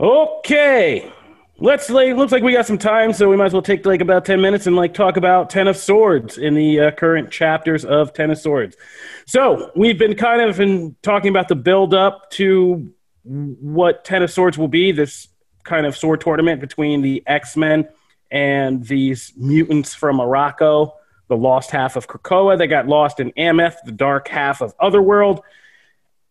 Okay, 0.00 1.12
let's 1.58 1.88
like 1.88 2.16
looks 2.16 2.32
like 2.32 2.42
we 2.42 2.52
got 2.52 2.66
some 2.66 2.78
time, 2.78 3.12
so 3.12 3.28
we 3.28 3.36
might 3.36 3.46
as 3.46 3.52
well 3.52 3.62
take 3.62 3.86
like 3.86 4.00
about 4.00 4.24
ten 4.24 4.40
minutes 4.40 4.66
and 4.66 4.74
like 4.74 4.92
talk 4.92 5.16
about 5.16 5.50
Ten 5.50 5.68
of 5.68 5.76
Swords 5.76 6.36
in 6.36 6.54
the 6.54 6.80
uh, 6.80 6.90
current 6.90 7.30
chapters 7.30 7.84
of 7.84 8.12
Ten 8.12 8.30
of 8.30 8.38
Swords. 8.38 8.76
So 9.26 9.70
we've 9.76 9.98
been 9.98 10.16
kind 10.16 10.42
of 10.42 10.60
in 10.60 10.96
talking 11.02 11.30
about 11.30 11.48
the 11.48 11.54
build 11.54 11.94
up 11.94 12.30
to 12.32 12.92
what 13.22 14.04
Ten 14.04 14.22
of 14.22 14.30
Swords 14.30 14.58
will 14.58 14.68
be. 14.68 14.90
This 14.90 15.28
kind 15.62 15.86
of 15.86 15.96
sword 15.96 16.20
tournament 16.20 16.60
between 16.60 17.02
the 17.02 17.22
X 17.26 17.56
Men 17.56 17.88
and 18.30 18.84
these 18.84 19.32
mutants 19.36 19.94
from 19.94 20.18
Arakko, 20.18 20.92
the 21.28 21.36
lost 21.36 21.70
half 21.70 21.94
of 21.94 22.08
Krakoa. 22.08 22.58
They 22.58 22.66
got 22.66 22.88
lost 22.88 23.20
in 23.20 23.30
Amenth, 23.32 23.76
the 23.84 23.92
dark 23.92 24.26
half 24.26 24.60
of 24.60 24.74
Otherworld. 24.80 25.40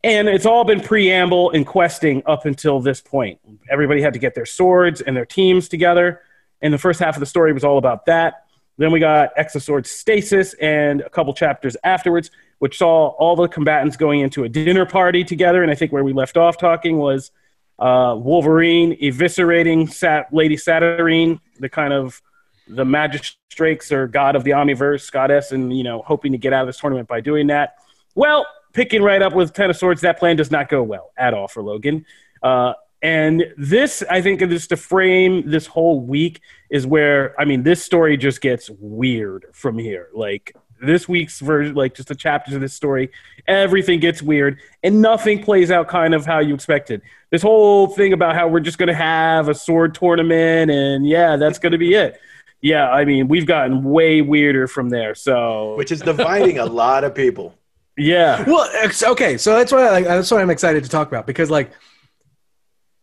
And 0.03 0.27
it's 0.27 0.45
all 0.45 0.65
been 0.65 0.81
preamble 0.81 1.51
and 1.51 1.65
questing 1.65 2.23
up 2.25 2.45
until 2.45 2.81
this 2.81 2.99
point. 2.99 3.39
Everybody 3.69 4.01
had 4.01 4.13
to 4.13 4.19
get 4.19 4.35
their 4.35 4.45
swords 4.45 4.99
and 4.99 5.15
their 5.15 5.25
teams 5.25 5.69
together. 5.69 6.21
And 6.61 6.73
the 6.73 6.77
first 6.77 6.99
half 6.99 7.15
of 7.15 7.21
the 7.21 7.25
story 7.25 7.53
was 7.53 7.63
all 7.63 7.77
about 7.77 8.05
that. 8.07 8.45
Then 8.77 8.91
we 8.91 8.99
got 8.99 9.31
X 9.37 9.55
of 9.55 9.63
Swords 9.63 9.89
Stasis 9.89 10.55
and 10.55 11.01
a 11.01 11.09
couple 11.09 11.33
chapters 11.33 11.77
afterwards, 11.83 12.31
which 12.59 12.77
saw 12.77 13.09
all 13.09 13.35
the 13.35 13.47
combatants 13.47 13.95
going 13.95 14.21
into 14.21 14.43
a 14.43 14.49
dinner 14.49 14.85
party 14.85 15.23
together. 15.23 15.61
And 15.61 15.71
I 15.71 15.75
think 15.75 15.91
where 15.91 16.03
we 16.03 16.11
left 16.11 16.35
off 16.35 16.57
talking 16.57 16.97
was 16.97 17.31
uh, 17.79 18.15
Wolverine 18.17 18.97
eviscerating 18.99 19.91
Sat- 19.91 20.33
Lady 20.33 20.57
Saturnyne, 20.57 21.39
the 21.59 21.69
kind 21.69 21.93
of 21.93 22.21
the 22.67 22.85
magistrates 22.85 23.91
or 23.91 24.07
god 24.07 24.35
of 24.35 24.43
the 24.43 24.51
omniverse, 24.51 25.11
goddess, 25.11 25.51
and 25.51 25.75
you 25.75 25.83
know, 25.83 26.01
hoping 26.01 26.31
to 26.31 26.37
get 26.37 26.53
out 26.53 26.61
of 26.61 26.67
this 26.67 26.79
tournament 26.79 27.07
by 27.07 27.21
doing 27.21 27.47
that. 27.47 27.75
Well, 28.15 28.45
picking 28.73 29.01
right 29.01 29.21
up 29.21 29.33
with 29.33 29.53
Ten 29.53 29.69
of 29.69 29.77
Swords, 29.77 30.01
that 30.01 30.19
plan 30.19 30.35
does 30.35 30.51
not 30.51 30.69
go 30.69 30.83
well 30.83 31.11
at 31.17 31.33
all 31.33 31.47
for 31.47 31.63
Logan. 31.63 32.05
Uh, 32.41 32.73
and 33.01 33.43
this, 33.57 34.01
I 34.09 34.21
think, 34.21 34.39
just 34.39 34.69
to 34.69 34.77
frame 34.77 35.49
this 35.49 35.67
whole 35.67 35.99
week 35.99 36.41
is 36.69 36.87
where, 36.87 37.39
I 37.39 37.45
mean, 37.45 37.63
this 37.63 37.83
story 37.83 38.15
just 38.15 38.39
gets 38.39 38.69
weird 38.79 39.45
from 39.51 39.77
here. 39.77 40.07
Like 40.13 40.55
this 40.81 41.07
week's 41.07 41.39
version, 41.41 41.75
like 41.75 41.95
just 41.95 42.07
the 42.07 42.15
chapters 42.15 42.53
of 42.53 42.61
this 42.61 42.73
story, 42.73 43.11
everything 43.45 43.99
gets 43.99 44.21
weird 44.21 44.59
and 44.83 45.01
nothing 45.01 45.43
plays 45.43 45.69
out 45.69 45.89
kind 45.89 46.13
of 46.13 46.25
how 46.25 46.39
you 46.39 46.53
expected. 46.53 47.01
This 47.29 47.41
whole 47.41 47.87
thing 47.87 48.13
about 48.13 48.35
how 48.35 48.47
we're 48.47 48.61
just 48.61 48.77
going 48.77 48.87
to 48.87 48.93
have 48.93 49.49
a 49.49 49.53
sword 49.53 49.95
tournament 49.95 50.71
and 50.71 51.05
yeah, 51.05 51.35
that's 51.35 51.59
going 51.59 51.73
to 51.73 51.77
be 51.77 51.93
it. 51.95 52.19
Yeah, 52.61 52.89
I 52.89 53.03
mean, 53.03 53.27
we've 53.27 53.45
gotten 53.45 53.83
way 53.83 54.21
weirder 54.21 54.69
from 54.69 54.89
there. 54.89 55.15
So, 55.15 55.75
which 55.75 55.91
is 55.91 55.99
dividing 55.99 56.59
a 56.59 56.65
lot 56.65 57.03
of 57.03 57.13
people. 57.13 57.53
Yeah. 57.97 58.43
Well, 58.47 58.69
okay, 59.11 59.37
so 59.37 59.55
that's 59.55 59.71
why 59.71 59.87
I, 59.87 60.01
that's 60.01 60.31
why 60.31 60.41
I'm 60.41 60.49
excited 60.49 60.83
to 60.83 60.89
talk 60.89 61.07
about 61.07 61.27
because 61.27 61.49
like 61.49 61.71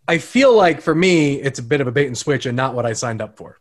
I 0.08 0.18
feel 0.18 0.54
like 0.54 0.80
for 0.80 0.94
me 0.94 1.34
it's 1.40 1.58
a 1.58 1.62
bit 1.62 1.80
of 1.80 1.86
a 1.86 1.92
bait 1.92 2.06
and 2.06 2.18
switch 2.18 2.46
and 2.46 2.56
not 2.56 2.74
what 2.74 2.86
I 2.86 2.92
signed 2.92 3.22
up 3.22 3.36
for. 3.36 3.58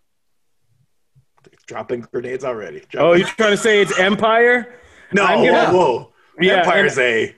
Dropping 1.68 2.02
grenades 2.12 2.44
already. 2.44 2.84
Oh, 2.98 3.14
you're 3.14 3.28
trying 3.28 3.52
to 3.52 3.58
say 3.58 3.82
it's 3.82 3.98
Empire? 4.00 4.80
no, 5.12 5.24
I'm 5.24 5.46
gonna- 5.46 5.72
whoa, 5.72 5.78
whoa. 5.78 6.14
Yeah, 6.42 6.60
Empire's 6.60 6.98
a. 6.98 7.36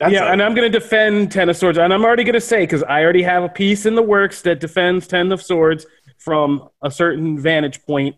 That's 0.00 0.12
yeah, 0.12 0.28
a, 0.28 0.32
and 0.32 0.42
I'm 0.42 0.54
going 0.54 0.70
to 0.70 0.78
defend 0.78 1.32
Ten 1.32 1.48
of 1.48 1.56
Swords. 1.56 1.76
And 1.76 1.92
I'm 1.92 2.04
already 2.04 2.22
going 2.24 2.34
to 2.34 2.40
say, 2.40 2.60
because 2.62 2.82
I 2.84 3.02
already 3.02 3.22
have 3.22 3.42
a 3.42 3.48
piece 3.48 3.84
in 3.84 3.94
the 3.96 4.02
works 4.02 4.42
that 4.42 4.60
defends 4.60 5.06
Ten 5.08 5.30
of 5.32 5.42
Swords 5.42 5.86
from 6.18 6.68
a 6.82 6.90
certain 6.90 7.38
vantage 7.38 7.84
point 7.84 8.16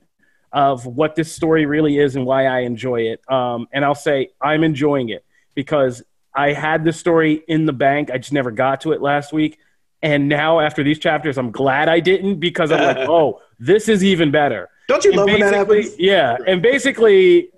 of 0.53 0.87
what 0.87 1.15
this 1.15 1.33
story 1.33 1.67
really 1.67 1.99
is 1.99 2.17
and 2.17 2.27
why 2.27 2.47
I 2.47 2.61
enjoy 2.61 3.03
it. 3.03 3.21
Um, 3.31 3.69
and 3.73 3.85
I'll 3.85 3.95
say 3.95 4.31
I'm 4.41 4.65
enjoying 4.65 5.11
it 5.11 5.25
because 5.55 6.03
I 6.35 6.53
had 6.53 6.85
the 6.85 6.93
story 6.93 7.43
in 7.49 7.67
the 7.67 7.73
bank. 7.73 8.11
I 8.11 8.19
just 8.19 8.33
never 8.33 8.51
got 8.51 8.83
to 8.83 8.93
it 8.93 9.01
last 9.01 9.33
week. 9.33 9.59
And 10.03 10.29
now, 10.29 10.61
after 10.61 10.83
these 10.83 10.99
chapters, 10.99 11.37
I'm 11.37 11.51
glad 11.51 11.89
I 11.89 12.01
didn't 12.01 12.41
because 12.41 12.73
I'm 12.73 12.83
like, 12.83 12.97
oh, 13.09 13.41
this 13.59 13.89
is 13.89 14.03
even 14.03 14.31
better. 14.31 14.69
Don't 14.89 15.05
you 15.05 15.11
And 15.11 15.19
love 15.19 15.27
when 15.27 15.41
that 15.41 15.53
happens? 15.53 15.99
Yeah, 15.99 16.37
and 16.47 16.63
basically, 16.63 17.51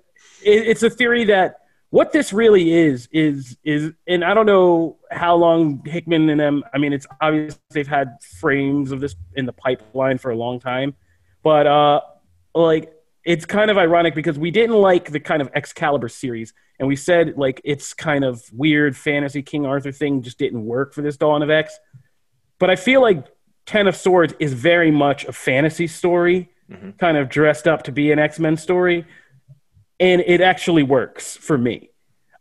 it, 0.43 0.67
it's 0.67 0.83
a 0.83 0.89
theory 0.89 1.23
that 1.25 1.61
what 1.89 2.11
this 2.11 2.33
really 2.33 2.73
is 2.73 3.07
is 3.11 3.57
is, 3.63 3.91
and 4.07 4.25
I 4.25 4.33
don't 4.33 4.45
know 4.45 4.97
how 5.09 5.35
long 5.35 5.83
Hickman 5.85 6.29
and 6.29 6.39
them. 6.39 6.63
I 6.73 6.79
mean, 6.79 6.91
it's 6.91 7.07
obvious 7.21 7.57
they've 7.69 7.87
had 7.87 8.17
frames 8.39 8.91
of 8.91 8.99
this 8.99 9.15
in 9.35 9.45
the 9.45 9.53
pipeline 9.53 10.17
for 10.17 10.31
a 10.31 10.35
long 10.35 10.59
time, 10.59 10.95
but 11.43 11.65
uh, 11.65 12.01
like 12.53 12.93
it's 13.25 13.45
kind 13.45 13.71
of 13.71 13.77
ironic 13.77 14.15
because 14.15 14.37
we 14.37 14.51
didn't 14.51 14.75
like 14.75 15.11
the 15.11 15.19
kind 15.19 15.41
of 15.41 15.49
Excalibur 15.55 16.09
series, 16.09 16.53
and 16.79 16.87
we 16.87 16.95
said 16.95 17.37
like 17.37 17.61
it's 17.63 17.93
kind 17.93 18.23
of 18.23 18.43
weird 18.51 18.97
fantasy 18.97 19.41
King 19.41 19.65
Arthur 19.65 19.91
thing 19.91 20.21
just 20.21 20.37
didn't 20.37 20.65
work 20.65 20.93
for 20.93 21.01
this 21.01 21.17
Dawn 21.17 21.41
of 21.41 21.49
X. 21.49 21.77
But 22.59 22.69
I 22.69 22.75
feel 22.75 23.01
like 23.01 23.25
Ten 23.65 23.87
of 23.87 23.95
Swords 23.95 24.33
is 24.39 24.53
very 24.53 24.91
much 24.91 25.25
a 25.25 25.31
fantasy 25.31 25.87
story, 25.87 26.49
mm-hmm. 26.69 26.91
kind 26.91 27.17
of 27.17 27.29
dressed 27.29 27.67
up 27.67 27.83
to 27.83 27.91
be 27.91 28.11
an 28.11 28.19
X 28.19 28.39
Men 28.39 28.57
story, 28.57 29.05
and 29.99 30.21
it 30.25 30.41
actually 30.41 30.83
works 30.83 31.37
for 31.37 31.57
me. 31.57 31.89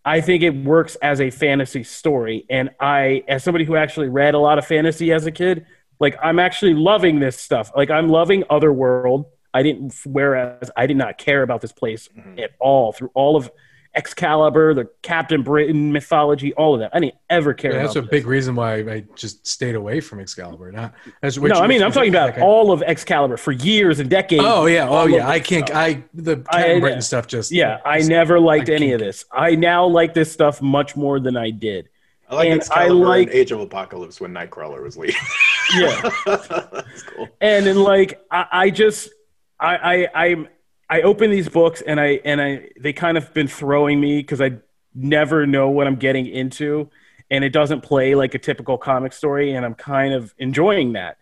I 0.05 0.21
think 0.21 0.43
it 0.43 0.51
works 0.51 0.97
as 0.97 1.21
a 1.21 1.31
fantasy 1.31 1.85
story, 1.85 2.45
and 2.51 2.71
I, 2.81 3.23
as 3.29 3.45
somebody 3.45 3.65
who 3.65 3.77
actually 3.77 4.09
read 4.09 4.35
a 4.35 4.39
lot 4.39 4.59
of 4.59 4.67
fantasy 4.67 5.13
as 5.13 5.27
a 5.27 5.31
kid, 5.31 5.65
like 6.01 6.17
I'm 6.21 6.41
actually 6.41 6.75
loving 6.75 7.21
this 7.21 7.39
stuff. 7.39 7.71
Like 7.77 7.89
I'm 7.89 8.09
loving 8.09 8.43
Otherworld. 8.51 9.27
I 9.55 9.63
didn't, 9.63 9.95
whereas 10.05 10.71
I 10.77 10.87
did 10.87 10.97
not 10.97 11.19
care 11.19 11.43
about 11.43 11.61
this 11.61 11.73
place 11.73 12.09
mm-hmm. 12.17 12.39
at 12.39 12.53
all 12.59 12.93
through 12.93 13.11
all 13.15 13.37
of 13.37 13.51
Excalibur, 13.95 14.73
the 14.73 14.89
Captain 15.03 15.43
Britain 15.43 15.93
mythology, 15.93 16.55
all 16.55 16.73
of 16.73 16.81
that. 16.81 16.93
I 16.95 17.01
didn't 17.01 17.17
ever 17.29 17.53
care. 17.53 17.73
Yeah, 17.75 17.83
that's 17.83 17.97
a 17.97 17.99
about 17.99 18.11
big 18.11 18.27
reason 18.27 18.55
why 18.55 18.77
I 18.77 19.05
just 19.15 19.47
stayed 19.47 19.75
away 19.75 20.01
from 20.01 20.19
Excalibur. 20.19 20.73
Not 20.73 20.95
as 21.23 21.39
which, 21.39 21.53
no, 21.53 21.61
I 21.61 21.67
mean 21.67 21.83
I'm 21.83 21.93
talking 21.93 22.09
about 22.09 22.31
like 22.31 22.39
I- 22.39 22.43
all 22.43 22.73
of 22.73 22.83
Excalibur 22.83 23.37
for 23.37 23.53
years 23.53 24.01
and 24.01 24.09
decades. 24.09 24.43
Oh 24.47 24.65
yeah, 24.65 24.89
oh 24.89 25.07
yeah. 25.07 25.29
I 25.29 25.41
can't. 25.41 25.69
stuff. 25.69 25.77
I 25.79 26.03
the 26.15 26.43
I- 26.49 26.63
Captain 26.63 26.81
Britain 26.81 27.03
stuff 27.03 27.27
just 27.27 27.53
Yeah, 27.53 27.81
I 27.85 27.99
never 27.99 28.41
liked 28.41 28.71
I 28.71 28.75
any 28.75 28.93
of 28.93 29.01
can't- 29.01 29.09
this. 29.11 29.27
I 29.31 29.57
now 29.57 29.87
like 29.87 30.15
this 30.15 30.33
stuff 30.33 30.63
much 30.63 30.97
more 30.97 31.21
than 31.21 31.37
I 31.37 31.51
did. 31.51 31.91
I 32.31 32.37
like 32.37 32.49
and 32.49 32.61
Excalibur 32.61 33.05
I 33.05 33.09
like- 33.09 33.29
and 33.29 33.37
Age 33.37 33.53
of 33.53 33.61
Apocalypse 33.61 34.23
when 34.23 34.33
Nightcrawler 34.33 34.83
was 34.83 34.97
leading. 34.97 35.17
Yeah. 35.77 36.11
That's 36.27 37.03
cool. 37.03 37.29
and 37.43 37.67
then 37.67 37.77
like 37.83 38.25
I, 38.31 38.47
I 38.53 38.71
just 38.71 39.11
I 39.63 39.77
I 39.77 40.27
I'm 40.27 40.49
I 40.91 41.03
open 41.03 41.31
these 41.31 41.49
books 41.49 41.81
and 41.81 42.01
I 42.01 42.21
and 42.25 42.41
I 42.43 42.69
they 42.79 42.93
kind 42.93 43.17
of 43.17 43.33
been 43.33 43.49
throwing 43.49 44.01
me 44.01 44.19
because 44.19 44.41
I 44.41 44.59
never 44.95 45.47
know 45.47 45.71
what 45.71 45.87
I'm 45.87 45.97
getting 45.97 46.27
into, 46.27 46.91
and 47.31 47.45
it 47.45 47.51
doesn't 47.51 47.83
play 47.83 48.15
like 48.15 48.35
a 48.35 48.39
typical 48.39 48.77
comic 48.77 49.13
story, 49.13 49.55
and 49.55 49.65
I'm 49.65 49.75
kind 49.75 50.13
of 50.13 50.35
enjoying 50.39 50.95
that. 50.95 51.19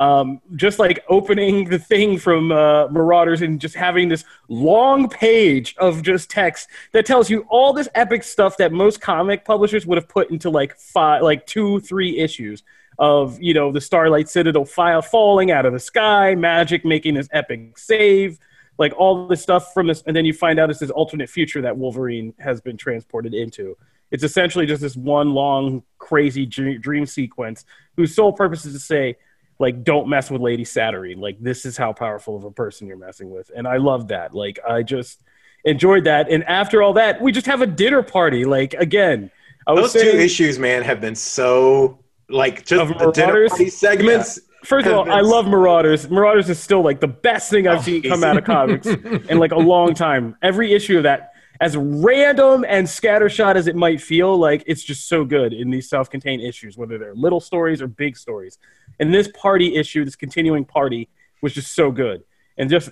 Um, 0.00 0.40
just 0.56 0.80
like 0.80 1.04
opening 1.08 1.68
the 1.68 1.78
thing 1.78 2.18
from 2.18 2.50
uh, 2.50 2.88
Marauders 2.88 3.42
and 3.42 3.60
just 3.60 3.76
having 3.76 4.08
this 4.08 4.24
long 4.48 5.08
page 5.08 5.76
of 5.78 6.02
just 6.02 6.28
text 6.28 6.68
that 6.90 7.06
tells 7.06 7.30
you 7.30 7.46
all 7.48 7.72
this 7.72 7.88
epic 7.94 8.24
stuff 8.24 8.56
that 8.56 8.72
most 8.72 9.00
comic 9.00 9.44
publishers 9.44 9.86
would 9.86 9.96
have 9.96 10.08
put 10.08 10.30
into 10.30 10.50
like 10.50 10.76
five, 10.76 11.22
like 11.22 11.46
two, 11.46 11.78
three 11.78 12.18
issues 12.18 12.64
of 12.98 13.40
you 13.40 13.54
know 13.54 13.72
the 13.72 13.80
Starlight 13.80 14.28
Citadel 14.28 14.64
file 14.64 15.02
falling 15.02 15.50
out 15.50 15.66
of 15.66 15.72
the 15.72 15.80
sky, 15.80 16.34
Magik 16.36 16.84
making 16.84 17.14
this 17.14 17.28
epic 17.32 17.78
save, 17.78 18.38
like 18.78 18.92
all 18.96 19.26
this 19.26 19.42
stuff 19.42 19.72
from 19.72 19.86
this, 19.86 20.02
and 20.06 20.16
then 20.16 20.24
you 20.24 20.32
find 20.32 20.58
out 20.58 20.70
it's 20.70 20.80
this 20.80 20.90
alternate 20.90 21.28
future 21.28 21.62
that 21.62 21.76
Wolverine 21.76 22.34
has 22.38 22.60
been 22.60 22.76
transported 22.76 23.34
into. 23.34 23.76
It's 24.10 24.22
essentially 24.22 24.66
just 24.66 24.80
this 24.80 24.96
one 24.96 25.30
long 25.30 25.82
crazy 25.98 26.46
dream, 26.46 27.06
sequence 27.06 27.64
whose 27.96 28.14
sole 28.14 28.32
purpose 28.32 28.64
is 28.64 28.74
to 28.74 28.78
say 28.78 29.16
like 29.58 29.82
don't 29.84 30.08
mess 30.08 30.30
with 30.30 30.40
lady 30.40 30.64
Saturnyne 30.64 31.20
like 31.20 31.40
this 31.40 31.64
is 31.64 31.76
how 31.76 31.92
powerful 31.92 32.36
of 32.36 32.44
a 32.44 32.50
person 32.50 32.86
you're 32.86 32.96
messing 32.96 33.30
with. 33.30 33.50
And 33.56 33.66
i 33.66 33.76
love 33.76 34.08
that. 34.08 34.34
Like 34.34 34.58
i 34.68 34.82
just 34.82 35.22
enjoyed 35.64 36.04
that. 36.04 36.30
And 36.30 36.44
after 36.44 36.82
all 36.82 36.92
that 36.94 37.20
we 37.20 37.32
just 37.32 37.46
have 37.46 37.62
a 37.62 37.66
dinner 37.66 38.02
party. 38.02 38.44
Like 38.44 38.74
again 38.74 39.30
i 39.66 39.72
was 39.72 39.92
Those 39.92 40.02
two 40.02 40.18
issues, 40.18 40.58
man, 40.58 40.82
have 40.82 41.00
been 41.00 41.14
so 41.14 41.98
like 42.28 42.64
just 42.64 42.80
Of 42.80 42.98
the 42.98 43.10
dinner 43.12 43.26
Marauders? 43.32 43.50
party 43.50 43.68
segments. 43.70 44.40
first 44.64 44.86
of 44.86 44.92
all 44.94 45.10
i 45.10 45.20
love 45.20 45.46
marauders. 45.46 46.08
Marauders 46.10 46.48
is 46.48 46.58
still 46.58 46.82
like 46.82 47.00
the 47.00 47.08
best 47.08 47.50
thing 47.50 47.66
i've 47.68 47.80
Oh, 47.80 47.82
seen 47.82 48.02
come 48.02 48.24
out 48.24 48.36
of 48.38 48.44
comics 48.44 48.86
in 49.30 49.38
like 49.38 49.52
a 49.52 49.58
long 49.58 49.94
time. 49.94 50.36
Every 50.42 50.72
issue 50.72 50.96
of 50.98 51.02
that 51.04 51.32
as 51.60 51.76
random 51.76 52.64
and 52.68 52.86
scattershot 52.86 53.54
as 53.54 53.66
it 53.68 53.76
might 53.76 54.00
feel 54.00 54.36
like 54.36 54.64
it's 54.66 54.82
just 54.82 55.08
so 55.08 55.24
good 55.24 55.52
in 55.52 55.70
these 55.70 55.88
self-contained 55.88 56.42
issues 56.42 56.76
whether 56.76 56.98
they're 56.98 57.14
little 57.14 57.40
stories 57.40 57.80
or 57.80 57.86
big 57.86 58.16
stories. 58.16 58.58
And 58.98 59.12
this 59.14 59.28
party 59.28 59.76
issue 59.76 60.04
this 60.04 60.16
continuing 60.16 60.64
party 60.64 61.08
was 61.42 61.52
just 61.54 61.72
so 61.74 61.90
good. 61.92 62.24
And 62.58 62.68
just 62.70 62.90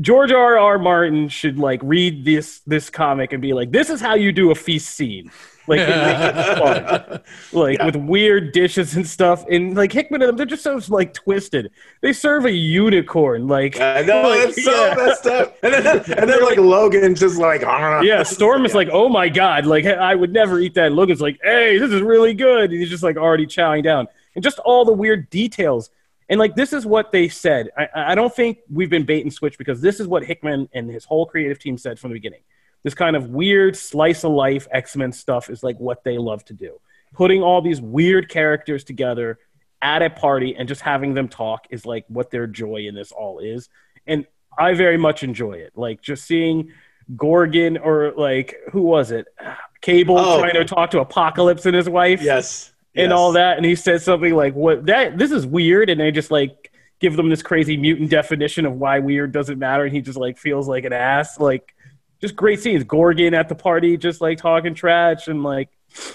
George 0.00 0.32
R. 0.32 0.58
R. 0.58 0.78
Martin 0.78 1.28
should 1.28 1.58
like 1.58 1.80
read 1.82 2.24
this 2.24 2.60
this 2.66 2.90
comic 2.90 3.32
and 3.32 3.40
be 3.40 3.52
like, 3.52 3.70
"This 3.70 3.90
is 3.90 4.00
how 4.00 4.14
you 4.14 4.32
do 4.32 4.50
a 4.50 4.54
feast 4.54 4.90
scene." 4.94 5.30
Like, 5.66 5.80
it 5.80 5.88
makes 5.88 6.20
it 6.20 6.58
fun 6.58 7.20
like 7.54 7.78
Yeah. 7.78 7.86
with 7.86 7.96
weird 7.96 8.52
dishes 8.52 8.96
and 8.96 9.06
stuff. 9.06 9.46
And 9.48 9.74
like 9.74 9.92
Hickman 9.92 10.20
and 10.20 10.28
them, 10.28 10.36
they're 10.36 10.44
just 10.44 10.62
so 10.62 10.78
like 10.88 11.14
twisted. 11.14 11.70
They 12.02 12.12
serve 12.12 12.44
a 12.44 12.50
unicorn. 12.52 13.48
Like 13.48 13.80
I 13.80 14.02
know 14.02 14.28
like, 14.28 14.48
it's 14.50 14.62
so 14.62 14.86
yeah. 14.86 14.94
messed 14.94 15.26
up. 15.26 15.56
And 15.62 15.72
then, 15.72 15.96
and 16.18 16.28
then 16.28 16.42
like 16.42 16.58
Logan 16.58 17.14
just 17.14 17.38
like 17.38 17.62
ah. 17.64 18.00
Yeah, 18.02 18.24
Storm 18.24 18.66
is 18.66 18.74
like, 18.74 18.88
oh 18.92 19.08
my 19.08 19.28
god, 19.30 19.64
like 19.64 19.86
I 19.86 20.14
would 20.14 20.32
never 20.32 20.58
eat 20.60 20.74
that. 20.74 20.88
And 20.88 20.96
Logan's 20.96 21.22
like, 21.22 21.38
hey, 21.42 21.78
this 21.78 21.90
is 21.92 22.02
really 22.02 22.34
good. 22.34 22.70
And 22.70 22.78
he's 22.78 22.90
just 22.90 23.02
like 23.02 23.16
already 23.16 23.46
chowing 23.46 23.82
down, 23.84 24.06
and 24.34 24.44
just 24.44 24.58
all 24.58 24.84
the 24.84 24.92
weird 24.92 25.30
details. 25.30 25.88
And 26.34 26.40
like 26.40 26.56
this 26.56 26.72
is 26.72 26.84
what 26.84 27.12
they 27.12 27.28
said. 27.28 27.70
I, 27.78 27.86
I 27.94 28.14
don't 28.16 28.34
think 28.34 28.58
we've 28.68 28.90
been 28.90 29.04
bait 29.04 29.22
and 29.22 29.32
switch 29.32 29.56
because 29.56 29.80
this 29.80 30.00
is 30.00 30.08
what 30.08 30.24
Hickman 30.24 30.68
and 30.74 30.90
his 30.90 31.04
whole 31.04 31.26
creative 31.26 31.60
team 31.60 31.78
said 31.78 31.96
from 31.96 32.10
the 32.10 32.14
beginning. 32.14 32.40
This 32.82 32.92
kind 32.92 33.14
of 33.14 33.28
weird 33.28 33.76
slice 33.76 34.24
of 34.24 34.32
life 34.32 34.66
X 34.72 34.96
Men 34.96 35.12
stuff 35.12 35.48
is 35.48 35.62
like 35.62 35.78
what 35.78 36.02
they 36.02 36.18
love 36.18 36.44
to 36.46 36.52
do. 36.52 36.80
Putting 37.12 37.40
all 37.40 37.62
these 37.62 37.80
weird 37.80 38.28
characters 38.28 38.82
together 38.82 39.38
at 39.80 40.02
a 40.02 40.10
party 40.10 40.56
and 40.56 40.66
just 40.66 40.80
having 40.80 41.14
them 41.14 41.28
talk 41.28 41.68
is 41.70 41.86
like 41.86 42.04
what 42.08 42.32
their 42.32 42.48
joy 42.48 42.78
in 42.88 42.96
this 42.96 43.12
all 43.12 43.38
is. 43.38 43.68
And 44.08 44.26
I 44.58 44.74
very 44.74 44.96
much 44.96 45.22
enjoy 45.22 45.52
it. 45.52 45.70
Like 45.76 46.02
just 46.02 46.24
seeing 46.24 46.72
Gorgon 47.16 47.76
or 47.78 48.12
like 48.16 48.56
who 48.72 48.82
was 48.82 49.12
it? 49.12 49.26
Cable 49.82 50.18
Oh. 50.18 50.40
trying 50.40 50.54
to 50.54 50.64
talk 50.64 50.90
to 50.90 50.98
Apocalypse 51.00 51.64
and 51.64 51.76
his 51.76 51.88
wife 51.88 52.20
Yes. 52.20 52.72
And 52.96 53.12
all 53.12 53.32
that 53.32 53.56
and 53.56 53.66
he 53.66 53.74
says 53.74 54.04
something 54.04 54.34
like 54.34 54.54
what 54.54 54.86
that 54.86 55.18
this 55.18 55.32
is 55.32 55.44
weird 55.44 55.90
and 55.90 56.00
they 56.00 56.12
just 56.12 56.30
like 56.30 56.70
give 57.04 57.16
them 57.16 57.28
this 57.28 57.42
crazy 57.42 57.76
mutant 57.76 58.08
definition 58.08 58.64
of 58.64 58.72
why 58.74 58.98
weird 58.98 59.30
doesn't 59.30 59.58
matter 59.58 59.84
and 59.84 59.94
he 59.94 60.00
just 60.00 60.18
like 60.18 60.38
feels 60.38 60.66
like 60.66 60.84
an 60.84 60.92
ass. 60.94 61.38
Like 61.38 61.74
just 62.20 62.34
great 62.34 62.60
scenes. 62.60 62.82
Gorgon 62.84 63.34
at 63.34 63.50
the 63.50 63.54
party 63.54 63.98
just 63.98 64.22
like 64.22 64.38
talking 64.38 64.74
trash 64.74 65.28
and 65.28 65.42
like 65.42 65.68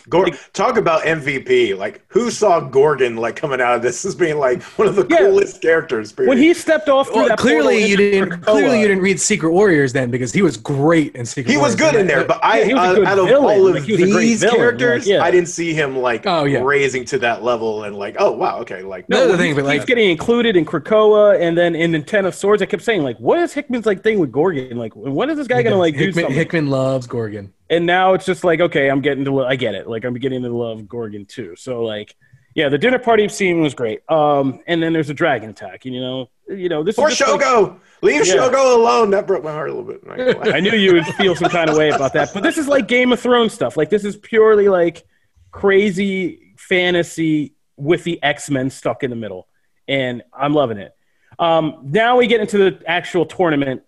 Gor- 0.10 0.28
talk 0.54 0.78
about 0.78 1.04
MVP. 1.04 1.78
Like, 1.78 2.02
who 2.08 2.32
saw 2.32 2.60
Gorgon 2.60 3.16
like 3.16 3.36
coming 3.36 3.62
out 3.62 3.76
of 3.76 3.82
this 3.82 4.04
as 4.06 4.16
being 4.16 4.38
like 4.38 4.62
one 4.78 4.88
of 4.88 4.96
the 4.96 5.06
Yeah. 5.10 5.18
coolest 5.18 5.62
characters? 5.62 6.12
Period. 6.12 6.30
when 6.30 6.38
he 6.38 6.54
stepped 6.54 6.90
off 6.90 7.08
through 7.08 7.16
Well, 7.18 7.28
that 7.30 7.38
clearly 7.38 7.86
you 7.86 7.98
didn't. 7.98 8.30
Krakoa- 8.30 8.44
Clearly 8.46 8.82
you 8.82 8.88
didn't 8.88 9.04
read 9.04 9.20
Secret 9.20 9.52
Warriors 9.52 9.94
then 9.94 10.10
because 10.12 10.34
he 10.34 10.42
was 10.42 10.58
great 10.58 11.16
in 11.16 11.26
Secret. 11.26 11.52
he 11.52 11.58
was 11.58 11.76
Warriors. 11.76 11.92
good 11.94 12.02
in 12.02 12.08
there, 12.08 12.26
but 12.26 12.40
I 12.44 12.60
Yeah, 12.60 12.66
he 12.66 12.74
was 12.74 12.98
a 12.98 13.04
uh, 13.04 13.06
out 13.08 13.20
of 13.20 13.28
villain. 13.28 13.44
all 13.60 13.68
of 13.68 13.76
Like, 13.76 13.84
he 13.84 13.92
was 13.94 14.02
a 14.02 14.12
great 14.12 14.26
these 14.26 14.44
characters, 14.44 15.06
Like, 15.06 15.16
yeah. 15.16 15.24
I 15.24 15.32
didn't 15.32 15.50
see 15.50 15.74
him 15.74 15.98
like 15.98 16.24
Oh, 16.26 16.44
yeah. 16.46 16.60
raising 16.64 17.06
to 17.06 17.18
that 17.20 17.44
level 17.44 17.84
and 17.84 17.96
like, 17.96 18.16
oh 18.20 18.32
wow, 18.32 18.60
okay, 18.60 18.82
like 18.82 19.08
No, 19.10 19.28
the 19.28 19.38
thing, 19.38 19.48
he's, 19.48 19.56
but 19.56 19.66
like 19.66 19.76
he's 19.80 19.86
getting 19.86 20.10
included 20.10 20.56
in 20.56 20.66
Krakoa 20.66 21.40
and 21.40 21.58
then 21.58 21.76
in 21.76 21.92
the 21.92 22.00
Ten 22.00 22.26
of 22.26 22.36
Swords. 22.36 22.62
I 22.62 22.66
kept 22.66 22.84
saying 22.84 23.04
like, 23.04 23.18
what 23.18 23.40
is 23.40 23.54
Hickman's 23.54 23.86
like 23.86 24.04
thing 24.04 24.20
with 24.20 24.32
Gorgon? 24.32 24.78
Like, 24.78 24.94
when 24.96 25.30
is 25.30 25.38
this 25.38 25.48
guy 25.48 25.62
gonna 25.64 25.78
like 25.78 25.94
do 25.96 26.06
Hickman, 26.06 26.24
something? 26.24 26.36
Hickman 26.36 26.70
loves 26.70 27.08
Gorgon. 27.08 27.54
And 27.70 27.86
now 27.86 28.14
it's 28.14 28.26
just 28.26 28.44
like 28.44 28.60
okay 28.60 28.90
i'm 28.90 29.02
getting 29.02 29.26
to 29.26 29.44
i 29.46 29.56
get 29.56 29.76
it. 29.76 29.88
Like 29.88 30.04
i'm 30.06 30.14
beginning 30.14 30.44
to 30.44 30.50
love 30.50 30.88
gorgon 30.88 31.26
too. 31.26 31.56
So 31.56 31.84
like 31.84 32.16
yeah 32.56 32.68
the 32.70 32.78
dinner 32.78 33.00
party 33.00 33.28
scene 33.30 33.62
was 33.62 33.74
great. 33.74 34.02
Um 34.10 34.60
and 34.68 34.82
then 34.82 34.94
there's 34.94 35.10
a 35.10 35.14
dragon 35.14 35.50
attack 35.50 35.86
and 35.86 35.94
you 35.94 36.02
know 36.02 36.30
you 36.48 36.68
know 36.68 36.84
this 36.84 36.98
is 36.98 37.18
just 37.18 37.32
like- 37.32 37.42
Shogo, 37.42 37.80
leave 38.02 38.26
Yeah. 38.26 38.36
Shogo 38.36 38.76
alone. 38.76 39.12
That 39.12 39.28
broke 39.28 39.44
my 39.44 39.52
heart 39.52 39.70
a 39.70 39.74
little 39.74 39.88
bit. 39.88 40.06
Not 40.06 40.18
gonna 40.18 40.38
lie. 40.50 40.58
i 40.58 40.60
knew 40.60 40.72
you 40.72 40.94
would 40.94 41.06
feel 41.16 41.36
some 41.36 41.50
kind 41.52 41.70
of 41.70 41.78
way 41.78 41.90
about 41.90 42.14
that. 42.14 42.32
But 42.34 42.44
this 42.44 42.58
is 42.58 42.68
like 42.68 42.88
game 42.88 43.12
of 43.14 43.20
thrones 43.20 43.54
stuff. 43.54 43.78
Like 43.78 43.90
this 43.92 44.04
is 44.04 44.18
purely 44.18 44.68
like 44.68 45.06
crazy 45.52 46.54
fantasy 46.58 47.54
with 47.78 48.04
the 48.04 48.22
x-men 48.24 48.70
stuck 48.70 49.04
in 49.04 49.10
the 49.10 49.16
middle. 49.16 49.48
And 49.88 50.22
i'm 50.34 50.54
loving 50.54 50.78
it. 50.78 50.96
Um 51.38 51.82
now 51.84 52.18
we 52.18 52.28
get 52.28 52.42
into 52.42 52.58
the 52.58 52.82
actual 52.88 53.26
tournament 53.26 53.84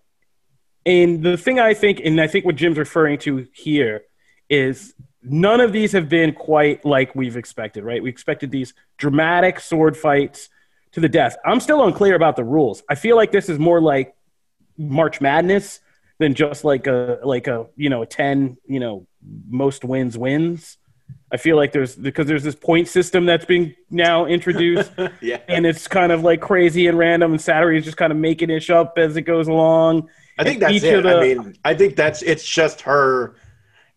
And 0.84 1.22
the 1.22 1.36
thing 1.36 1.60
I 1.60 1.74
think, 1.74 2.00
and 2.04 2.20
I 2.20 2.26
think 2.26 2.44
what 2.44 2.56
Jim's 2.56 2.78
referring 2.78 3.18
to 3.20 3.46
here, 3.52 4.02
is 4.48 4.94
none 5.22 5.60
of 5.60 5.72
these 5.72 5.92
have 5.92 6.08
been 6.08 6.32
quite 6.32 6.84
like 6.84 7.14
we've 7.14 7.36
expected, 7.36 7.84
right? 7.84 8.02
We 8.02 8.10
expected 8.10 8.50
these 8.50 8.74
dramatic 8.98 9.60
sword 9.60 9.96
fights 9.96 10.48
to 10.92 11.00
the 11.00 11.08
death. 11.08 11.36
I'm 11.44 11.60
still 11.60 11.84
unclear 11.84 12.14
about 12.14 12.36
the 12.36 12.44
rules. 12.44 12.82
I 12.88 12.94
feel 12.94 13.16
like 13.16 13.32
this 13.32 13.48
is 13.48 13.58
more 13.58 13.80
like 13.80 14.14
March 14.76 15.20
Madness 15.20 15.80
than 16.18 16.34
just 16.34 16.64
like 16.64 16.86
a 16.86 17.20
like 17.24 17.46
a 17.46 17.66
you 17.76 17.88
know 17.88 18.02
a 18.02 18.06
ten 18.06 18.56
you 18.66 18.80
know 18.80 19.06
most 19.48 19.84
wins 19.84 20.18
wins. 20.18 20.78
I 21.30 21.36
feel 21.36 21.56
like 21.56 21.72
there's 21.72 21.96
because 21.96 22.26
there's 22.26 22.42
this 22.42 22.54
point 22.54 22.88
system 22.88 23.24
that's 23.24 23.44
being 23.44 23.74
now 23.90 24.26
introduced 24.26 24.92
yeah. 25.20 25.38
and 25.48 25.64
it's 25.64 25.88
kind 25.88 26.12
of 26.12 26.22
like 26.22 26.40
crazy 26.40 26.86
and 26.86 26.98
random 26.98 27.32
and 27.32 27.40
Saturday 27.40 27.78
is 27.78 27.84
just 27.84 27.96
kind 27.96 28.12
of 28.12 28.18
making 28.18 28.50
ish 28.50 28.70
up 28.70 28.94
as 28.98 29.16
it 29.16 29.22
goes 29.22 29.48
along. 29.48 30.08
I 30.38 30.44
think 30.44 30.60
that's 30.60 30.82
it. 30.82 31.02
the- 31.02 31.16
I 31.18 31.20
mean, 31.20 31.56
I 31.64 31.74
think 31.74 31.96
that's 31.96 32.22
it's 32.22 32.44
just 32.44 32.80
her. 32.82 33.34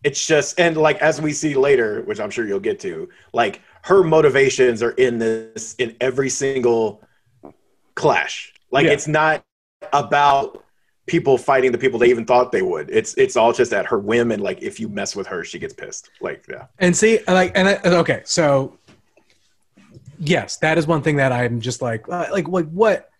It's 0.04 0.26
just 0.26 0.60
and 0.60 0.76
like 0.76 0.98
as 0.98 1.20
we 1.20 1.32
see 1.32 1.54
later, 1.54 2.02
which 2.02 2.20
I'm 2.20 2.30
sure 2.30 2.46
you'll 2.46 2.60
get 2.60 2.78
to, 2.80 3.08
like 3.32 3.60
her 3.82 4.02
motivations 4.04 4.82
are 4.82 4.90
in 4.92 5.18
this 5.18 5.74
in 5.78 5.96
every 6.00 6.28
single 6.28 7.02
clash. 7.94 8.52
Like 8.70 8.86
Yeah. 8.86 8.92
it's 8.92 9.08
not 9.08 9.44
about 9.92 10.62
people 11.06 11.38
fighting 11.38 11.70
the 11.72 11.78
people 11.78 11.98
they 11.98 12.10
even 12.10 12.24
thought 12.26 12.52
they 12.52 12.62
would. 12.62 12.90
It's 12.90 13.14
it's 13.14 13.36
all 13.36 13.52
just 13.52 13.72
at 13.72 13.86
her 13.86 13.98
whim 13.98 14.30
and 14.32 14.42
like 14.42 14.62
if 14.62 14.78
you 14.78 14.88
mess 14.88 15.16
with 15.16 15.26
her, 15.28 15.42
she 15.44 15.58
gets 15.58 15.72
pissed. 15.74 16.10
Like 16.20 16.44
yeah. 16.48 16.66
And 16.78 16.96
see, 16.96 17.20
like, 17.26 17.52
and 17.54 17.68
I, 17.68 17.78
okay, 17.84 18.22
so 18.24 18.76
yes, 20.18 20.56
that 20.58 20.78
is 20.78 20.86
one 20.86 21.02
thing 21.02 21.16
that 21.16 21.32
I'm 21.32 21.60
just 21.60 21.82
like, 21.82 22.08
uh, 22.08 22.26
like, 22.30 22.48
like 22.48 22.66
what? 22.66 23.10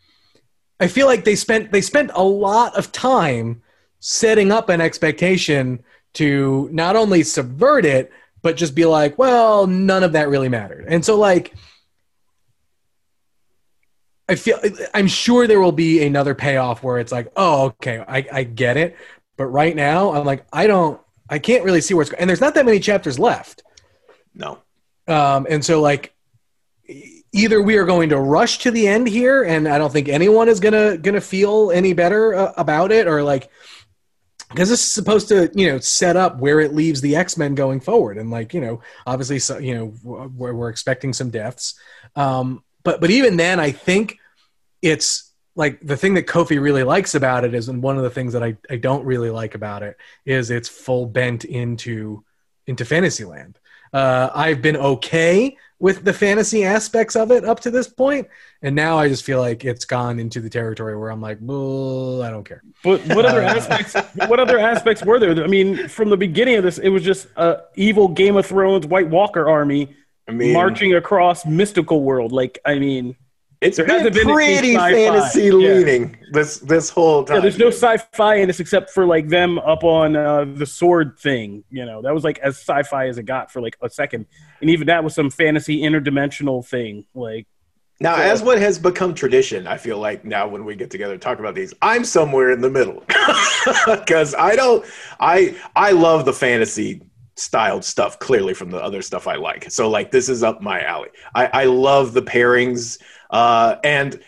I 0.79 0.89
feel 0.89 1.07
like 1.07 1.25
they 1.25 1.37
spent 1.37 1.73
they 1.73 1.81
spent 1.81 2.11
a 2.15 2.23
lot 2.23 2.77
of 2.77 2.93
time 2.93 3.63
setting 4.01 4.53
up 4.53 4.69
an 4.69 4.81
expectation 4.81 5.83
to 6.15 6.69
not 6.73 6.97
only 6.97 7.23
subvert 7.23 7.85
it, 7.85 8.11
but 8.43 8.57
just 8.57 8.75
be 8.75 8.85
like, 8.85 9.19
well, 9.19 9.67
none 9.67 10.03
of 10.03 10.13
that 10.13 10.29
really 10.29 10.49
mattered. 10.49 10.87
And 10.89 11.05
so, 11.05 11.19
like, 11.19 11.55
I 14.29 14.35
feel 14.35 14.59
I'm 14.95 15.07
sure 15.07 15.47
there 15.47 15.61
will 15.61 15.73
be 15.73 16.05
another 16.05 16.35
payoff 16.35 16.83
where 16.83 16.99
it's 16.99 17.13
like, 17.13 17.31
oh, 17.37 17.67
okay, 17.67 18.05
I, 18.07 18.27
I 18.33 18.45
get 18.45 18.77
it. 18.77 18.97
But 19.37 19.47
right 19.47 19.77
now, 19.77 20.13
I'm 20.13 20.25
like, 20.25 20.47
I 20.53 20.67
don't, 20.67 21.01
I 21.29 21.39
can't 21.39 21.65
really 21.65 21.81
see 21.81 21.95
where 21.95 22.03
it's 22.03 22.11
going. 22.11 22.21
And 22.21 22.31
there's 22.31 22.41
not 22.41 22.55
that 22.55 22.65
many 22.65 22.81
chapters 22.81 23.19
left. 23.19 23.63
No. 24.35 24.59
Um, 25.07 25.47
and 25.49 25.65
so 25.65 25.81
like 25.81 26.15
either 27.37 27.61
we 27.61 27.77
are 27.77 27.85
going 27.85 28.09
to 28.09 28.19
rush 28.19 28.59
to 28.59 28.71
the 28.71 28.89
end 28.89 29.07
here 29.07 29.43
and 29.45 29.69
I 29.69 29.77
don't 29.79 29.93
think 29.93 30.09
anyone 30.09 30.49
is 30.49 30.59
gonna 30.59 30.97
gonna 30.97 31.21
feel 31.21 31.71
any 31.71 31.93
better 31.93 32.35
uh, 32.35 32.53
about 32.57 32.91
it 32.91 33.07
or 33.07 33.23
like 33.23 33.51
because 34.49 34.71
this 34.71 34.81
is 34.81 34.93
supposed 34.93 35.29
to 35.29 35.51
you 35.55 35.69
know 35.69 35.79
set 35.79 36.17
up 36.17 36.39
where 36.39 36.61
it 36.61 36.75
leaves 36.75 37.01
the 37.01 37.15
X-Men 37.15 37.55
going 37.55 37.81
forward 37.81 38.17
and 38.17 38.31
like 38.31 38.55
you 38.55 38.61
know 38.61 38.81
obviously 39.07 39.39
so, 39.39 39.59
you 39.59 39.75
know 39.75 39.95
we're, 40.03 40.55
we're 40.55 40.71
expecting 40.71 41.13
some 41.13 41.31
deaths. 41.31 41.79
Um, 42.17 42.65
but 42.83 43.01
but 43.01 43.11
even 43.11 43.37
then 43.37 43.61
I 43.61 43.71
think 43.71 44.19
it's 44.81 45.33
like 45.55 45.81
the 45.81 45.97
thing 45.97 46.15
that 46.15 46.27
Kofi 46.27 46.61
really 46.61 46.85
likes 46.85 47.15
about 47.15 47.45
it 47.45 47.55
is 47.55 47.69
and 47.69 47.83
one 47.83 47.99
of 47.99 48.03
the 48.03 48.11
things 48.11 48.33
that 48.33 48.43
I, 48.43 48.57
I 48.71 48.77
don't 48.77 49.05
really 49.05 49.31
like 49.31 49.55
about 49.55 49.83
it 49.83 49.97
is 50.25 50.51
it's 50.51 50.69
full 50.69 51.07
bent 51.07 51.45
into 51.45 52.25
into 52.67 52.85
Fantasyland. 52.85 53.59
Uh, 53.93 54.31
I've 54.35 54.63
been 54.63 54.77
okay 54.77 55.57
with 55.79 56.05
the 56.05 56.13
fantasy 56.13 56.65
aspects 56.65 57.17
of 57.17 57.31
it 57.31 57.45
up 57.45 57.61
to 57.61 57.71
this 57.71 57.87
point, 57.89 58.27
and 58.63 58.75
now 58.75 58.99
I 58.99 59.09
just 59.09 59.25
feel 59.25 59.41
like 59.41 59.65
it's 59.65 59.85
gone 59.85 60.19
into 60.19 60.41
the 60.41 60.49
territory 60.49 60.97
where 60.97 61.11
I'm 61.11 61.21
like, 61.21 61.39
well, 61.41 62.23
I 62.23 62.31
don't 62.31 62.45
care. 62.45 62.63
But 62.83 63.01
what 63.15 63.27
other 63.27 63.43
Uh, 63.43 63.55
aspects? 63.57 63.95
What 64.29 64.41
other 64.41 64.59
aspects 64.59 65.05
were 65.05 65.19
there? 65.19 65.33
I 65.45 65.47
mean, 65.47 65.89
from 65.89 66.09
the 66.09 66.17
beginning 66.17 66.57
of 66.57 66.63
this, 66.65 66.79
it 66.79 66.89
was 66.89 67.03
just 67.03 67.29
a 67.37 67.61
evil 67.75 68.09
Game 68.09 68.37
of 68.37 68.47
Thrones 68.47 68.87
White 68.87 69.09
Walker 69.09 69.49
army 69.49 69.95
I 70.29 70.33
mean 70.33 70.53
marching 70.55 70.95
across 70.95 71.45
mystical 71.47 72.03
world. 72.03 72.33
Like, 72.33 72.59
I 72.65 72.79
mean, 72.79 73.15
it's 73.61 73.77
there 73.77 73.87
been 73.87 73.97
hasn't 73.97 74.15
been 74.15 74.33
pretty 74.33 74.75
sci-fi. 74.75 74.93
fantasy 74.93 75.43
Yeah. 75.45 75.53
leaning 75.53 76.17
this 76.33 76.59
this 76.59 76.91
whole 76.91 77.23
time. 77.25 77.37
yeah, 77.37 77.41
there's 77.43 77.59
no 77.59 77.69
sci-fi 77.69 78.37
in 78.37 78.49
this 78.49 78.61
except 78.61 78.91
for 78.91 79.07
like 79.07 79.29
them 79.29 79.59
up 79.59 79.85
on 79.85 80.17
uh, 80.17 80.45
the 80.47 80.67
sword 80.67 81.19
thing. 81.19 81.65
You 81.71 81.85
know, 81.85 82.03
that 82.03 82.13
was 82.15 82.25
like 82.25 82.39
as 82.39 82.57
sci-fi 82.59 83.09
as 83.09 83.19
it 83.19 83.23
got 83.25 83.51
for 83.53 83.61
like 83.61 83.77
a 83.83 83.89
second, 83.89 84.27
and 84.61 84.71
even 84.71 84.87
that 84.89 85.05
was 85.05 85.15
some 85.15 85.31
fantasy 85.31 85.83
interdimensional 85.83 86.65
thing. 86.67 87.05
Like, 87.15 87.47
Now, 88.01 88.17
So- 88.17 88.23
as 88.23 88.43
what 88.43 88.59
has 88.59 88.79
become 88.79 89.15
tradition, 89.15 89.67
I 89.67 89.77
feel 89.79 89.99
like 89.99 90.25
now 90.25 90.47
when 90.49 90.65
we 90.65 90.77
get 90.77 90.91
together 90.91 91.15
and 91.15 91.23
talk 91.23 91.39
about 91.39 91.55
these, 91.55 91.73
I'm 91.81 92.05
somewhere 92.05 92.51
in 92.51 92.61
the 92.61 92.71
middle 92.71 93.03
because 93.87 94.35
I 94.35 94.57
don't. 94.57 94.85
I 95.21 95.55
I 95.75 95.93
love 95.93 96.25
the 96.25 96.33
fantasy 96.33 97.03
styled 97.37 97.85
stuff 97.85 98.19
clearly 98.19 98.55
from 98.55 98.71
the 98.71 98.83
other 98.83 99.03
stuff 99.03 99.27
I 99.27 99.37
like. 99.37 99.71
So 99.71 99.89
like 99.91 100.11
this 100.11 100.29
is 100.29 100.43
up 100.43 100.61
my 100.63 100.83
alley. 100.83 101.09
I 101.35 101.47
I 101.47 101.65
love 101.65 102.13
the 102.13 102.23
pairings, 102.23 102.99
uh, 103.31 103.77
and 103.85 104.21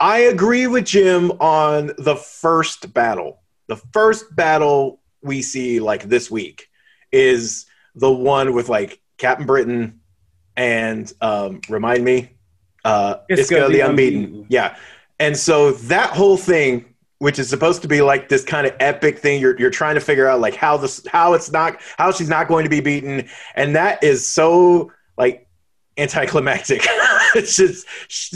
I 0.00 0.18
agree 0.20 0.66
with 0.66 0.84
Jim 0.84 1.30
on 1.40 1.92
the 1.98 2.16
first 2.16 2.92
battle. 2.92 3.40
The 3.68 3.76
first 3.92 4.34
battle 4.36 5.00
we 5.22 5.40
see 5.40 5.80
like 5.80 6.04
this 6.04 6.30
week 6.30 6.68
is 7.10 7.66
the 7.94 8.10
one 8.12 8.52
with 8.54 8.68
like 8.68 9.00
Captain 9.18 9.46
Britain 9.46 10.00
and 10.56 11.12
um, 11.20 11.60
remind 11.68 12.04
me 12.04 12.30
uh, 12.84 13.16
Isca 13.28 13.68
the 13.70 13.80
unbeaten. 13.80 14.24
Unbeaten. 14.24 14.46
Yeah. 14.48 14.76
And 15.18 15.36
so 15.36 15.72
that 15.72 16.10
whole 16.10 16.36
thing, 16.36 16.94
which 17.18 17.38
is 17.38 17.48
supposed 17.48 17.82
to 17.82 17.88
be 17.88 18.02
like 18.02 18.28
this 18.28 18.44
kind 18.44 18.66
of 18.66 18.74
epic 18.80 19.18
thing, 19.18 19.40
you're, 19.40 19.58
you're 19.58 19.70
trying 19.70 19.94
to 19.94 20.00
figure 20.00 20.28
out 20.28 20.40
like 20.40 20.54
how 20.54 20.76
this, 20.76 21.04
how 21.06 21.34
it's 21.34 21.50
not, 21.50 21.80
how 21.96 22.12
she's 22.12 22.28
not 22.28 22.48
going 22.48 22.64
to 22.64 22.70
be 22.70 22.80
beaten. 22.80 23.28
And 23.54 23.76
that 23.76 24.02
is 24.02 24.26
so 24.26 24.92
like 25.16 25.48
anticlimactic. 25.96 26.82
it's 27.34 27.56
just 27.56 27.86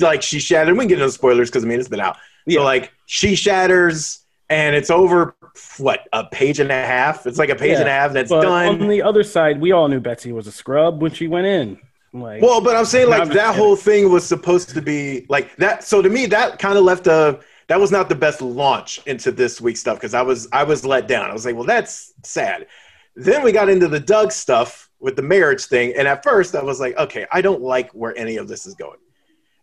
like 0.00 0.22
she 0.22 0.38
shattered. 0.38 0.74
We 0.74 0.80
can 0.80 0.88
get 0.88 1.00
into 1.00 1.12
spoilers 1.12 1.50
because 1.50 1.64
I 1.64 1.68
mean, 1.68 1.80
it's 1.80 1.88
been 1.88 2.00
out. 2.00 2.16
Yeah. 2.46 2.60
So 2.60 2.64
like 2.64 2.92
she 3.06 3.34
shatters 3.34 4.24
and 4.48 4.74
it's 4.74 4.90
over 4.90 5.36
what 5.78 6.08
a 6.12 6.24
page 6.24 6.60
and 6.60 6.70
a 6.70 6.74
half. 6.74 7.26
It's 7.26 7.38
like 7.38 7.50
a 7.50 7.54
page 7.56 7.72
Yeah, 7.72 7.80
and 7.80 7.88
a 7.88 7.92
half 7.92 8.10
and 8.10 8.18
it's 8.18 8.30
done. 8.30 8.80
on 8.82 8.88
the 8.88 9.02
other 9.02 9.22
side, 9.22 9.60
we 9.60 9.72
all 9.72 9.88
knew 9.88 10.00
Betsy 10.00 10.32
was 10.32 10.46
a 10.46 10.52
scrub 10.52 11.00
when 11.02 11.12
she 11.12 11.28
went 11.28 11.46
in. 11.46 11.78
Like, 12.12 12.42
Well, 12.42 12.60
but 12.60 12.74
I'm 12.76 12.84
saying 12.84 13.10
like 13.10 13.22
I'm 13.22 13.28
that 13.30 13.54
whole 13.54 13.76
thing 13.76 14.10
was 14.10 14.24
supposed 14.26 14.70
to 14.70 14.82
be 14.82 15.26
like 15.28 15.54
that. 15.56 15.84
So 15.84 16.00
to 16.02 16.08
me, 16.08 16.26
that 16.26 16.58
kind 16.58 16.78
of 16.78 16.84
left 16.84 17.06
a 17.06 17.40
that 17.68 17.78
was 17.78 17.90
not 17.90 18.08
the 18.08 18.14
best 18.14 18.40
launch 18.40 19.00
into 19.06 19.30
this 19.30 19.60
week's 19.60 19.80
stuff 19.80 19.98
because 19.98 20.14
I 20.14 20.22
was 20.22 20.48
I 20.52 20.64
was 20.64 20.84
let 20.84 21.06
down. 21.06 21.30
I 21.30 21.32
was 21.32 21.44
like, 21.44 21.54
well, 21.54 21.64
that's 21.66 22.14
sad. 22.24 22.66
Then 23.14 23.42
we 23.42 23.52
got 23.52 23.68
into 23.68 23.88
the 23.88 24.00
Doug 24.00 24.32
stuff 24.32 24.88
with 25.00 25.16
the 25.16 25.22
marriage 25.22 25.66
thing, 25.66 25.92
and 25.96 26.08
at 26.08 26.22
first 26.22 26.54
I 26.54 26.62
was 26.62 26.80
like, 26.80 26.96
okay, 26.96 27.26
I 27.30 27.40
don't 27.42 27.60
like 27.60 27.90
where 27.92 28.16
any 28.16 28.36
of 28.36 28.48
this 28.48 28.66
is 28.66 28.74
going. 28.74 28.98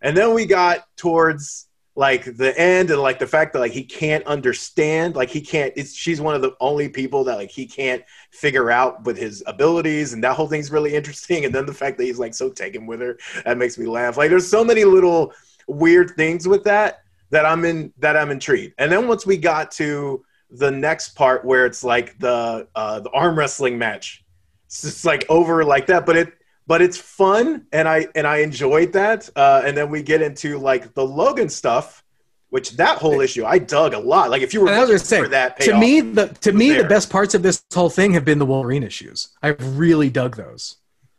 And 0.01 0.15
then 0.15 0.33
we 0.33 0.45
got 0.45 0.85
towards 0.97 1.64
like 1.97 2.35
the 2.35 2.57
end 2.59 2.91
and 2.91 3.01
like 3.01 3.19
the 3.19 3.27
fact 3.27 3.53
that 3.53 3.59
like 3.59 3.71
he 3.71 3.83
can't 3.83 4.25
understand, 4.25 5.15
like 5.15 5.29
he 5.29 5.39
can't. 5.39 5.71
It's 5.77 5.93
she's 5.93 6.19
one 6.19 6.35
of 6.35 6.41
the 6.41 6.55
only 6.59 6.89
people 6.89 7.23
that 7.23 7.37
like 7.37 7.49
he 7.49 7.65
can't 7.65 8.03
figure 8.31 8.69
out 8.69 9.05
with 9.05 9.17
his 9.17 9.41
abilities, 9.47 10.11
and 10.11 10.23
that 10.23 10.35
whole 10.35 10.47
thing's 10.47 10.71
really 10.71 10.93
interesting. 10.93 11.45
And 11.45 11.55
then 11.55 11.65
the 11.65 11.73
fact 11.73 11.97
that 11.97 12.03
he's 12.03 12.19
like 12.19 12.33
so 12.33 12.49
taken 12.49 12.85
with 12.85 12.99
her 12.99 13.17
that 13.45 13.57
makes 13.57 13.77
me 13.77 13.85
laugh. 13.85 14.17
Like 14.17 14.29
there's 14.29 14.47
so 14.47 14.63
many 14.63 14.83
little 14.83 15.33
weird 15.67 16.11
things 16.11 16.47
with 16.47 16.63
that 16.65 17.01
that 17.29 17.45
I'm 17.45 17.63
in 17.63 17.93
that 17.99 18.17
I'm 18.17 18.29
intrigued. 18.29 18.73
And 18.77 18.91
then 18.91 19.07
once 19.07 19.25
we 19.25 19.37
got 19.37 19.71
to 19.71 20.23
the 20.51 20.71
next 20.71 21.09
part 21.15 21.45
where 21.45 21.65
it's 21.65 21.83
like 21.83 22.19
the 22.19 22.67
uh, 22.75 22.99
the 22.99 23.09
arm 23.11 23.39
wrestling 23.39 23.77
match, 23.77 24.25
it's 24.65 24.81
just 24.81 25.05
like 25.05 25.25
over 25.29 25.63
like 25.63 25.87
that, 25.87 26.05
but 26.05 26.17
it 26.17 26.33
but 26.68 26.82
it's 26.82 26.97
fun 26.97 27.66
and 27.72 27.88
I 27.88 28.07
and 28.16 28.26
I 28.26 28.38
enjoyed 28.38 28.93
that. 28.93 29.30
Uh, 29.36 29.61
and 29.66 29.76
then 29.76 29.89
we 29.89 30.03
get 30.03 30.22
into 30.22 30.57
like 30.57 30.93
the 30.93 31.05
Logan 31.05 31.49
stuff. 31.49 32.03
Which 32.49 32.78
that 32.78 32.99
whole 32.99 33.20
issue 33.20 33.43
I 33.43 33.57
dug 33.57 33.93
a 33.93 33.99
lot. 33.99 34.30
Like 34.30 34.41
if 34.41 34.53
you 34.53 34.61
were 34.61 34.70
I 34.70 34.80
was 34.80 34.89
looking 34.89 34.95
gonna 34.95 34.99
say, 34.99 35.22
for 35.24 35.28
that 35.30 35.59
to 35.61 35.78
me, 35.78 35.99
the 35.99 36.28
to 36.28 36.53
me 36.53 36.70
there. 36.70 36.84
the 36.84 36.88
best 36.88 37.09
parts 37.09 37.34
of 37.34 37.43
this 37.43 37.61
whole 37.74 37.89
thing 37.89 38.13
have 38.13 38.24
been 38.24 38.39
the 38.39 38.45
Wolverine 38.45 38.84
issues. 38.84 39.30
I've 39.43 39.78
really 39.78 40.09
dug 40.09 40.38
those. 40.38 40.78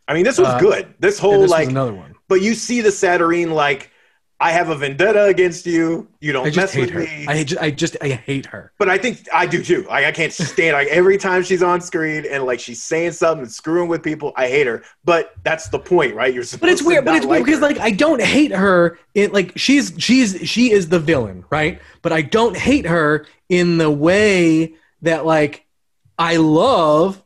I 0.09 0.15
mean, 0.15 0.25
this 0.25 0.39
was 0.39 0.49
uh, 0.49 0.59
good. 0.59 0.95
This 0.99 1.19
whole 1.19 1.43
this 1.43 1.51
like 1.51 1.69
another 1.69 1.93
one. 1.93 2.15
But 2.29 2.41
you 2.41 2.55
see 2.55 2.81
the 2.81 2.91
Saturnyne 2.91 3.53
like, 3.53 3.91
I 4.39 4.53
have 4.53 4.69
a 4.69 4.75
vendetta 4.77 5.25
against 5.25 5.65
you. 5.65 6.09
You 6.21 6.33
don't 6.35 6.43
I 6.43 6.49
mess 6.49 6.55
just 6.55 6.75
hate 6.75 6.81
with 6.81 6.91
her. 6.91 7.01
me. 7.01 7.27
I 7.27 7.43
just, 7.43 7.63
I 7.63 7.71
just, 7.71 7.97
I 8.03 8.09
hate 8.09 8.45
her. 8.47 8.71
but 8.79 8.89
I 8.91 8.99
think 8.99 9.27
I 9.33 9.47
do 9.47 9.63
too. 9.63 9.87
Like 9.89 10.05
I 10.05 10.13
can't 10.13 10.33
stand 10.33 10.75
like 10.75 10.89
every 10.89 11.17
time 11.17 11.43
she's 11.43 11.63
on 11.63 11.81
screen 11.81 12.27
and 12.31 12.45
like 12.45 12.61
she's 12.61 12.83
saying 12.83 13.13
something 13.13 13.45
and 13.45 13.51
screwing 13.51 13.89
with 13.89 14.03
people. 14.03 14.35
I 14.37 14.49
hate 14.49 14.67
her. 14.67 14.83
But 15.05 15.35
that's 15.43 15.69
the 15.71 15.79
point, 15.79 16.15
right? 16.15 16.35
You're 16.35 16.43
supposed 16.43 16.61
But 16.61 16.69
it's 16.71 16.83
weird. 16.83 17.07
But 17.07 17.17
it's 17.17 17.25
weird 17.25 17.47
because 17.47 17.63
like 17.63 17.79
I 17.79 17.91
don't 17.93 18.21
hate 18.21 18.53
her. 18.53 18.99
In 19.15 19.33
like 19.33 19.53
she's 19.57 19.95
she's 19.97 20.39
she 20.47 20.71
is 20.71 20.91
the 20.91 21.01
villain, 21.01 21.45
right? 21.49 21.81
But 22.03 22.13
I 22.13 22.21
don't 22.21 22.57
hate 22.57 22.85
her 22.87 23.25
in 23.49 23.79
the 23.79 23.91
way 23.91 24.75
that 25.01 25.25
like 25.25 25.65
I 26.19 26.37
love 26.37 27.23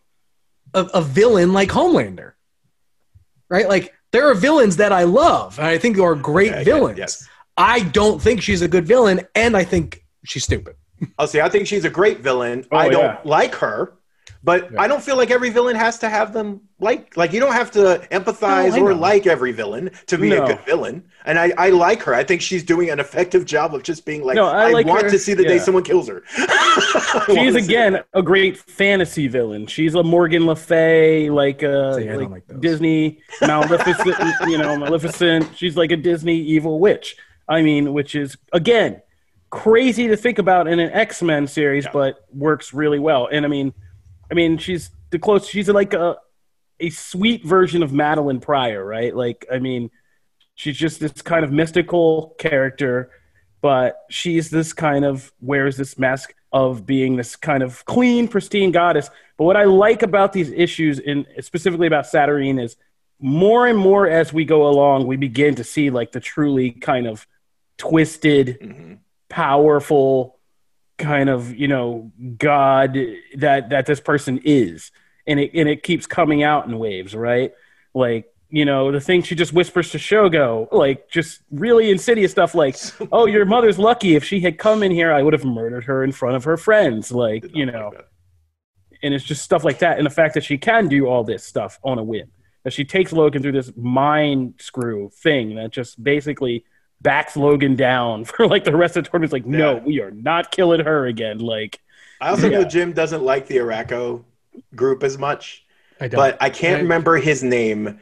a, 0.74 0.84
a 0.94 1.02
villain 1.02 1.52
like 1.52 1.70
Homelander, 1.70 2.34
right? 3.48 3.68
Like 3.68 3.94
there 4.12 4.28
are 4.28 4.34
villains 4.34 4.76
that 4.76 4.92
I 4.92 5.04
love, 5.04 5.58
and 5.58 5.66
I 5.66 5.78
think 5.78 5.98
are 5.98 6.14
great 6.14 6.52
Okay, 6.52 6.64
villains. 6.64 6.98
Yes. 6.98 7.28
I 7.56 7.80
don't 7.80 8.20
think 8.20 8.42
she's 8.42 8.62
a 8.62 8.68
good 8.68 8.86
villain, 8.86 9.20
and 9.34 9.56
I 9.56 9.64
think 9.64 10.04
she's 10.24 10.44
stupid. 10.44 10.76
Oh, 11.02 11.06
I'll 11.20 11.26
say 11.26 11.40
I 11.40 11.48
think 11.48 11.66
she's 11.66 11.84
a 11.84 11.90
great 11.90 12.20
villain. 12.20 12.66
Oh, 12.70 12.76
I 12.76 12.88
don't 12.88 13.02
yeah. 13.02 13.20
like 13.24 13.54
her, 13.56 13.94
but 14.42 14.72
Yeah. 14.72 14.80
I 14.80 14.88
don't 14.88 15.02
feel 15.02 15.16
like 15.16 15.30
every 15.30 15.50
villain 15.50 15.76
has 15.76 15.98
to 15.98 16.08
have 16.08 16.32
them 16.32 16.60
like 16.78 17.16
like 17.16 17.32
you 17.34 17.40
don't 17.40 17.52
have 17.52 17.70
to 17.72 18.06
empathize 18.10 18.74
No, 18.76 18.84
or 18.86 18.90
know. 18.94 18.98
like 19.00 19.26
every 19.26 19.52
villain 19.52 19.90
to 20.06 20.16
be 20.16 20.30
No. 20.30 20.44
a 20.44 20.46
good 20.48 20.60
villain. 20.64 21.04
And 21.26 21.38
I, 21.38 21.52
I 21.58 21.68
like 21.70 22.02
her. 22.04 22.14
I 22.14 22.24
think 22.24 22.40
she's 22.40 22.62
doing 22.64 22.88
an 22.88 22.98
effective 23.00 23.44
job 23.44 23.74
of 23.74 23.82
just 23.82 24.06
being 24.06 24.24
like 24.24 24.36
No, 24.36 24.46
I 24.46 24.68
I, 24.68 24.72
like 24.72 24.86
want 24.86 25.02
her. 25.02 25.10
to 25.10 25.18
see 25.18 25.34
the 25.34 25.44
day 25.44 25.58
someone 25.58 25.82
kills 25.84 26.08
her. 26.08 26.22
She's 27.26 27.36
wanna 27.36 27.54
again 27.58 28.00
a 28.14 28.22
great 28.22 28.56
fantasy 28.56 29.26
villain. 29.28 29.66
She's 29.66 29.94
a 29.94 30.02
Morgan 30.02 30.46
Le 30.46 30.56
Fay, 30.56 31.28
like 31.30 31.62
uh, 31.62 31.94
See, 31.96 32.10
like, 32.12 32.30
like. 32.30 32.60
Disney 32.60 33.20
Maleficent. 33.42 34.16
you 34.46 34.56
know, 34.58 34.76
Maleficent. 34.76 35.50
She's 35.56 35.76
like 35.76 35.90
a 35.90 35.96
Disney 35.96 36.36
evil 36.36 36.78
witch. 36.80 37.16
I 37.48 37.62
mean, 37.62 37.92
which 37.92 38.14
is 38.14 38.36
again 38.52 39.02
crazy 39.50 40.06
to 40.08 40.16
think 40.16 40.38
about 40.38 40.68
in 40.68 40.78
an 40.78 40.90
X 40.92 41.22
Men 41.22 41.46
series, 41.46 41.84
Yeah. 41.84 41.90
but 41.92 42.24
works 42.32 42.72
really 42.72 42.98
well. 43.00 43.28
And 43.30 43.44
I 43.44 43.48
mean, 43.48 43.72
I 44.30 44.34
mean, 44.34 44.58
she's 44.58 44.90
the 45.10 45.18
close. 45.18 45.48
She's 45.48 45.68
like 45.68 45.92
a 45.94 46.16
a 46.82 46.90
sweet 46.90 47.44
version 47.44 47.82
of 47.82 47.90
Madelyne 47.90 48.40
Pryor, 48.40 48.82
right? 48.84 49.14
Like, 49.14 49.46
I 49.52 49.58
mean, 49.58 49.90
she's 50.54 50.76
just 50.78 50.98
this 50.98 51.12
kind 51.20 51.44
of 51.44 51.52
mystical 51.52 52.34
character, 52.38 53.10
but 53.60 53.98
she's 54.08 54.48
this 54.48 54.72
kind 54.72 55.04
of 55.04 55.30
wears 55.42 55.76
this 55.76 55.98
mask 55.98 56.32
of 56.52 56.86
being 56.86 57.16
this 57.16 57.36
kind 57.36 57.62
of 57.62 57.84
clean, 57.84 58.28
pristine 58.28 58.72
goddess. 58.72 59.10
But 59.36 59.44
what 59.44 59.56
I 59.56 59.64
like 59.64 60.02
about 60.02 60.32
these 60.32 60.50
issues, 60.50 60.98
in 60.98 61.26
specifically 61.42 61.86
about 61.86 62.06
Saturnyne, 62.06 62.58
is 62.62 62.76
more 63.20 63.66
and 63.66 63.78
more 63.78 64.08
as 64.08 64.32
we 64.32 64.46
go 64.46 64.66
along, 64.66 65.06
we 65.06 65.16
begin 65.16 65.54
to 65.56 65.64
see 65.64 65.90
like 65.90 66.12
the 66.12 66.20
truly 66.20 66.70
kind 66.70 67.06
of 67.06 67.26
twisted, 67.76 68.58
Mhm. 68.60 68.98
powerful 69.28 70.39
kind 71.00 71.28
of 71.28 71.54
you 71.54 71.66
know 71.66 72.12
god 72.38 72.96
that 73.36 73.70
that 73.70 73.86
this 73.86 74.00
person 74.00 74.40
is. 74.44 74.92
And 75.26 75.40
it 75.40 75.50
and 75.54 75.68
it 75.68 75.82
keeps 75.82 76.06
coming 76.06 76.42
out 76.42 76.66
in 76.66 76.78
waves 76.78 77.14
right? 77.14 77.52
Like 77.94 78.32
you 78.48 78.64
know 78.64 78.92
the 78.92 79.00
thing 79.00 79.22
she 79.22 79.34
just 79.34 79.52
whispers 79.52 79.90
to 79.90 79.98
shogo 79.98 80.66
like 80.72 81.08
just 81.08 81.40
really 81.52 81.88
insidious 81.88 82.32
stuff 82.32 82.52
like 82.52 82.76
oh 83.12 83.26
your 83.26 83.44
mother's 83.44 83.78
lucky. 83.78 84.14
If 84.14 84.24
she 84.24 84.40
had 84.40 84.58
come 84.58 84.82
in 84.82 84.92
here 84.92 85.12
i 85.12 85.22
would 85.22 85.32
have 85.32 85.44
murdered 85.44 85.84
her 85.84 86.04
in 86.04 86.12
front 86.12 86.36
of 86.36 86.44
her 86.44 86.56
friends 86.56 87.12
like 87.12 87.44
you 87.54 87.66
know. 87.66 87.90
that. 87.94 88.08
and 89.02 89.14
it's 89.14 89.24
just 89.24 89.42
stuff 89.42 89.64
like 89.64 89.78
that. 89.80 89.98
And 89.98 90.06
the 90.06 90.10
fact 90.10 90.34
that 90.34 90.44
she 90.44 90.58
can 90.58 90.88
do 90.88 91.06
all 91.06 91.24
this 91.24 91.44
stuff 91.44 91.78
on 91.82 91.98
a 91.98 92.04
whim 92.04 92.30
that 92.64 92.72
she 92.72 92.84
takes 92.84 93.12
logan 93.12 93.42
through 93.42 93.52
this 93.52 93.72
mind 93.76 94.54
screw 94.58 95.10
thing 95.22 95.54
that 95.54 95.70
just 95.70 96.02
basically 96.02 96.64
backs 97.02 97.36
logan 97.36 97.76
down 97.76 98.24
for 98.30 98.46
like 98.46 98.64
the 98.64 98.76
rest 98.76 98.96
of 98.96 99.04
the 99.04 99.10
tournament 99.10 99.28
it's 99.28 99.32
like 99.32 99.46
no 99.46 99.76
we 99.76 100.00
are 100.00 100.10
not 100.10 100.50
killing 100.50 100.80
her 100.84 101.06
again 101.06 101.38
like 101.38 101.80
I 102.20 102.28
also 102.28 102.50
know 102.50 102.64
Jim 102.64 102.92
doesn't 102.92 103.22
like 103.22 103.46
the 103.46 103.56
Arakko 103.56 104.22
group 104.74 105.02
as 105.02 105.16
much, 105.16 105.64
I 105.98 106.08
don't. 106.08 106.18
but 106.18 106.36
I 106.38 106.50
can't 106.50 106.80
I- 106.80 106.82
remember 106.82 107.16
his 107.16 107.42
name. 107.42 107.98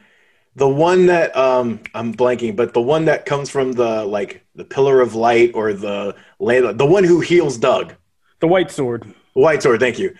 The 0.57 0.67
one 0.67 1.05
that 1.05 1.33
um 1.37 1.79
I'm 1.93 2.13
blanking, 2.13 2.57
but 2.57 2.73
the 2.73 2.81
one 2.81 3.05
that 3.05 3.25
comes 3.25 3.49
from 3.49 3.71
the 3.71 4.03
like 4.03 4.43
the 4.55 4.65
Pillar 4.65 4.99
of 4.99 5.15
Light 5.15 5.51
or 5.53 5.71
the 5.71 6.17
Layla, 6.41 6.77
the 6.77 6.85
one 6.85 7.05
who 7.05 7.21
heals 7.21 7.57
Doug. 7.57 7.93
the 8.41 8.47
white 8.47 8.71
sword 8.71 9.05
White 9.33 9.63
Sword, 9.63 9.79
thank 9.79 9.99
you. 9.99 10.13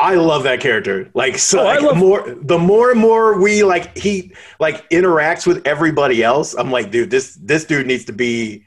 I 0.00 0.14
love 0.14 0.44
that 0.44 0.60
character. 0.60 1.10
Like 1.14 1.38
so 1.38 1.60
Oh, 1.60 1.64
like, 1.64 1.80
love- 1.82 1.96
more 1.96 2.36
the 2.40 2.58
more 2.58 2.90
and 2.90 3.00
more 3.00 3.40
we 3.40 3.64
like 3.64 3.96
he 3.98 4.32
like 4.60 4.88
interacts 4.90 5.46
with 5.46 5.66
everybody 5.66 6.22
else, 6.22 6.54
I'm 6.54 6.70
like, 6.70 6.90
dude, 6.90 7.10
this 7.10 7.34
this 7.42 7.64
dude 7.64 7.86
needs 7.86 8.04
to 8.06 8.12
be 8.12 8.64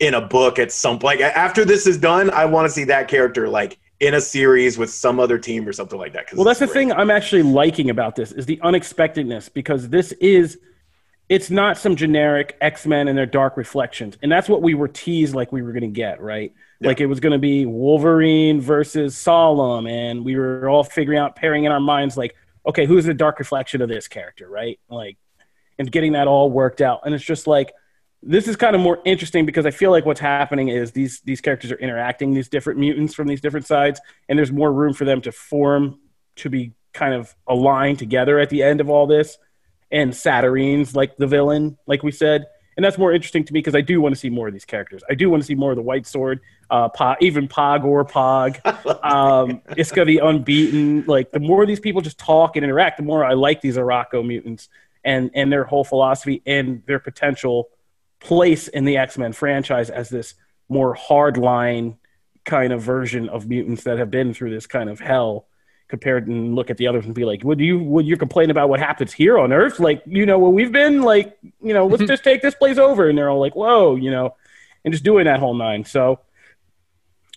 in 0.00 0.14
a 0.14 0.20
book 0.20 0.58
at 0.58 0.72
some 0.72 0.98
like 1.02 1.20
after 1.20 1.64
this 1.64 1.86
is 1.86 1.98
done, 1.98 2.30
I 2.30 2.44
want 2.44 2.66
to 2.66 2.72
see 2.72 2.84
that 2.84 3.08
character 3.08 3.48
like 3.48 3.78
in 4.00 4.14
a 4.14 4.20
series 4.20 4.78
with 4.78 4.90
some 4.90 5.18
other 5.18 5.38
team 5.38 5.66
or 5.68 5.72
something 5.72 5.98
like 5.98 6.12
that. 6.12 6.32
Well, 6.34 6.44
that's 6.44 6.60
the 6.60 6.68
thing 6.68 6.92
I'm 6.92 7.10
actually 7.10 7.42
liking 7.42 7.90
about 7.90 8.14
this 8.16 8.30
is 8.32 8.46
the 8.46 8.58
unexpectedness 8.62 9.52
because 9.52 9.88
this 9.88 10.12
is 10.12 10.58
it's 11.28 11.50
not 11.50 11.76
some 11.76 11.94
generic 11.94 12.56
X-Men 12.60 13.06
and 13.06 13.18
their 13.18 13.26
dark 13.26 13.56
reflections. 13.56 14.16
And 14.22 14.32
that's 14.32 14.48
what 14.48 14.62
we 14.62 14.74
were 14.74 14.88
teased 14.88 15.34
like 15.34 15.52
we 15.52 15.60
were 15.62 15.72
going 15.72 15.82
to 15.82 15.88
get, 15.88 16.22
right? 16.22 16.52
Like 16.80 17.00
it 17.00 17.06
was 17.06 17.18
going 17.18 17.32
to 17.32 17.38
be 17.38 17.66
Wolverine 17.66 18.60
versus 18.60 19.16
Solem 19.16 19.86
and 19.86 20.24
we 20.24 20.36
were 20.36 20.68
all 20.68 20.84
figuring 20.84 21.18
out 21.18 21.34
pairing 21.34 21.64
in 21.64 21.72
our 21.72 21.80
minds 21.80 22.16
like 22.16 22.36
okay, 22.66 22.86
who's 22.86 23.06
the 23.06 23.14
dark 23.14 23.38
reflection 23.38 23.80
of 23.80 23.88
this 23.88 24.08
character, 24.08 24.48
right? 24.48 24.78
Like 24.88 25.16
and 25.78 25.90
getting 25.90 26.12
that 26.12 26.26
all 26.26 26.50
worked 26.50 26.80
out. 26.80 27.00
And 27.04 27.14
it's 27.14 27.24
just 27.24 27.46
like 27.46 27.72
this 28.22 28.48
is 28.48 28.56
kind 28.56 28.74
of 28.74 28.82
more 28.82 29.00
interesting 29.04 29.46
because 29.46 29.64
I 29.64 29.70
feel 29.70 29.90
like 29.90 30.04
what's 30.04 30.20
happening 30.20 30.68
is 30.68 30.92
these 30.92 31.20
these 31.20 31.40
characters 31.40 31.70
are 31.70 31.78
interacting 31.78 32.34
these 32.34 32.48
different 32.48 32.78
mutants 32.78 33.14
from 33.14 33.28
these 33.28 33.40
different 33.40 33.66
sides, 33.66 34.00
and 34.28 34.38
there's 34.38 34.52
more 34.52 34.72
room 34.72 34.92
for 34.92 35.04
them 35.04 35.20
to 35.22 35.32
form 35.32 36.00
to 36.36 36.50
be 36.50 36.72
kind 36.92 37.14
of 37.14 37.34
aligned 37.46 37.98
together 37.98 38.38
at 38.38 38.50
the 38.50 38.62
end 38.62 38.80
of 38.80 38.90
all 38.90 39.06
this. 39.06 39.38
And 39.90 40.12
Saturnyne's 40.12 40.94
like 40.94 41.16
the 41.16 41.26
villain, 41.26 41.78
like 41.86 42.02
we 42.02 42.12
said, 42.12 42.46
and 42.78 42.84
that's 42.84 42.96
more 42.96 43.12
interesting 43.12 43.42
to 43.42 43.52
me 43.52 43.58
because 43.58 43.74
I 43.74 43.80
do 43.80 44.00
want 44.00 44.14
to 44.14 44.18
see 44.20 44.30
more 44.30 44.46
of 44.46 44.52
these 44.52 44.64
characters. 44.64 45.02
I 45.10 45.14
do 45.14 45.28
want 45.28 45.42
to 45.42 45.46
see 45.48 45.56
more 45.56 45.72
of 45.72 45.76
the 45.76 45.82
White 45.82 46.06
Sword, 46.06 46.38
uh, 46.70 46.88
Pog, 46.88 47.16
even 47.20 47.48
Pog 47.48 47.82
or 47.82 48.04
Pog. 48.04 48.60
Um, 49.02 49.62
gonna 49.90 50.06
be 50.06 50.18
unbeaten. 50.18 51.04
Like 51.06 51.32
the 51.32 51.40
more 51.40 51.66
these 51.66 51.80
people 51.80 52.02
just 52.02 52.18
talk 52.18 52.56
and 52.56 52.64
interact, 52.64 52.98
the 52.98 53.02
more 53.02 53.24
I 53.24 53.32
like 53.32 53.60
these 53.60 53.76
Arakko 53.76 54.24
mutants 54.24 54.68
and 55.02 55.30
and 55.34 55.50
their 55.50 55.64
whole 55.64 55.82
philosophy 55.82 56.40
and 56.46 56.82
their 56.86 56.98
potential 56.98 57.70
place 58.20 58.68
in 58.68 58.84
the 58.84 58.98
X 58.98 59.18
Men 59.18 59.32
franchise 59.32 59.90
as 59.90 60.08
this 60.08 60.34
more 60.68 60.94
hardline 60.94 61.96
kind 62.44 62.72
of 62.72 62.82
version 62.82 63.28
of 63.28 63.48
mutants 63.48 63.84
that 63.84 63.98
have 63.98 64.10
been 64.10 64.34
through 64.34 64.50
this 64.50 64.66
kind 64.66 64.88
of 64.88 65.00
hell. 65.00 65.48
Compared 65.88 66.28
and 66.28 66.54
look 66.54 66.68
at 66.70 66.76
the 66.76 66.86
others 66.86 67.06
and 67.06 67.14
be 67.14 67.24
like, 67.24 67.42
would 67.44 67.60
you 67.60 67.78
would 67.78 68.06
you 68.06 68.16
complain 68.16 68.50
about 68.50 68.68
what 68.68 68.78
happens 68.78 69.12
here 69.12 69.38
on 69.38 69.52
Earth? 69.52 69.80
Like, 69.80 70.02
you 70.06 70.26
know, 70.26 70.38
well, 70.38 70.52
we've 70.52 70.72
been 70.72 71.02
like, 71.02 71.38
you 71.62 71.72
know, 71.72 71.86
let's 71.86 72.04
just 72.04 72.24
take 72.24 72.42
this 72.42 72.54
place 72.54 72.76
over, 72.76 73.08
and 73.08 73.16
they're 73.16 73.30
all 73.30 73.40
like, 73.40 73.56
whoa, 73.56 73.96
you 73.96 74.10
know, 74.10 74.36
and 74.84 74.92
just 74.92 75.04
doing 75.04 75.24
that 75.24 75.40
whole 75.40 75.54
nine. 75.54 75.84
So 75.84 76.20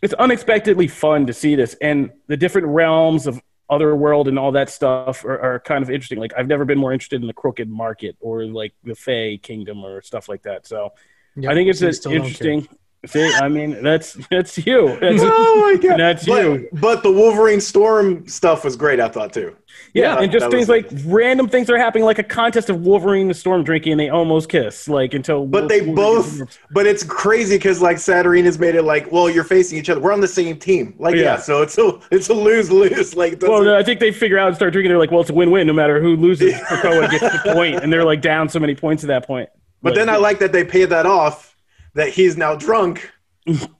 it's 0.01 0.13
unexpectedly 0.13 0.87
fun 0.87 1.27
to 1.27 1.33
see 1.33 1.55
this 1.55 1.75
and 1.79 2.11
the 2.27 2.35
different 2.35 2.67
realms 2.67 3.27
of 3.27 3.41
other 3.69 3.95
world 3.95 4.27
and 4.27 4.37
all 4.37 4.51
that 4.51 4.69
stuff 4.69 5.23
are, 5.23 5.39
are 5.39 5.59
kind 5.59 5.83
of 5.83 5.89
interesting. 5.89 6.19
Like 6.19 6.33
I've 6.37 6.47
never 6.47 6.65
been 6.65 6.77
more 6.77 6.91
interested 6.91 7.21
in 7.21 7.27
the 7.27 7.33
Crooked 7.33 7.69
Market 7.69 8.17
or 8.19 8.43
like 8.45 8.73
the 8.83 8.95
Fey 8.95 9.37
Kingdom 9.37 9.85
or 9.85 10.01
stuff 10.01 10.27
like 10.27 10.43
that. 10.43 10.67
So 10.67 10.91
Yep, 11.35 11.51
I 11.51 11.55
think 11.55 11.69
it's 11.69 11.79
so 11.79 11.85
you 11.85 12.15
an 12.15 12.21
don't 12.21 12.27
interesting. 12.31 12.67
See, 13.03 13.33
I 13.41 13.47
mean, 13.47 13.81
that's 13.81 14.13
that's 14.29 14.63
you. 14.63 14.89
That's, 15.01 15.23
oh 15.25 15.55
my 15.73 15.81
god, 15.81 15.97
That's 15.99 16.23
but, 16.27 16.43
you. 16.43 16.69
But 16.73 17.01
the 17.01 17.11
Wolverine 17.11 17.59
Storm 17.59 18.27
stuff 18.27 18.63
was 18.63 18.75
great. 18.75 18.99
I 18.99 19.09
thought 19.09 19.33
too. 19.33 19.55
yeah, 19.95 20.13
that- 20.13 20.23
and 20.23 20.31
just 20.31 20.51
things 20.51 20.69
like 20.69 20.87
random 21.05 21.49
things 21.49 21.67
are 21.71 21.79
happening, 21.79 22.03
like 22.05 22.19
a 22.19 22.23
contest 22.23 22.69
of 22.69 22.81
Wolverine 22.81 23.25
and 23.25 23.35
Storm 23.35 23.63
drinking, 23.63 23.93
and 23.93 23.99
they 23.99 24.09
almost 24.09 24.49
kiss, 24.49 24.87
like 24.87 25.15
until. 25.15 25.47
But 25.47 25.67
they 25.67 25.81
both. 25.81 26.59
But 26.69 26.85
it's 26.85 27.03
crazy 27.03 27.55
because 27.57 27.81
like 27.81 27.97
Saturnyne's 27.97 28.59
made 28.59 28.75
it 28.75 28.83
like, 28.83 29.11
well, 29.11 29.31
you're 29.31 29.45
facing 29.45 29.79
each 29.79 29.89
other. 29.89 29.99
We're 29.99 30.13
on 30.13 30.21
the 30.21 30.27
same 30.27 30.59
team. 30.59 30.93
Like, 30.99 31.15
yeah. 31.15 31.21
Yeah. 31.21 31.37
so 31.37 31.63
it's 31.63 31.79
a 31.79 31.99
it's 32.11 32.29
a 32.29 32.35
lose 32.35 32.69
lose. 32.69 33.15
Like, 33.15 33.41
Well, 33.41 33.63
no, 33.63 33.75
I 33.75 33.81
think 33.83 33.99
they 33.99 34.11
figure 34.11 34.37
out 34.37 34.49
and 34.49 34.55
start 34.55 34.73
drinking. 34.73 34.89
They're 34.89 34.99
like, 34.99 35.09
well, 35.09 35.21
it's 35.21 35.31
a 35.31 35.33
win-win 35.33 35.65
no 35.65 35.73
matter 35.73 35.99
who 35.99 36.15
loses. 36.17 36.53
Krakoa 36.69 37.09
gets 37.09 37.21
the 37.43 37.51
point, 37.53 37.81
and 37.81 37.91
they're 37.91 38.05
like 38.05 38.21
down 38.21 38.47
so 38.47 38.59
many 38.59 38.75
points 38.75 39.03
at 39.03 39.07
that 39.07 39.25
point. 39.25 39.49
but 39.81 39.95
then 39.95 40.07
I 40.07 40.17
like 40.17 40.37
that 40.37 40.51
they 40.51 40.63
paid 40.63 40.85
that 40.89 41.07
off. 41.07 41.50
That 41.93 42.09
he's 42.09 42.37
now 42.37 42.55
drunk 42.55 43.11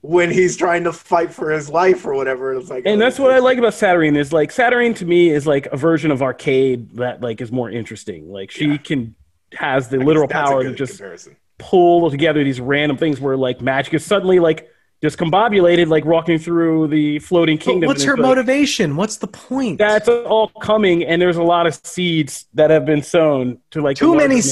when 0.00 0.30
he's 0.30 0.56
trying 0.56 0.84
to 0.84 0.92
fight 0.92 1.32
for 1.32 1.50
his 1.50 1.68
life 1.70 2.04
or 2.04 2.14
whatever. 2.14 2.52
It's 2.54 2.68
like, 2.68 2.82
and 2.84 3.00
that's 3.00 3.18
what 3.18 3.30
I 3.30 3.38
like 3.38 3.58
about 3.58 3.72
Saturnyne 3.72 4.16
is 4.16 4.32
like 4.32 4.50
Saturnyne 4.50 4.94
to 4.96 5.06
me 5.06 5.30
is 5.30 5.46
like 5.46 5.66
a 5.66 5.76
version 5.76 6.10
of 6.10 6.20
arcade 6.22 6.96
that 6.96 7.20
like 7.22 7.40
is 7.40 7.50
more 7.52 7.70
interesting. 7.70 8.30
Like 8.30 8.50
she 8.50 8.66
Yeah. 8.72 8.76
can 8.78 9.14
has 9.54 9.88
the 9.88 9.98
I 10.00 10.04
literal 10.04 10.28
power 10.28 10.62
to 10.64 10.74
just 10.74 10.94
comparison. 10.98 11.36
pull 11.58 12.10
together 12.10 12.42
these 12.42 12.60
random 12.60 12.96
things 12.96 13.20
where 13.20 13.36
like 13.36 13.60
magic 13.60 13.94
is 13.94 14.04
suddenly 14.04 14.40
like 14.40 14.68
discombobulated, 15.02 15.88
like 15.88 16.04
walking 16.04 16.38
through 16.38 16.88
the 16.88 17.18
floating 17.20 17.56
But 17.56 17.64
kingdom. 17.64 17.88
what's 17.88 18.04
her 18.04 18.12
like, 18.16 18.22
motivation? 18.22 18.96
What's 18.96 19.16
the 19.18 19.26
point? 19.26 19.78
That's 19.78 20.08
all 20.08 20.48
coming, 20.60 21.04
and 21.04 21.20
there's 21.20 21.36
a 21.36 21.42
lot 21.42 21.66
of 21.66 21.74
seeds 21.74 22.46
that 22.54 22.70
have 22.70 22.84
been 22.86 23.02
sown 23.02 23.58
to 23.72 23.80
like 23.82 23.96
Too 23.96 24.10
the 24.12 24.16
many 24.16 24.34
larger 24.36 24.42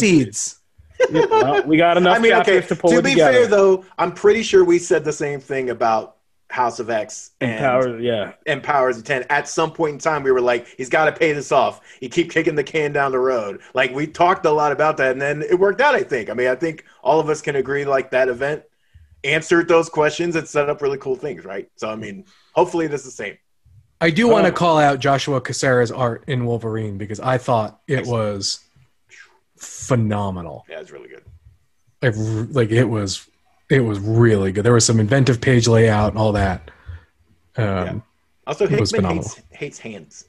mystery. 1.08 1.28
Well, 1.30 1.62
we 1.66 1.76
got 1.76 1.96
enough 1.96 2.16
I 2.16 2.20
mean, 2.20 2.32
okay. 2.34 2.60
to 2.60 2.76
pull 2.76 2.90
To 2.90 2.98
it 2.98 3.04
be 3.04 3.10
together. 3.10 3.32
fair, 3.32 3.46
though, 3.46 3.84
I'm 3.98 4.12
pretty 4.12 4.42
sure 4.42 4.64
we 4.64 4.78
said 4.78 5.04
the 5.04 5.12
same 5.12 5.40
thing 5.40 5.70
about 5.70 6.16
House 6.48 6.80
of 6.80 6.90
X 6.90 7.30
and 7.40 7.60
Power, 7.60 7.98
yeah. 8.00 8.32
and 8.44 8.60
Powers 8.62 8.98
of 8.98 9.04
Ten. 9.04 9.24
At 9.30 9.48
some 9.48 9.72
point 9.72 9.92
in 9.94 9.98
time, 10.00 10.24
we 10.24 10.32
were 10.32 10.40
like, 10.40 10.66
he's 10.76 10.88
got 10.88 11.04
to 11.04 11.12
pay 11.12 11.32
this 11.32 11.52
off. 11.52 11.80
He 12.00 12.08
keep 12.08 12.30
kicking 12.30 12.56
the 12.56 12.64
can 12.64 12.92
down 12.92 13.12
the 13.12 13.20
road. 13.20 13.60
Like 13.72 13.92
we 13.94 14.06
talked 14.08 14.44
a 14.46 14.50
lot 14.50 14.72
about 14.72 14.96
that, 14.96 15.12
and 15.12 15.20
then 15.22 15.42
it 15.42 15.58
worked 15.58 15.80
out. 15.80 15.94
I 15.94 16.02
think. 16.02 16.28
I 16.28 16.34
mean, 16.34 16.48
I 16.48 16.56
think 16.56 16.84
all 17.02 17.20
of 17.20 17.28
us 17.30 17.40
can 17.40 17.54
agree 17.56 17.84
like 17.84 18.10
that 18.10 18.28
event 18.28 18.64
answered 19.22 19.68
those 19.68 19.88
questions 19.88 20.34
and 20.34 20.48
set 20.48 20.68
up 20.68 20.80
really 20.82 20.98
cool 20.98 21.14
things, 21.14 21.44
right? 21.44 21.70
So, 21.76 21.88
I 21.90 21.94
mean, 21.94 22.24
hopefully, 22.52 22.86
this 22.88 23.02
is 23.02 23.14
the 23.16 23.22
same. 23.24 23.38
I 24.00 24.08
do 24.10 24.26
want 24.28 24.46
to 24.46 24.50
Oh. 24.52 24.56
call 24.56 24.78
out 24.78 24.98
Joshua 24.98 25.40
Cassara's 25.42 25.92
art 25.92 26.24
in 26.26 26.46
Wolverine 26.46 26.96
because 26.98 27.20
I 27.20 27.36
thought 27.38 27.80
it 27.86 28.06
was 28.06 28.60
phenomenal. 29.60 30.64
Yeah, 30.68 30.80
it's 30.80 30.90
really 30.90 31.08
good. 31.08 31.22
I 32.02 32.06
r 32.08 32.12
like 32.50 32.70
it 32.70 32.84
was, 32.84 33.28
it 33.68 33.80
was 33.80 33.98
really 34.00 34.52
good. 34.52 34.64
There 34.64 34.72
was 34.72 34.84
some 34.86 34.98
inventive 35.00 35.40
page 35.40 35.68
layout 35.68 36.10
and 36.12 36.18
all 36.18 36.32
that. 36.32 36.70
Um, 37.56 38.02
Also, 38.46 38.64
It 38.64 38.80
was 38.80 38.90
Hickman 38.90 39.08
phenomenal. 39.10 39.22
hates, 39.24 39.42
hates 39.50 39.78
hands. 39.78 40.24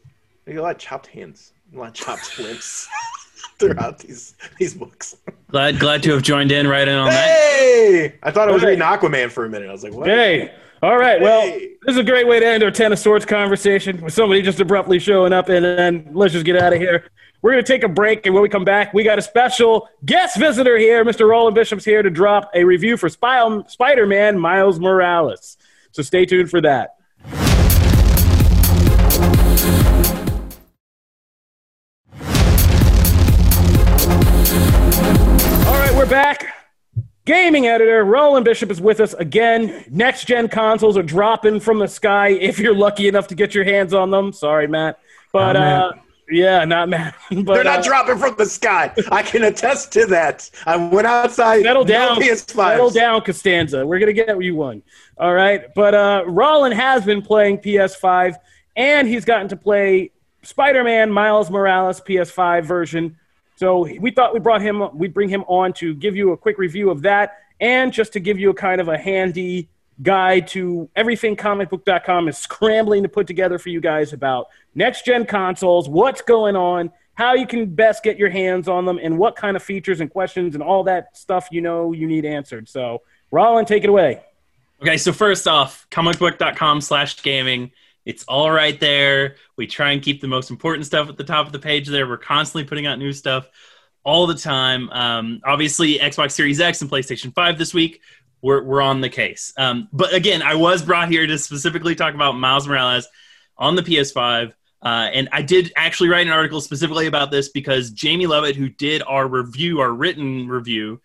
There's 0.46 0.58
a 0.58 0.62
lot 0.62 0.72
of 0.76 0.78
chopped 0.80 1.08
hands, 1.08 1.54
a 1.74 1.78
lot 1.78 1.88
of 1.90 1.94
chopped 1.94 2.38
lips 2.40 2.88
throughout 3.60 4.00
these 4.00 4.36
these 4.60 4.74
books. 4.74 5.16
Glad 5.50 5.80
glad 5.80 6.04
to 6.04 6.12
have 6.12 6.22
joined 6.24 6.52
in 6.52 6.68
right 6.68 6.88
in 6.88 6.96
on 6.96 7.10
that. 7.10 7.26
Hey, 7.30 8.16
I 8.24 8.32
thought 8.32 8.50
I 8.50 8.52
was 8.52 8.64
reading 8.64 8.80
Aquaman 8.84 9.32
for 9.32 9.46
a 9.46 9.50
minute. 9.50 9.70
I 9.70 9.72
was 9.72 9.84
like, 9.84 9.94
what? 9.94 10.08
Hey, 10.08 10.52
all 10.84 10.98
right. 10.98 11.22
Well, 11.22 11.42
Hey. 11.42 11.76
this 11.86 11.94
is 11.94 12.00
a 12.00 12.04
great 12.04 12.28
way 12.28 12.40
to 12.40 12.46
end 12.46 12.64
our 12.64 12.72
Ten 12.72 12.92
of 12.92 13.00
Swords 13.00 13.26
conversation 13.26 14.02
with 14.02 14.14
somebody 14.14 14.42
just 14.42 14.60
abruptly 14.60 15.00
showing 15.00 15.32
up, 15.32 15.48
and 15.50 15.64
then 15.64 16.10
let's 16.12 16.34
just 16.34 16.46
get 16.46 16.58
out 16.58 16.74
of 16.74 16.80
here. 16.80 17.06
We're 17.42 17.54
going 17.54 17.64
to 17.64 17.74
take 17.74 17.84
a 17.84 17.90
break, 17.90 18.28
and 18.28 18.36
when 18.36 18.44
we 18.44 18.50
come 18.50 18.66
back, 18.66 18.94
we 18.94 19.04
got 19.04 19.18
a 19.18 19.22
special 19.22 19.90
guest 20.06 20.38
visitor 20.38 20.78
here. 20.78 21.04
Mr. 21.04 21.28
Rollin 21.28 21.56
Bishop's 21.56 21.84
here 21.84 22.04
to 22.04 22.10
drop 22.12 22.52
a 22.54 22.64
review 22.64 22.98
for 22.98 23.10
Spy- 23.10 23.64
Spider-Man 23.68 24.40
Miles 24.40 24.80
Morales. 24.80 25.58
So 25.92 26.04
stay 26.04 26.26
tuned 26.28 26.52
for 26.52 26.62
that. 26.62 26.98
All 35.66 35.80
right, 35.80 35.94
we're 35.96 36.06
back. 36.06 36.46
Gaming 37.26 37.66
editor 37.66 38.04
Roland 38.04 38.46
Bishop 38.46 38.70
is 38.70 38.80
with 38.80 39.00
us 39.00 39.14
again. 39.16 39.84
Next 39.90 40.26
gen 40.26 40.48
consoles 40.48 40.96
are 40.96 41.04
dropping 41.04 41.60
from 41.60 41.80
the 41.80 41.88
sky 41.88 42.30
if 42.30 42.60
you're 42.60 42.76
lucky 42.76 43.08
enough 43.08 43.28
to 43.28 43.36
get 43.36 43.56
your 43.56 43.64
hands 43.64 43.96
on 43.96 44.12
them. 44.12 44.32
Sorry, 44.32 44.68
Matt. 44.68 45.00
But 45.32 45.54
Not 45.54 45.56
uh. 45.56 46.01
Yeah, 46.32 46.64
not 46.66 46.90
Matt. 46.90 47.16
But 47.30 47.56
They're 47.56 47.64
not 47.64 47.80
uh, 47.80 47.84
dropping 47.84 48.18
from 48.18 48.36
the 48.38 48.46
sky. 48.46 48.94
I 49.12 49.22
can 49.22 49.44
attest 49.44 49.92
to 49.94 50.06
that. 50.08 50.50
I 50.66 50.78
went 50.78 51.06
outside. 51.06 51.64
Settle 51.64 51.84
down, 51.84 52.20
PS5s. 52.20 52.56
settle 52.56 52.90
down, 52.90 53.22
Costanza. 53.22 53.86
We're 53.86 54.00
gonna 54.00 54.14
get 54.14 54.42
you 54.42 54.56
one. 54.56 54.82
All 55.18 55.34
right, 55.34 55.74
but 55.76 55.94
uh, 55.94 56.24
Rollin 56.28 56.72
has 56.72 57.06
been 57.06 57.22
playing 57.22 57.60
PS5, 57.60 58.36
and 58.76 59.08
he's 59.08 59.26
gotten 59.26 59.50
to 59.50 59.58
play 59.58 60.12
Spider-Man 60.44 61.12
Miles 61.12 61.52
Morales 61.52 62.02
PS5 62.02 62.64
version. 62.66 63.18
So 63.58 63.88
we 64.00 64.12
thought 64.12 64.34
we 64.34 64.40
brought 64.40 64.62
him, 64.62 64.98
we'd 64.98 65.14
bring 65.14 65.30
him 65.30 65.44
on 65.48 65.74
to 65.74 65.94
give 65.94 66.16
you 66.16 66.32
a 66.32 66.38
quick 66.38 66.58
review 66.58 66.90
of 66.90 67.02
that, 67.04 67.38
and 67.60 67.94
just 67.94 68.14
to 68.14 68.20
give 68.20 68.40
you 68.40 68.50
a 68.50 68.54
kind 68.54 68.82
of 68.82 68.88
a 68.88 68.98
handy 68.98 69.70
guide 70.02 70.48
to 70.48 70.90
everything 70.96 71.36
comicbook.com 71.36 72.28
is 72.28 72.38
scrambling 72.38 73.04
to 73.04 73.10
put 73.10 73.28
together 73.28 73.60
for 73.60 73.70
you 73.70 73.82
guys 73.82 74.14
about 74.14 74.48
next 74.76 75.06
gen 75.06 75.26
consoles, 75.26 75.88
what's 75.88 76.22
going 76.22 76.56
on, 76.56 76.92
how 77.14 77.34
you 77.34 77.46
can 77.46 77.66
best 77.68 78.04
get 78.04 78.18
your 78.18 78.30
hands 78.30 78.68
on 78.68 78.86
them, 78.86 79.00
and 79.02 79.18
what 79.18 79.36
kind 79.36 79.56
of 79.56 79.64
features 79.64 80.02
and 80.02 80.10
questions 80.10 80.56
and 80.56 80.64
all 80.64 80.84
that 80.84 81.16
stuff 81.16 81.48
you 81.52 81.62
know 81.62 81.92
you 81.92 82.08
need 82.08 82.26
answered. 82.26 82.68
So, 82.68 83.02
Rollin, 83.32 83.66
take 83.66 83.84
it 83.84 83.90
away. 83.90 84.22
Okay, 84.82 84.98
so 84.98 85.14
first 85.14 85.48
off, 85.48 85.86
comicbook.com 85.92 86.82
slash 86.82 87.22
gaming. 87.22 87.72
It's 88.06 88.24
all 88.24 88.50
right 88.50 88.80
there. 88.80 89.36
We 89.56 89.68
try 89.68 89.92
and 89.92 90.02
keep 90.02 90.22
the 90.22 90.28
most 90.28 90.50
important 90.50 90.88
stuff 90.88 91.08
at 91.08 91.18
the 91.18 91.24
top 91.24 91.46
of 91.46 91.52
the 91.52 91.60
page 91.60 91.88
there. 91.88 92.08
We're 92.08 92.18
constantly 92.18 92.68
putting 92.68 92.88
out 92.88 92.98
new 92.98 93.14
stuff 93.14 93.48
all 94.04 94.26
the 94.26 94.36
time. 94.36 94.90
Um, 94.90 95.42
obviously, 95.46 96.00
Xbox 96.00 96.32
Series 96.32 96.60
X 96.60 96.82
and 96.82 96.90
PlayStation 96.90 97.34
5 97.34 97.58
this 97.58 97.74
week, 97.74 98.02
we're, 98.42 98.64
we're 98.64 98.82
on 98.82 99.02
the 99.02 99.10
case. 99.10 99.54
Um, 99.58 99.88
but 99.94 100.14
again, 100.14 100.42
I 100.42 100.56
was 100.56 100.84
brought 100.84 101.10
here 101.10 101.28
to 101.28 101.38
specifically 101.38 101.96
talk 101.96 102.14
about 102.14 102.34
Miles 102.34 102.68
Morales 102.68 103.08
on 103.58 103.76
the 103.76 103.84
PS5. 103.84 104.54
Uh, 104.84 105.10
and 105.14 105.30
I 105.32 105.44
did 105.44 105.72
actually 105.76 106.10
write 106.10 106.26
an 106.26 106.34
article 106.34 106.60
specifically 106.60 107.06
about 107.06 107.30
this 107.30 107.50
because 107.50 107.92
Jamie 107.92 108.26
Lovett, 108.26 108.56
who 108.56 108.70
did 108.70 109.04
our 109.04 109.28
review, 109.28 109.80
our 109.80 109.92
written 109.92 110.48
review, 110.48 111.02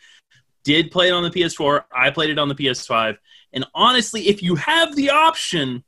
did 0.64 0.91
play 0.91 1.09
it 1.09 1.12
on 1.12 1.22
the 1.22 1.30
PS4. 1.30 1.84
I 1.93 2.11
played 2.11 2.30
it 2.30 2.39
on 2.39 2.49
the 2.49 2.55
PS5. 2.55 3.18
And 3.53 3.66
honestly, 3.74 4.28
if 4.28 4.43
you 4.43 4.57
have 4.57 4.97
the 4.97 5.11
option, 5.11 5.84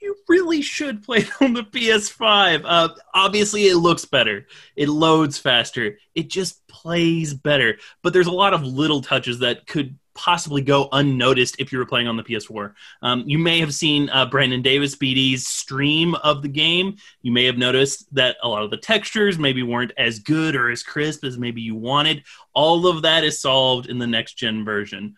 you 0.00 0.16
really 0.28 0.62
should 0.62 1.02
play 1.02 1.18
it 1.18 1.30
on 1.40 1.52
the 1.52 1.62
PS5. 1.62 2.62
Uh, 2.64 2.88
obviously, 3.14 3.66
it 3.66 3.76
looks 3.76 4.04
better, 4.04 4.46
it 4.76 4.88
loads 4.88 5.38
faster, 5.38 5.98
it 6.14 6.28
just 6.28 6.66
plays 6.66 7.34
better. 7.34 7.78
But 8.02 8.12
there's 8.12 8.26
a 8.26 8.32
lot 8.32 8.54
of 8.54 8.64
little 8.64 9.00
touches 9.00 9.40
that 9.40 9.66
could 9.66 9.98
possibly 10.14 10.62
go 10.62 10.88
unnoticed 10.92 11.56
if 11.58 11.72
you 11.72 11.78
were 11.78 11.86
playing 11.86 12.08
on 12.08 12.16
the 12.16 12.22
PS4. 12.22 12.74
Um, 13.02 13.24
you 13.26 13.38
may 13.38 13.60
have 13.60 13.74
seen 13.74 14.08
uh, 14.10 14.26
Brandon 14.26 14.62
Davis 14.62 14.96
BD's 14.96 15.46
stream 15.46 16.14
of 16.16 16.42
the 16.42 16.48
game. 16.48 16.96
You 17.22 17.32
may 17.32 17.44
have 17.44 17.58
noticed 17.58 18.12
that 18.14 18.36
a 18.42 18.48
lot 18.48 18.62
of 18.62 18.70
the 18.70 18.76
textures 18.76 19.38
maybe 19.38 19.62
weren't 19.62 19.92
as 19.96 20.18
good 20.18 20.56
or 20.56 20.70
as 20.70 20.82
crisp 20.82 21.24
as 21.24 21.38
maybe 21.38 21.60
you 21.60 21.74
wanted. 21.74 22.24
All 22.54 22.86
of 22.86 23.02
that 23.02 23.24
is 23.24 23.40
solved 23.40 23.86
in 23.86 23.98
the 23.98 24.06
next 24.06 24.34
gen 24.34 24.64
version 24.64 25.16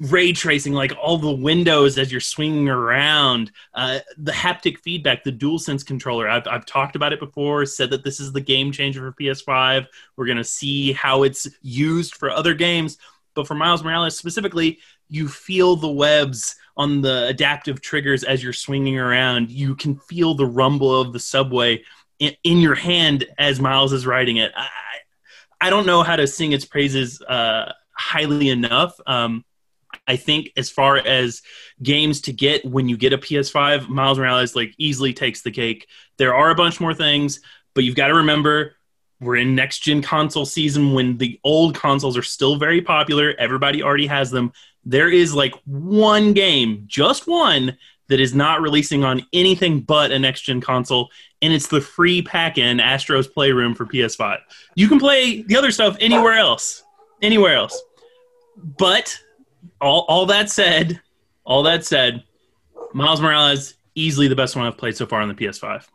ray 0.00 0.32
tracing 0.32 0.72
like 0.72 0.92
all 1.00 1.18
the 1.18 1.30
windows 1.30 1.98
as 1.98 2.10
you're 2.10 2.20
swinging 2.20 2.68
around 2.68 3.52
uh, 3.74 4.00
the 4.18 4.32
haptic 4.32 4.78
feedback 4.78 5.22
the 5.22 5.32
DualSense 5.32 5.86
controller 5.86 6.28
I've, 6.28 6.46
I've 6.48 6.66
talked 6.66 6.96
about 6.96 7.12
it 7.12 7.20
before 7.20 7.64
said 7.64 7.90
that 7.90 8.02
this 8.02 8.18
is 8.18 8.32
the 8.32 8.40
game 8.40 8.72
changer 8.72 9.00
for 9.00 9.22
ps5 9.22 9.86
we're 10.16 10.26
going 10.26 10.38
to 10.38 10.44
see 10.44 10.92
how 10.92 11.22
it's 11.22 11.48
used 11.62 12.16
for 12.16 12.30
other 12.30 12.54
games 12.54 12.98
but 13.34 13.46
for 13.46 13.54
miles 13.54 13.82
morales 13.82 14.16
specifically 14.16 14.78
you 15.08 15.28
feel 15.28 15.76
the 15.76 15.90
webs 15.90 16.56
on 16.76 17.00
the 17.00 17.26
adaptive 17.28 17.80
triggers 17.80 18.24
as 18.24 18.42
you're 18.42 18.52
swinging 18.52 18.98
around. 18.98 19.50
You 19.50 19.76
can 19.76 19.96
feel 19.96 20.34
the 20.34 20.46
rumble 20.46 21.00
of 21.00 21.12
the 21.12 21.20
subway 21.20 21.84
in, 22.18 22.34
in 22.42 22.58
your 22.58 22.74
hand 22.74 23.26
as 23.38 23.60
miles 23.60 23.92
is 23.92 24.06
riding 24.06 24.38
it. 24.38 24.52
I, 24.56 24.68
I 25.60 25.70
don't 25.70 25.86
know 25.86 26.02
how 26.02 26.16
to 26.16 26.26
sing 26.26 26.52
its 26.52 26.64
praises 26.64 27.22
uh, 27.22 27.72
highly 27.92 28.50
enough. 28.50 28.98
Um, 29.06 29.44
I 30.06 30.16
think 30.16 30.50
as 30.56 30.68
far 30.68 30.96
as 30.96 31.42
games 31.82 32.20
to 32.22 32.32
get 32.32 32.64
when 32.64 32.88
you 32.88 32.96
get 32.96 33.12
a 33.12 33.18
PS5, 33.18 33.88
Miles 33.88 34.18
Morales 34.18 34.56
like 34.56 34.74
easily 34.76 35.12
takes 35.12 35.42
the 35.42 35.52
cake. 35.52 35.86
There 36.18 36.34
are 36.34 36.50
a 36.50 36.54
bunch 36.54 36.80
more 36.80 36.92
things, 36.92 37.40
but 37.74 37.84
you've 37.84 37.94
got 37.94 38.08
to 38.08 38.14
remember 38.14 38.74
we're 39.24 39.36
in 39.36 39.54
next 39.54 39.80
gen 39.80 40.02
console 40.02 40.46
season 40.46 40.92
when 40.92 41.18
the 41.18 41.40
old 41.44 41.74
consoles 41.74 42.16
are 42.16 42.22
still 42.22 42.56
very 42.56 42.80
popular. 42.80 43.34
Everybody 43.38 43.82
already 43.82 44.06
has 44.06 44.30
them. 44.30 44.52
There 44.84 45.08
is 45.08 45.34
like 45.34 45.54
one 45.64 46.32
game, 46.34 46.84
just 46.86 47.26
one, 47.26 47.76
that 48.08 48.20
is 48.20 48.34
not 48.34 48.60
releasing 48.60 49.04
on 49.04 49.24
anything 49.32 49.80
but 49.80 50.12
a 50.12 50.18
next 50.18 50.42
gen 50.42 50.60
console, 50.60 51.10
and 51.42 51.52
it's 51.52 51.68
the 51.68 51.80
free 51.80 52.22
pack 52.22 52.58
in 52.58 52.80
Astro's 52.80 53.26
Playroom 53.26 53.74
for 53.74 53.86
PS5. 53.86 54.38
You 54.74 54.88
can 54.88 54.98
play 54.98 55.42
the 55.42 55.56
other 55.56 55.70
stuff 55.70 55.96
anywhere 56.00 56.34
else. 56.34 56.82
Anywhere 57.22 57.54
else. 57.54 57.82
But 58.78 59.18
all, 59.80 60.04
all 60.08 60.26
that 60.26 60.50
said, 60.50 61.00
all 61.44 61.62
that 61.62 61.84
said, 61.84 62.24
Miles 62.92 63.20
Morales 63.20 63.74
easily 63.94 64.28
the 64.28 64.36
best 64.36 64.56
one 64.56 64.66
I've 64.66 64.76
played 64.76 64.96
so 64.96 65.06
far 65.06 65.20
on 65.20 65.28
the 65.28 65.34
PS5. 65.34 65.86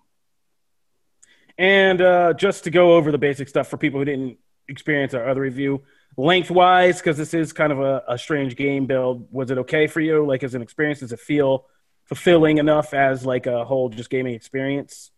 And 1.60 2.02
uh, 2.02 2.34
just 2.34 2.64
to 2.64 2.72
go 2.72 2.96
over 2.96 3.12
the 3.12 3.18
basic 3.18 3.50
stuff 3.50 3.68
for 3.68 3.78
people 3.78 4.00
who 4.00 4.06
didn't 4.06 4.38
experience 4.70 5.14
our 5.14 5.28
other 5.28 5.42
review, 5.42 5.84
lengthwise, 6.16 7.00
because 7.00 7.18
this 7.18 7.34
is 7.34 7.52
kind 7.52 7.74
of 7.74 7.82
a, 7.82 8.02
a 8.08 8.18
strange 8.18 8.56
game 8.56 8.86
build, 8.86 9.28
was 9.30 9.52
it 9.52 9.58
okay 9.58 9.86
for 9.86 10.00
you? 10.00 10.26
Like 10.26 10.42
as 10.42 10.56
an 10.56 10.62
experience, 10.62 11.02
does 11.02 11.12
it 11.12 11.20
feel 11.20 11.66
fulfilling 12.06 12.60
enough 12.60 12.94
as 12.94 13.26
like 13.26 13.46
a 13.46 13.66
whole 13.66 13.90
just 13.90 14.10
gaming 14.10 14.36
experience? 14.36 15.12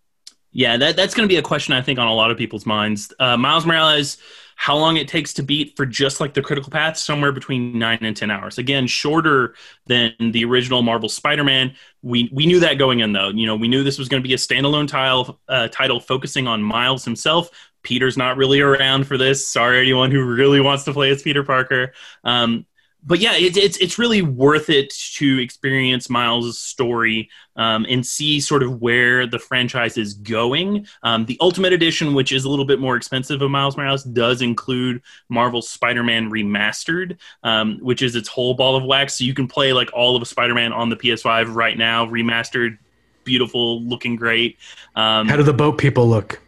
Yeah, 0.51 0.77
that, 0.77 0.95
that's 0.95 1.13
going 1.13 1.29
to 1.29 1.31
be 1.31 1.37
a 1.37 1.43
question 1.43 1.75
I 1.75 1.81
think 1.81 1.99
on 1.99 2.07
a 2.07 2.13
lot 2.13 2.31
of 2.31 2.37
people's 2.37 2.65
minds. 2.65 3.13
Uh, 3.19 3.37
Miles 3.37 3.65
Morales, 3.65 4.17
how 4.55 4.75
long 4.75 4.97
it 4.97 5.07
takes 5.07 5.33
to 5.35 5.43
beat 5.43 5.77
for 5.77 5.85
just 5.85 6.19
like 6.19 6.33
the 6.33 6.41
critical 6.41 6.69
path, 6.71 6.97
somewhere 6.97 7.31
between 7.31 7.79
nine 7.79 7.99
and 8.01 8.17
ten 8.17 8.29
hours. 8.29 8.57
Again, 8.57 8.85
shorter 8.85 9.55
than 9.85 10.13
the 10.19 10.43
original 10.43 10.81
Marvel 10.81 11.07
Spider-Man. 11.07 11.75
We 12.03 12.29
we 12.33 12.45
knew 12.45 12.59
that 12.61 12.77
going 12.77 12.99
in 12.99 13.13
though. 13.13 13.29
You 13.29 13.45
know, 13.45 13.55
we 13.55 13.67
knew 13.67 13.83
this 13.83 13.99
was 13.99 14.09
going 14.09 14.21
to 14.21 14.27
be 14.27 14.33
a 14.33 14.37
standalone 14.37 14.87
tile, 14.87 15.39
uh, 15.47 15.67
title 15.67 15.99
focusing 15.99 16.47
on 16.47 16.63
Miles 16.63 17.05
himself. 17.05 17.49
Peter's 17.83 18.17
not 18.17 18.37
really 18.37 18.59
around 18.61 19.07
for 19.07 19.17
this. 19.17 19.47
Sorry, 19.47 19.79
anyone 19.79 20.11
who 20.11 20.23
really 20.23 20.59
wants 20.59 20.83
to 20.85 20.93
play 20.93 21.09
as 21.09 21.21
Peter 21.21 21.43
Parker. 21.43 21.93
Um, 22.23 22.65
but 23.03 23.19
yeah, 23.19 23.33
it, 23.35 23.57
it's 23.57 23.77
it's 23.77 23.97
really 23.97 24.21
worth 24.21 24.69
it 24.69 24.91
to 25.15 25.39
experience 25.39 26.09
Miles' 26.09 26.59
story 26.59 27.29
um, 27.55 27.85
and 27.89 28.05
see 28.05 28.39
sort 28.39 28.63
of 28.63 28.81
where 28.81 29.25
the 29.25 29.39
franchise 29.39 29.97
is 29.97 30.13
going. 30.13 30.85
Um, 31.03 31.25
the 31.25 31.37
Ultimate 31.41 31.73
Edition, 31.73 32.13
which 32.13 32.31
is 32.31 32.45
a 32.45 32.49
little 32.49 32.65
bit 32.65 32.79
more 32.79 32.95
expensive 32.95 33.41
of 33.41 33.49
Miles 33.49 33.77
Morales, 33.77 34.03
does 34.03 34.41
include 34.41 35.01
Marvel's 35.29 35.69
Spider-Man 35.69 36.29
Remastered, 36.29 37.17
um, 37.43 37.79
which 37.81 38.01
is 38.01 38.15
its 38.15 38.27
whole 38.27 38.53
ball 38.53 38.75
of 38.75 38.83
wax. 38.83 39.17
So 39.17 39.23
you 39.23 39.33
can 39.33 39.47
play 39.47 39.73
like 39.73 39.89
all 39.93 40.15
of 40.15 40.27
Spider-Man 40.27 40.73
on 40.73 40.89
the 40.89 40.95
PS5 40.95 41.55
right 41.55 41.77
now, 41.77 42.05
remastered, 42.05 42.77
beautiful, 43.23 43.81
looking 43.83 44.15
great. 44.15 44.57
Um, 44.95 45.27
How 45.27 45.37
do 45.37 45.43
the 45.43 45.53
boat 45.53 45.77
people 45.77 46.07
look? 46.07 46.40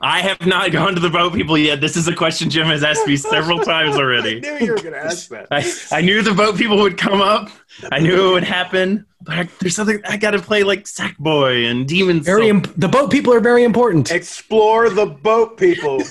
I 0.00 0.20
have 0.22 0.46
not 0.46 0.72
gone 0.72 0.94
to 0.94 1.00
the 1.00 1.10
boat 1.10 1.34
people 1.34 1.58
yet. 1.58 1.80
This 1.80 1.96
is 1.96 2.08
a 2.08 2.14
question 2.14 2.48
Jim 2.50 2.66
has 2.66 2.82
asked 2.82 3.06
me 3.06 3.16
several 3.16 3.58
times 3.64 3.96
already. 3.96 4.36
I 4.38 4.58
knew 4.58 4.66
you 4.66 4.72
were 4.72 4.78
going 4.80 4.92
to 4.94 5.04
ask 5.04 5.28
that. 5.28 5.46
I, 5.50 5.70
I 5.92 6.00
knew 6.00 6.22
the 6.22 6.34
boat 6.34 6.56
people 6.56 6.78
would 6.78 6.96
come 6.96 7.20
up. 7.20 7.50
I 7.92 7.98
knew 7.98 8.30
it 8.30 8.32
would 8.32 8.44
happen. 8.44 9.06
But 9.22 9.38
I, 9.38 9.48
there's 9.60 9.76
something 9.76 10.00
I 10.08 10.16
got 10.16 10.30
to 10.30 10.38
play 10.38 10.62
like 10.62 10.84
Sackboy 10.84 11.70
and 11.70 11.86
Demon 11.86 12.22
Very 12.22 12.42
Soul. 12.42 12.50
imp- 12.50 12.74
the 12.76 12.88
boat 12.88 13.10
people 13.10 13.34
are 13.34 13.40
very 13.40 13.64
important. 13.64 14.10
Explore 14.10 14.88
the 14.88 15.04
boat 15.06 15.58
people. 15.58 16.02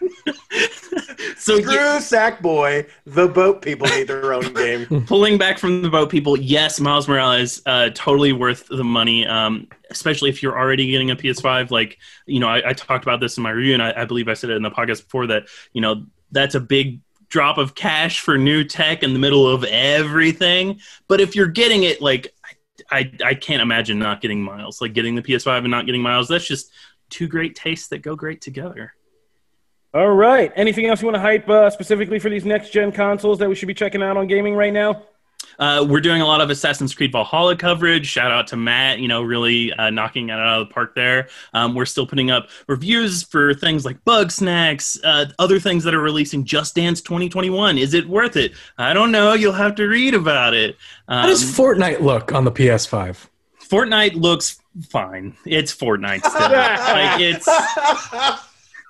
so 1.36 1.60
Screw 1.60 1.72
yeah, 1.72 1.98
Sackboy. 1.98 2.88
The 3.06 3.28
boat 3.28 3.62
people 3.62 3.88
need 3.88 4.08
their 4.08 4.32
own 4.32 4.52
game. 4.54 4.86
pulling 5.06 5.38
back 5.38 5.58
from 5.58 5.82
the 5.82 5.90
boat 5.90 6.10
people, 6.10 6.38
yes, 6.38 6.80
Miles 6.80 7.08
Morales, 7.08 7.62
uh, 7.66 7.90
totally 7.94 8.32
worth 8.32 8.66
the 8.68 8.84
money. 8.84 9.26
Um, 9.26 9.68
especially 9.90 10.30
if 10.30 10.42
you're 10.42 10.58
already 10.58 10.90
getting 10.90 11.10
a 11.10 11.16
PS5. 11.16 11.70
Like 11.70 11.98
you 12.26 12.40
know, 12.40 12.48
I, 12.48 12.70
I 12.70 12.72
talked 12.72 13.04
about 13.04 13.20
this 13.20 13.36
in 13.36 13.42
my 13.42 13.50
review, 13.50 13.74
and 13.74 13.82
I, 13.82 14.02
I 14.02 14.04
believe 14.04 14.28
I 14.28 14.34
said 14.34 14.50
it 14.50 14.56
in 14.56 14.62
the 14.62 14.70
podcast 14.70 15.04
before 15.04 15.26
that 15.28 15.44
you 15.72 15.80
know 15.80 16.06
that's 16.30 16.54
a 16.54 16.60
big 16.60 17.00
drop 17.28 17.58
of 17.58 17.74
cash 17.74 18.20
for 18.20 18.38
new 18.38 18.64
tech 18.64 19.02
in 19.02 19.12
the 19.12 19.18
middle 19.18 19.46
of 19.46 19.64
everything. 19.64 20.80
But 21.08 21.20
if 21.20 21.36
you're 21.36 21.46
getting 21.46 21.82
it, 21.84 22.00
like 22.00 22.34
I, 22.90 23.10
I 23.24 23.34
can't 23.34 23.62
imagine 23.62 23.98
not 23.98 24.20
getting 24.20 24.42
Miles. 24.42 24.80
Like 24.80 24.92
getting 24.92 25.14
the 25.14 25.22
PS5 25.22 25.58
and 25.58 25.70
not 25.70 25.86
getting 25.86 26.02
Miles. 26.02 26.28
That's 26.28 26.46
just 26.46 26.70
two 27.10 27.28
great 27.28 27.54
tastes 27.54 27.88
that 27.88 27.98
go 27.98 28.14
great 28.16 28.40
together. 28.40 28.94
All 29.94 30.10
right. 30.10 30.52
Anything 30.54 30.86
else 30.86 31.00
you 31.00 31.06
want 31.06 31.16
to 31.16 31.20
hype 31.20 31.48
uh, 31.48 31.70
specifically 31.70 32.18
for 32.18 32.28
these 32.28 32.44
next 32.44 32.70
gen 32.70 32.92
consoles 32.92 33.38
that 33.38 33.48
we 33.48 33.54
should 33.54 33.68
be 33.68 33.74
checking 33.74 34.02
out 34.02 34.16
on 34.16 34.26
gaming 34.26 34.54
right 34.54 34.72
now? 34.72 35.02
Uh, 35.58 35.84
we're 35.88 36.00
doing 36.00 36.20
a 36.20 36.26
lot 36.26 36.40
of 36.40 36.50
Assassin's 36.50 36.94
Creed 36.94 37.10
Valhalla 37.10 37.56
coverage. 37.56 38.06
Shout 38.06 38.30
out 38.30 38.46
to 38.48 38.56
Matt, 38.56 39.00
you 39.00 39.08
know, 39.08 39.22
really 39.22 39.72
uh, 39.72 39.90
knocking 39.90 40.28
it 40.28 40.32
out 40.32 40.60
of 40.60 40.68
the 40.68 40.74
park 40.74 40.94
there. 40.94 41.28
Um, 41.52 41.74
we're 41.74 41.84
still 41.84 42.06
putting 42.06 42.30
up 42.30 42.48
reviews 42.68 43.24
for 43.24 43.54
things 43.54 43.84
like 43.84 44.04
Bugsnax, 44.04 45.00
uh, 45.02 45.26
other 45.38 45.58
things 45.58 45.82
that 45.84 45.94
are 45.94 46.00
releasing. 46.00 46.44
Just 46.44 46.76
Dance 46.76 47.00
2021. 47.00 47.76
Is 47.76 47.94
it 47.94 48.08
worth 48.08 48.36
it? 48.36 48.52
I 48.76 48.92
don't 48.92 49.10
know. 49.10 49.32
You'll 49.32 49.52
have 49.52 49.74
to 49.76 49.86
read 49.86 50.14
about 50.14 50.54
it. 50.54 50.76
Um, 51.08 51.22
How 51.22 51.26
does 51.26 51.42
Fortnite 51.42 52.00
look 52.00 52.32
on 52.32 52.44
the 52.44 52.52
PS5? 52.52 53.26
Fortnite 53.60 54.14
looks 54.14 54.60
fine. 54.88 55.36
It's 55.44 55.74
Fortnite 55.74 56.24
still. 56.24 56.50
like 56.50 57.20
it's 57.20 57.48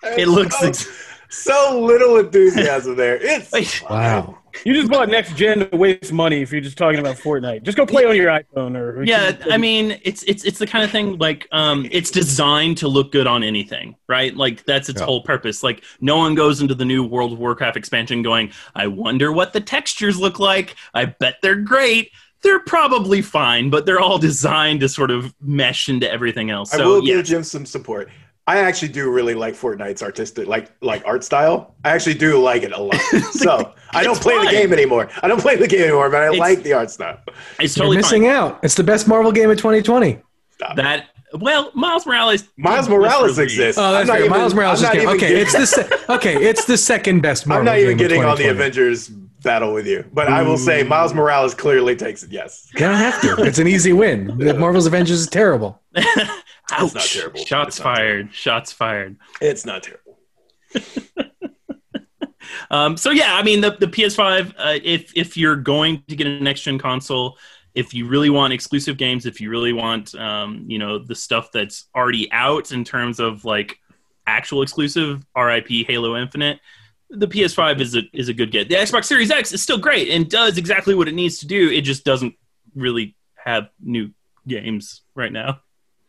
it 0.03 0.29
looks. 0.29 0.59
so, 0.59 0.67
ex- 0.69 0.89
so 1.31 1.81
little 1.81 2.17
enthusiasm 2.19 2.97
there. 2.97 3.19
It's 3.21 3.53
like, 3.53 3.69
Wow. 3.91 4.39
You 4.65 4.73
just 4.75 4.91
bought 4.91 5.09
next 5.09 5.37
gen 5.37 5.71
to 5.71 5.77
waste 5.77 6.13
money 6.13 6.43
if 6.43 6.51
you're 6.51 6.61
just 6.63 6.77
talking 6.79 6.99
about 6.99 7.15
Fortnite. 7.17 7.63
Just 7.63 7.77
go 7.77 7.87
play 7.87 8.05
on 8.07 8.17
your 8.17 8.27
iPhone 8.29 8.77
or 8.77 9.05
yeah 9.05 9.37
i 9.53 9.57
mean 9.57 10.01
it's 10.03 10.25
it's 10.25 10.43
it's 10.45 10.59
the 10.59 10.67
kind 10.67 10.83
of 10.85 10.91
thing 10.91 11.17
like 11.19 11.47
um 11.53 11.87
it's 11.93 12.11
designed 12.11 12.77
to 12.79 12.89
look 12.89 13.13
good 13.13 13.27
on 13.29 13.45
anything 13.45 13.95
right 14.09 14.35
like 14.37 14.65
that's 14.65 14.89
its 14.89 15.01
Yeah. 15.01 15.07
whole 15.07 15.23
purpose 15.23 15.63
like 15.63 15.85
no 16.01 16.17
one 16.17 16.35
goes 16.35 16.61
into 16.61 16.75
the 16.75 16.85
new 16.85 17.05
world 17.05 17.33
of 17.35 17.39
warcraft 17.39 17.77
expansion 17.77 18.23
going 18.23 18.51
i 18.75 18.87
wonder 18.89 19.31
what 19.33 19.53
the 19.53 19.61
textures 19.61 20.19
look 20.19 20.41
like 20.41 20.75
i 20.95 21.05
bet 21.05 21.37
they're 21.41 21.55
great 21.55 22.11
they're 22.43 22.61
probably 22.61 23.23
fine 23.23 23.71
but 23.71 23.87
they're 23.87 24.01
all 24.01 24.19
designed 24.19 24.81
to 24.81 24.89
sort 24.89 25.11
of 25.13 25.33
mesh 25.41 25.89
into 25.89 26.11
everything 26.11 26.51
else 26.51 26.75
I 26.75 26.79
so 26.79 26.89
will 26.89 27.05
yeah 27.07 27.17
give 27.17 27.27
Jim 27.27 27.45
some 27.45 27.65
support. 27.67 28.11
I 28.49 28.59
actually 28.59 28.89
do 28.89 29.11
really 29.13 29.35
like 29.35 29.55
Fortnite's 29.55 30.03
artistic, 30.03 30.49
like 30.49 30.71
like 30.81 31.03
art 31.07 31.23
style. 31.23 31.75
I 31.85 31.91
actually 31.91 32.15
do 32.15 32.41
like 32.41 32.63
it 32.63 32.73
a 32.73 32.81
lot. 32.81 32.97
So 33.33 33.73
I 33.93 34.03
don't 34.03 34.17
It's 34.17 34.21
play 34.25 34.39
the 34.45 34.51
game 34.51 34.73
anymore. 34.73 35.09
I 35.23 35.29
don't 35.29 35.41
play 35.41 35.57
the 35.57 35.69
game 35.69 35.83
anymore, 35.83 36.09
but 36.11 36.23
I 36.23 36.27
It's- 36.29 36.39
like 36.41 36.63
the 36.63 36.73
art 36.73 36.91
style. 36.91 37.19
it's 37.61 37.77
You're 37.77 37.85
totally 37.85 37.97
missing 37.99 38.23
fine 38.23 38.31
out. 38.33 38.61
It's 38.63 38.75
the 38.75 38.85
best 38.85 39.07
Marvel 39.07 39.33
game 39.33 39.51
of 39.51 39.59
2020. 39.59 40.19
Stop. 40.55 40.77
that 40.77 41.11
well 41.35 41.71
miles 41.75 42.07
morales 42.07 42.49
Miles 42.57 42.89
Morales 42.89 43.39
exists. 43.39 43.79
Oh, 43.79 43.93
that's 43.93 44.03
I'm 44.03 44.07
not 44.17 44.19
even- 44.21 44.31
Miles 44.31 44.55
Morales 44.55 44.79
is 44.81 44.83
not 44.85 44.95
even 44.97 45.09
Okay, 45.11 45.19
getting- 45.21 45.43
it's 45.43 45.53
the 45.53 45.67
se- 45.67 45.89
okay. 46.09 46.35
It's 46.49 46.65
the 46.65 46.79
second 46.79 47.21
best 47.21 47.47
Marvel. 47.47 47.65
Game. 47.67 47.69
I'm 47.69 47.75
not 47.77 47.79
even 47.85 47.97
game 47.99 48.09
getting 48.09 48.25
on 48.25 48.37
the 48.39 48.49
Avengers 48.49 49.11
battle 49.43 49.73
with 49.73 49.87
you, 49.87 50.05
but 50.13 50.29
I 50.29 50.43
will 50.43 50.57
say 50.57 50.83
Miles 50.83 51.15
Morales 51.15 51.55
clearly 51.55 51.97
takes 51.97 52.23
it. 52.23 52.31
Yes, 52.31 52.69
You 52.75 52.81
don't 52.81 52.97
have 52.97 53.21
to. 53.23 53.43
It's 53.45 53.59
an 53.59 53.69
easy 53.69 53.93
win. 53.93 54.37
The 54.49 54.55
Marvel's 54.55 54.87
Avengers 54.87 55.21
is 55.21 55.29
terrible. 55.29 55.81
Ouch. 56.71 56.95
not 56.95 57.05
terrible. 57.05 57.45
shots 57.45 57.77
It's 57.77 57.79
not 57.79 57.97
fired 57.97 58.35
shots 58.35 58.73
fired 58.73 59.17
it's 59.41 59.65
not 59.65 59.83
terrible. 59.83 60.19
Um, 62.71 62.97
so 62.97 63.11
yeah, 63.11 63.35
I 63.35 63.43
mean 63.43 63.61
the 63.61 63.77
the 63.79 63.87
PS5. 63.87 64.55
Uh, 64.57 64.79
if 64.83 65.13
if 65.17 65.37
you're 65.37 65.57
going 65.57 66.03
to 66.09 66.17
get 66.17 66.27
a 66.27 66.41
next 66.41 66.63
gen 66.63 66.79
console, 66.79 67.39
if 67.75 67.95
you 67.95 68.07
really 68.07 68.31
want 68.31 68.53
exclusive 68.53 68.97
games, 68.97 69.27
if 69.27 69.41
you 69.41 69.51
really 69.51 69.73
want 69.73 70.15
um, 70.15 70.65
you 70.69 70.79
know 70.79 70.99
the 70.99 71.15
stuff 71.15 71.51
that's 71.53 71.87
already 71.95 72.31
out 72.33 72.73
in 72.73 72.85
terms 72.85 73.21
of 73.21 73.45
like 73.45 73.79
actual 74.27 74.63
exclusive, 74.63 75.25
RIP 75.37 75.69
Halo 75.87 76.17
Infinite, 76.17 76.61
the 77.11 77.27
PS5 77.29 77.81
is 77.81 77.95
a 77.97 78.03
is 78.13 78.29
a 78.29 78.35
good 78.35 78.51
get. 78.51 78.69
The 78.69 78.75
Xbox 78.77 79.05
Series 79.05 79.31
X 79.31 79.53
is 79.53 79.63
still 79.63 79.79
great 79.79 80.09
and 80.11 80.29
does 80.29 80.59
exactly 80.59 80.95
what 80.95 81.09
it 81.09 81.15
needs 81.15 81.39
to 81.39 81.47
do. 81.47 81.71
It 81.71 81.83
just 81.83 82.05
doesn't 82.05 82.35
really 82.75 83.17
have 83.37 83.69
new 83.83 84.11
games 84.47 85.03
right 85.15 85.33
now. 85.33 85.61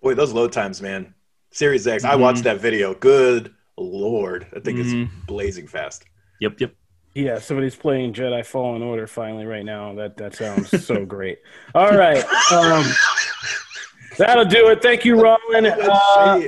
Boy, 0.01 0.13
those 0.13 0.33
load 0.33 0.51
times, 0.51 0.81
man. 0.81 1.13
Series 1.51 1.87
X. 1.87 2.03
I 2.03 2.15
Mhm. 2.15 2.19
watched 2.19 2.43
that 2.43 2.59
video. 2.61 2.93
Good 2.93 3.53
lord, 3.77 4.45
I 4.55 4.59
think 4.59 4.79
Mhm. 4.79 5.03
it's 5.05 5.13
blazing 5.25 5.67
fast. 5.67 6.03
Yep, 6.41 6.59
yep. 6.59 6.73
Yeah, 7.15 7.39
somebody's 7.39 7.75
playing 7.75 8.13
Jedi 8.13 8.45
Fallen 8.45 8.81
Order 8.83 9.07
finally 9.07 9.45
right 9.45 9.65
now. 9.65 9.93
That 9.95 10.15
that 10.17 10.35
sounds 10.35 10.85
so 10.85 11.05
great. 11.15 11.39
All 11.73 11.97
right, 11.97 12.23
um, 12.51 12.85
that'll 14.17 14.45
do 14.45 14.67
it. 14.69 14.81
Thank 14.81 15.05
you, 15.05 15.15
Rollin. 15.15 15.65
Uh, 15.65 16.41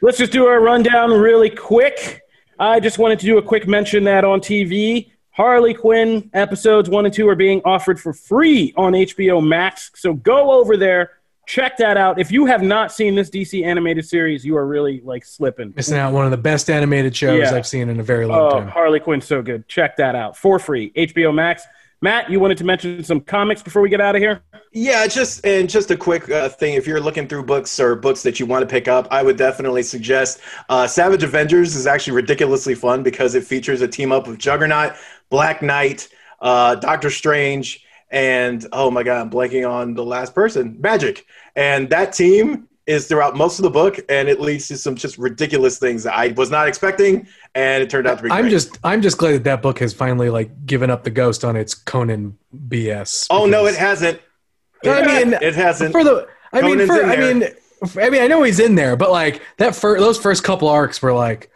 let's 0.00 0.18
just 0.18 0.32
do 0.32 0.46
our 0.46 0.60
rundown 0.60 1.10
really 1.12 1.50
quick. 1.50 2.20
I 2.58 2.80
just 2.80 2.98
wanted 2.98 3.18
to 3.20 3.26
do 3.26 3.38
a 3.38 3.42
quick 3.42 3.66
mention 3.66 4.04
that 4.04 4.24
on 4.24 4.40
TV, 4.40 5.10
Harley 5.30 5.74
Quinn 5.74 6.30
episodes 6.34 6.88
one 6.88 7.06
and 7.06 7.14
two 7.14 7.28
are 7.28 7.34
being 7.34 7.60
offered 7.64 7.98
for 7.98 8.12
free 8.12 8.72
on 8.76 8.92
HBO 8.92 9.46
Max. 9.46 9.90
So 9.94 10.12
go 10.14 10.52
over 10.52 10.76
there, 10.76 11.12
check 11.46 11.76
that 11.78 11.96
out. 11.96 12.20
If 12.20 12.30
you 12.30 12.46
have 12.46 12.62
not 12.62 12.92
seen 12.92 13.14
this 13.14 13.30
DC 13.30 13.64
animated 13.64 14.06
series, 14.06 14.44
you 14.44 14.56
are 14.56 14.66
really 14.66 15.00
like 15.04 15.24
slipping. 15.24 15.72
Missing 15.74 15.98
out 15.98 16.12
one 16.12 16.24
of 16.26 16.30
the 16.30 16.36
best 16.36 16.68
animated 16.68 17.16
shows 17.16 17.40
Yeah. 17.40 17.56
I've 17.56 17.66
seen 17.66 17.88
in 17.88 17.98
a 17.98 18.02
very 18.02 18.26
long 18.26 18.50
time. 18.50 18.58
Oh, 18.58 18.60
time. 18.60 18.68
Harley 18.68 19.00
Quinn's 19.00 19.26
so 19.26 19.40
good. 19.42 19.66
Check 19.68 19.96
that 19.96 20.14
out 20.14 20.36
for 20.36 20.58
free. 20.58 20.92
HBO 20.96 21.34
Max. 21.34 21.64
Matt, 22.02 22.28
you 22.28 22.40
wanted 22.40 22.58
to 22.58 22.64
mention 22.64 23.04
some 23.04 23.20
comics 23.20 23.62
before 23.62 23.80
we 23.80 23.88
get 23.88 24.00
out 24.00 24.16
of 24.16 24.20
here? 24.20 24.42
Yeah, 24.72 25.06
just 25.06 25.46
and 25.46 25.70
just 25.70 25.88
a 25.92 25.96
quick 25.96 26.28
uh, 26.28 26.48
thing. 26.48 26.74
If 26.74 26.84
you're 26.84 27.00
looking 27.00 27.28
through 27.28 27.44
books 27.44 27.78
or 27.78 27.94
books 27.94 28.24
that 28.24 28.40
you 28.40 28.46
want 28.46 28.62
to 28.62 28.66
pick 28.66 28.88
up, 28.88 29.06
I 29.12 29.22
would 29.22 29.36
definitely 29.36 29.84
suggest 29.84 30.40
uh, 30.68 30.88
Savage 30.88 31.22
Avengers 31.22 31.76
is 31.76 31.86
actually 31.86 32.14
ridiculously 32.14 32.74
fun 32.74 33.04
because 33.04 33.36
it 33.36 33.44
features 33.44 33.82
a 33.82 33.88
team 33.88 34.10
up 34.10 34.26
of 34.26 34.38
Juggernaut, 34.38 34.94
Black 35.30 35.62
Knight, 35.62 36.08
uh, 36.40 36.74
Doctor 36.74 37.08
Strange, 37.08 37.84
and 38.10 38.66
oh 38.72 38.90
my 38.90 39.04
god, 39.04 39.20
I'm 39.20 39.30
blanking 39.30 39.68
on 39.70 39.94
the 39.94 40.04
last 40.04 40.34
person, 40.34 40.78
Magik, 40.82 41.22
and 41.54 41.88
that 41.90 42.12
team 42.12 42.68
is 42.86 43.06
throughout 43.06 43.36
most 43.36 43.58
of 43.58 43.62
the 43.62 43.70
book, 43.70 44.00
and 44.08 44.28
it 44.28 44.40
leads 44.40 44.66
to 44.68 44.76
some 44.76 44.96
just 44.96 45.18
ridiculous 45.18 45.78
things 45.78 46.02
that 46.02 46.14
I 46.16 46.28
was 46.32 46.50
not 46.50 46.66
expecting, 46.66 47.28
and 47.54 47.82
it 47.82 47.90
turned 47.90 48.06
out 48.06 48.18
to 48.18 48.24
be. 48.24 48.30
I'm 48.30 48.48
just 48.48 48.78
I'm 48.84 49.02
just 49.02 49.18
glad 49.18 49.32
that 49.34 49.44
that 49.44 49.62
book 49.62 49.78
has 49.80 49.92
finally 49.92 50.30
like 50.30 50.66
given 50.66 50.90
up 50.90 51.04
the 51.04 51.10
ghost 51.10 51.44
on 51.44 51.56
its 51.56 51.74
Conan 51.74 52.38
BS. 52.68 53.26
Oh 53.30 53.46
no, 53.46 53.66
it 53.66 53.76
hasn't. 53.76 54.20
I 54.84 55.06
mean, 55.06 55.34
it 55.34 55.54
hasn't. 55.54 55.92
for 55.92 56.02
the 56.04 56.26
I 56.52 56.60
mean 56.62 56.84
for 56.86 56.94
I 57.04 57.16
there. 57.16 57.34
mean 57.34 57.48
I 58.00 58.10
mean 58.10 58.22
I 58.22 58.26
know 58.26 58.42
he's 58.42 58.60
in 58.60 58.74
there, 58.74 58.96
but 58.96 59.10
like 59.10 59.42
that 59.58 59.74
fir- 59.76 59.98
those 60.00 60.18
first 60.18 60.44
couple 60.44 60.68
arcs 60.68 61.00
were 61.02 61.12
like 61.12 61.50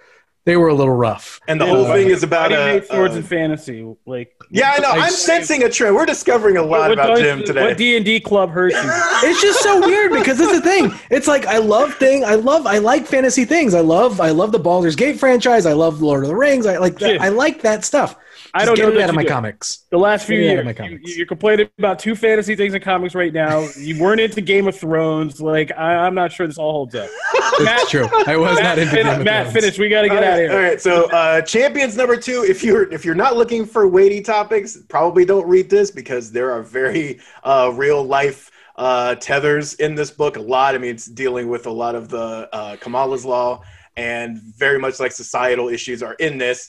they 0.44 0.56
were 0.56 0.68
a 0.68 0.74
little 0.74 0.94
rough. 0.94 1.40
and 1.48 1.60
the 1.60 1.64
Yeah, 1.64 1.70
whole 1.72 1.82
like, 1.84 1.92
thing 1.94 2.08
is 2.10 2.22
about 2.22 2.48
do 2.50 2.54
a. 2.54 2.58
hate 2.58 2.86
swords 2.86 3.14
a- 3.14 3.18
and 3.18 3.26
fantasy? 3.26 3.96
Like, 4.06 4.35
yeah, 4.50 4.74
I 4.76 4.78
know. 4.80 4.88
I 4.90 4.94
I'm 4.96 5.00
just- 5.10 5.24
sensing 5.24 5.62
a 5.64 5.70
trend. 5.70 5.94
We're 5.96 6.06
discovering 6.06 6.56
a 6.56 6.62
lot 6.62 6.88
what 6.88 6.92
about 6.92 7.08
does- 7.08 7.20
Jim 7.20 7.42
today. 7.44 7.64
What 7.64 7.76
D 7.76 7.96
and 7.96 8.04
D 8.04 8.20
club 8.20 8.50
hurt 8.50 8.72
you? 8.72 8.78
It's 9.28 9.40
just 9.42 9.60
so 9.62 9.80
weird 9.80 10.12
because 10.12 10.40
it's 10.40 10.52
the 10.52 10.60
thing. 10.60 10.92
It's 11.10 11.26
like 11.26 11.46
I 11.46 11.58
love 11.58 11.94
thing. 11.94 12.24
I 12.24 12.34
love. 12.34 12.66
I 12.66 12.78
like 12.78 13.06
fantasy 13.06 13.44
things. 13.44 13.74
I 13.74 13.80
love. 13.80 14.20
I 14.20 14.30
love 14.30 14.52
the 14.52 14.58
Baldur's 14.58 14.96
Gate 14.96 15.18
franchise. 15.18 15.66
I 15.66 15.72
love 15.72 16.02
Lord 16.02 16.22
of 16.22 16.28
the 16.28 16.36
Rings. 16.36 16.66
I 16.66 16.76
like. 16.78 16.98
That, 16.98 17.08
Shit. 17.12 17.20
I 17.20 17.28
like 17.28 17.62
that 17.62 17.84
stuff. 17.84 18.16
I 18.62 18.64
don't 18.64 18.74
get 18.76 18.82
know 18.82 18.88
it 18.90 18.94
that 18.94 19.02
out 19.04 19.08
of 19.10 19.14
my 19.16 19.22
do. 19.22 19.28
comics. 19.28 19.84
The 19.90 19.98
last 19.98 20.26
few 20.26 20.36
Get 20.40 20.44
it 20.44 20.48
out 20.48 20.52
years, 20.52 20.64
my 20.64 20.70
you, 20.70 20.90
comics. 20.98 21.16
you're 21.16 21.26
complaining 21.26 21.68
about 21.78 21.98
two 21.98 22.14
fantasy 22.14 22.56
things 22.56 22.74
in 22.74 22.82
comics 22.82 23.14
right 23.14 23.32
now. 23.32 23.66
You 23.78 24.00
weren't 24.00 24.20
into 24.20 24.40
Game 24.40 24.66
of 24.68 24.76
Thrones. 24.76 25.40
Like, 25.40 25.72
I, 25.76 25.94
I'm 26.06 26.14
not 26.14 26.32
sure 26.32 26.46
this 26.46 26.58
all 26.58 26.72
holds 26.72 26.94
up. 26.94 27.08
Matt, 27.62 27.82
It's 27.82 27.90
true. 27.90 28.08
I 28.26 28.36
was 28.36 28.54
not 28.56 28.62
Matt, 28.62 28.78
into 28.78 28.90
fin- 28.92 29.06
Game 29.06 29.18
of 29.20 29.24
Matt 29.24 29.46
Thrones. 29.46 29.54
finish. 29.64 29.78
We 29.78 29.88
got 29.88 30.02
to 30.02 30.08
get 30.08 30.18
all 30.18 30.24
out 30.24 30.30
right, 30.30 30.44
of 30.44 30.50
here. 30.50 30.58
all 30.58 30.64
right, 30.64 30.80
so 30.80 31.10
uh, 31.10 31.40
champions 31.42 31.96
number 31.96 32.16
two. 32.16 32.44
If 32.48 32.62
you're 32.64 32.92
if 32.92 33.04
you're 33.04 33.14
not 33.14 33.36
looking 33.36 33.64
for 33.66 33.86
weighty 33.88 34.20
topics, 34.22 34.76
probably 34.88 35.24
don't 35.24 35.46
read 35.48 35.70
this 35.70 35.90
because 35.90 36.32
there 36.32 36.52
are 36.52 36.62
very 36.62 37.20
uh, 37.44 37.72
real 37.74 38.02
life 38.04 38.50
uh, 38.76 39.14
tethers 39.16 39.74
in 39.74 39.94
this 39.94 40.10
book. 40.10 40.36
A 40.36 40.40
lot. 40.42 40.74
I 40.74 40.78
mean, 40.78 40.90
it's 40.94 41.06
dealing 41.06 41.48
with 41.48 41.66
a 41.66 41.70
lot 41.72 41.94
of 41.94 42.08
the 42.08 42.48
uh, 42.52 42.76
Kamala's 42.76 43.24
law 43.24 43.62
and 43.96 44.36
very 44.38 44.78
much 44.78 45.00
like 45.00 45.12
societal 45.12 45.68
issues 45.70 46.02
are 46.02 46.14
in 46.14 46.36
this. 46.36 46.68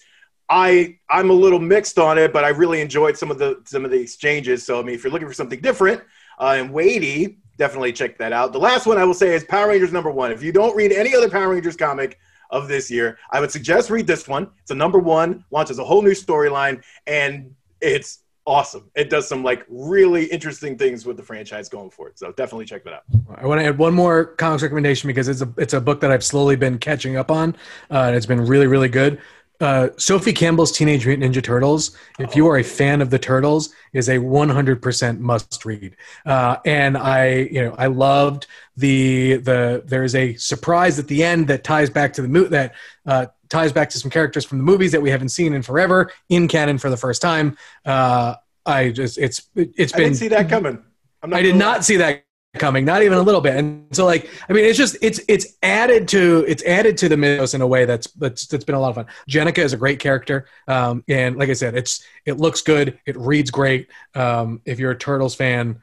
I 0.49 0.97
I'm 1.09 1.29
a 1.29 1.33
little 1.33 1.59
mixed 1.59 1.99
on 1.99 2.17
it, 2.17 2.31
but 2.31 2.43
I 2.43 2.49
really 2.49 2.81
enjoyed 2.81 3.17
some 3.17 3.31
of 3.31 3.37
the 3.37 3.61
some 3.65 3.85
of 3.85 3.91
the 3.91 3.99
exchanges. 3.99 4.65
So 4.65 4.79
I 4.79 4.83
mean, 4.83 4.95
if 4.95 5.03
you're 5.03 5.11
looking 5.11 5.27
for 5.27 5.33
something 5.33 5.59
different 5.59 6.01
uh, 6.39 6.55
and 6.57 6.71
weighty, 6.71 7.39
definitely 7.57 7.93
check 7.93 8.17
that 8.19 8.31
out. 8.31 8.53
The 8.53 8.59
last 8.59 8.85
one 8.85 8.97
I 8.97 9.03
will 9.03 9.13
say 9.13 9.33
is 9.35 9.43
Power 9.43 9.69
Rangers 9.69 9.91
number 9.91 10.11
one. 10.11 10.31
If 10.31 10.41
you 10.41 10.51
don't 10.51 10.75
read 10.75 10.91
any 10.91 11.15
other 11.15 11.29
Power 11.29 11.49
Rangers 11.49 11.75
comic 11.75 12.17
of 12.49 12.69
this 12.69 12.89
year, 12.89 13.17
I 13.31 13.41
would 13.41 13.51
suggest 13.51 13.89
read 13.89 14.07
this 14.07 14.27
one. 14.27 14.49
It's 14.61 14.71
a 14.71 14.75
number 14.75 14.99
one, 14.99 15.43
launches 15.51 15.79
a 15.79 15.83
whole 15.83 16.01
new 16.01 16.11
storyline, 16.11 16.81
and 17.05 17.53
it's 17.81 18.19
awesome. 18.47 18.89
It 18.95 19.09
does 19.09 19.27
some 19.27 19.43
like 19.43 19.65
really 19.67 20.25
interesting 20.25 20.77
things 20.77 21.05
with 21.05 21.17
the 21.17 21.23
franchise 21.23 21.67
going 21.67 21.91
forward. 21.91 22.17
So 22.17 22.31
definitely 22.31 22.65
check 22.65 22.85
that 22.85 22.93
out. 22.93 23.03
I 23.35 23.45
want 23.45 23.59
to 23.59 23.65
add 23.65 23.77
one 23.77 23.93
more 23.93 24.25
comics 24.25 24.63
recommendation 24.63 25.07
because 25.07 25.27
it's 25.27 25.41
a 25.41 25.53
it's 25.57 25.73
a 25.73 25.81
book 25.81 25.99
that 26.01 26.11
I've 26.11 26.23
slowly 26.23 26.55
been 26.55 26.79
catching 26.79 27.17
up 27.17 27.29
on, 27.29 27.55
uh, 27.91 28.05
and 28.05 28.15
it's 28.15 28.25
been 28.25 28.45
really 28.45 28.65
really 28.67 28.89
good. 28.89 29.19
Uh, 29.59 29.89
Sophie 29.97 30.33
Campbell's 30.33 30.71
Teenage 30.71 31.05
Mutant 31.05 31.33
Ninja 31.33 31.43
Turtles. 31.43 31.97
If 32.19 32.35
you 32.35 32.47
are 32.47 32.57
a 32.57 32.63
fan 32.63 33.01
of 33.01 33.09
the 33.09 33.19
Turtles, 33.19 33.73
is 33.93 34.09
a 34.09 34.17
100% 34.17 35.19
must 35.19 35.65
read. 35.65 35.95
Uh, 36.25 36.57
and 36.65 36.97
I, 36.97 37.29
you 37.51 37.63
know, 37.63 37.75
I 37.77 37.87
loved 37.87 38.45
the 38.75 39.37
the. 39.37 39.83
There 39.85 40.03
is 40.03 40.13
a 40.15 40.35
surprise 40.35 40.99
at 40.99 41.07
the 41.07 41.23
end 41.23 41.47
that 41.47 41.63
ties 41.63 41.89
back 41.89 42.13
to 42.13 42.21
the 42.21 42.27
mo- 42.27 42.45
that 42.45 42.75
uh, 43.05 43.27
ties 43.49 43.71
back 43.71 43.89
to 43.91 43.97
some 43.97 44.11
characters 44.11 44.45
from 44.45 44.59
the 44.59 44.63
movies 44.63 44.91
that 44.91 45.01
we 45.01 45.09
haven't 45.09 45.29
seen 45.29 45.53
in 45.53 45.61
forever 45.61 46.11
in 46.29 46.47
canon 46.47 46.77
for 46.77 46.89
the 46.89 46.97
first 46.97 47.21
time. 47.21 47.57
Uh, 47.85 48.35
I 48.65 48.89
just 48.89 49.17
it's 49.17 49.49
it's 49.55 49.91
been 49.91 50.01
I 50.01 50.03
didn't 50.05 50.17
see 50.17 50.27
that 50.27 50.49
coming. 50.49 50.83
I'm 51.23 51.33
I 51.33 51.41
did 51.41 51.55
not 51.55 51.83
see 51.83 51.97
that 51.97 52.26
coming, 52.59 52.85
not 52.85 53.01
even 53.03 53.17
a 53.17 53.21
little 53.21 53.41
bit. 53.41 53.55
And 53.55 53.87
so, 53.95 54.05
like, 54.05 54.29
I 54.49 54.53
mean, 54.53 54.65
it's 54.65 54.77
just 54.77 54.97
it's 55.01 55.19
it's 55.27 55.57
added 55.63 56.07
to 56.09 56.45
it's 56.47 56.63
added 56.63 56.97
to 56.99 57.09
the 57.09 57.17
mythos 57.17 57.53
in 57.53 57.61
a 57.61 57.67
way 57.67 57.85
that's 57.85 58.07
that's 58.11 58.47
that's 58.47 58.63
been 58.63 58.75
a 58.75 58.79
lot 58.79 58.89
of 58.89 58.95
fun. 58.95 59.05
Jennika 59.29 59.59
is 59.59 59.73
a 59.73 59.77
great 59.77 59.99
character, 59.99 60.47
um, 60.67 61.03
and 61.07 61.37
like 61.37 61.49
I 61.49 61.53
said, 61.53 61.75
it's 61.75 62.03
it 62.25 62.37
looks 62.37 62.61
good, 62.61 62.99
it 63.05 63.17
reads 63.17 63.51
great. 63.51 63.89
Um, 64.15 64.61
if 64.65 64.79
you're 64.79 64.91
a 64.91 64.97
Turtles 64.97 65.35
fan, 65.35 65.81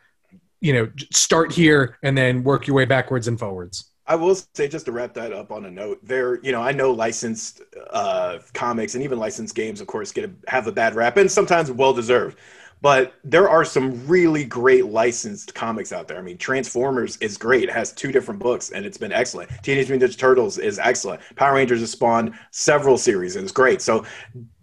you 0.60 0.72
know, 0.72 0.90
start 1.12 1.52
here 1.52 1.98
and 2.02 2.16
then 2.16 2.42
work 2.42 2.66
your 2.66 2.76
way 2.76 2.84
backwards 2.84 3.28
and 3.28 3.38
forwards. 3.38 3.90
I 4.06 4.16
will 4.16 4.34
say 4.54 4.68
just 4.68 4.84
to 4.84 4.92
wrap 4.92 5.14
that 5.14 5.32
up 5.32 5.50
on 5.50 5.64
a 5.64 5.70
note, 5.70 5.98
there, 6.02 6.38
you 6.42 6.52
know, 6.52 6.60
I 6.60 6.72
know 6.72 6.90
licensed 6.90 7.62
uh, 7.90 8.38
comics 8.52 8.94
and 8.94 9.02
even 9.02 9.18
licensed 9.18 9.54
games, 9.54 9.80
of 9.80 9.86
course, 9.86 10.12
get 10.12 10.24
a, 10.24 10.50
have 10.50 10.66
a 10.66 10.72
bad 10.72 10.94
rap 10.94 11.16
and 11.16 11.30
sometimes 11.30 11.70
well 11.70 11.94
deserved. 11.94 12.38
But 12.84 13.14
there 13.24 13.48
are 13.48 13.64
some 13.64 14.06
really 14.06 14.44
great 14.44 14.84
licensed 14.84 15.54
comics 15.54 15.90
out 15.90 16.06
there. 16.06 16.18
I 16.18 16.20
mean, 16.20 16.36
Transformers 16.36 17.16
is 17.16 17.38
great; 17.38 17.62
it 17.62 17.70
has 17.70 17.92
two 17.92 18.12
different 18.12 18.38
books, 18.40 18.72
and 18.72 18.84
it's 18.84 18.98
been 18.98 19.10
excellent. 19.10 19.48
Teenage 19.62 19.88
Mutant 19.88 20.12
Ninja 20.12 20.18
Turtles 20.18 20.58
is 20.58 20.78
excellent. 20.78 21.22
Power 21.34 21.54
Rangers 21.54 21.80
has 21.80 21.92
spawned 21.92 22.34
several 22.50 22.98
series, 22.98 23.36
and 23.36 23.42
it's 23.44 23.52
great. 23.52 23.80
So, 23.80 24.04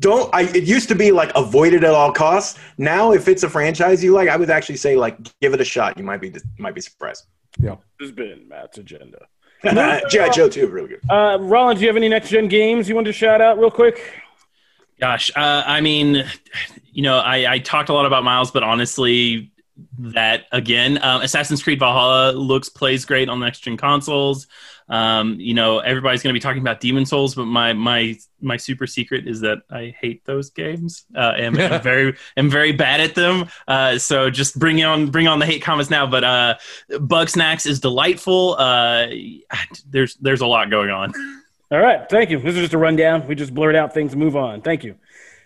don't. 0.02 0.30
I 0.36 0.44
it 0.44 0.66
used 0.66 0.88
to 0.90 0.96
be 0.96 1.12
like 1.12 1.32
avoid 1.34 1.74
it 1.74 1.84
at 1.84 1.96
all 1.96 2.12
costs. 2.12 2.60
Now, 2.78 3.12
if 3.12 3.28
it's 3.28 3.42
a 3.42 3.50
franchise 3.50 4.04
you 4.04 4.14
like, 4.14 4.30
I 4.30 4.38
would 4.38 4.52
actually 4.52 4.78
say 4.78 4.96
like 4.96 5.18
give 5.40 5.56
it 5.56 5.60
a 5.60 5.66
shot. 5.66 5.98
You 5.98 6.04
might 6.04 6.22
be 6.22 6.28
you 6.28 6.42
might 6.60 6.76
be 6.76 6.82
surprised. 6.82 7.26
Yeah, 7.58 7.78
this 8.00 8.10
has 8.10 8.12
been 8.12 8.48
Matt's 8.48 8.78
agenda. 8.78 9.18
GI 9.64 10.30
Joe 10.32 10.48
too, 10.48 10.68
really 10.68 10.90
good. 10.90 11.02
Uh, 11.10 11.40
Rollins, 11.42 11.80
do 11.80 11.86
you 11.86 11.90
have 11.90 11.98
any 11.98 12.10
next 12.10 12.30
gen 12.30 12.48
games 12.48 12.88
you 12.88 12.94
want 12.94 13.06
to 13.08 13.14
shout 13.14 13.42
out 13.42 13.58
real 13.58 13.72
quick? 13.72 14.21
Gosh, 15.02 15.32
uh, 15.36 15.64
I 15.66 15.82
mean, 15.82 16.24
you 16.92 17.02
know, 17.02 17.18
I, 17.18 17.54
I 17.54 17.60
talked 17.60 17.90
a 17.90 17.94
lot 17.94 18.06
about 18.06 18.24
Miles, 18.24 18.52
but 18.52 18.62
honestly, 18.62 19.52
that 19.98 20.46
again, 20.52 21.04
um, 21.04 21.24
Assassin's 21.24 21.64
Creed 21.64 21.80
Valhalla 21.80 22.34
looks 22.34 22.70
plays 22.70 23.04
great 23.04 23.28
on 23.28 23.40
next 23.40 23.62
gen 23.62 23.78
consoles. 23.78 24.46
Um, 24.90 25.40
you 25.40 25.56
know, 25.56 25.80
everybody's 25.80 26.22
going 26.22 26.34
to 26.34 26.38
be 26.38 26.42
talking 26.42 26.62
about 26.62 26.82
Demon 26.82 27.08
Souls, 27.08 27.34
but 27.34 27.46
my 27.46 27.74
my 27.74 28.16
my 28.42 28.58
super 28.58 28.86
secret 28.86 29.28
is 29.28 29.42
that 29.42 29.64
I 29.72 29.96
hate 30.00 30.24
those 30.26 30.52
games. 30.52 31.06
Uh, 31.16 31.34
and 31.36 31.60
am 31.60 31.82
very 31.82 32.16
am 32.38 32.50
very 32.52 32.72
bad 32.72 33.02
at 33.02 33.16
them. 33.16 33.48
Uh, 33.68 33.98
so 33.98 34.30
just 34.30 34.60
bring 34.60 34.84
on 34.84 35.10
bring 35.10 35.28
on 35.28 35.40
the 35.40 35.48
hate 35.48 35.64
comments 35.64 35.90
now. 35.90 36.06
But 36.06 36.24
uh, 36.24 36.58
Bugsnax 36.92 37.66
is 37.66 37.80
delightful. 37.80 38.56
Uh, 38.60 39.08
there's 39.90 40.14
there's 40.16 40.42
a 40.42 40.48
lot 40.48 40.70
going 40.70 40.92
on. 40.92 41.14
All 41.72 41.80
right, 41.80 42.02
thank 42.10 42.30
you. 42.30 42.38
This 42.38 42.56
is 42.56 42.62
just 42.64 42.74
a 42.74 42.78
rundown. 42.78 43.26
We 43.28 43.34
just 43.34 43.54
blurred 43.54 43.78
out 43.78 43.94
things 43.94 44.12
and 44.12 44.22
move 44.22 44.36
on. 44.36 44.62
Thank 44.62 44.84
you. 44.84 44.96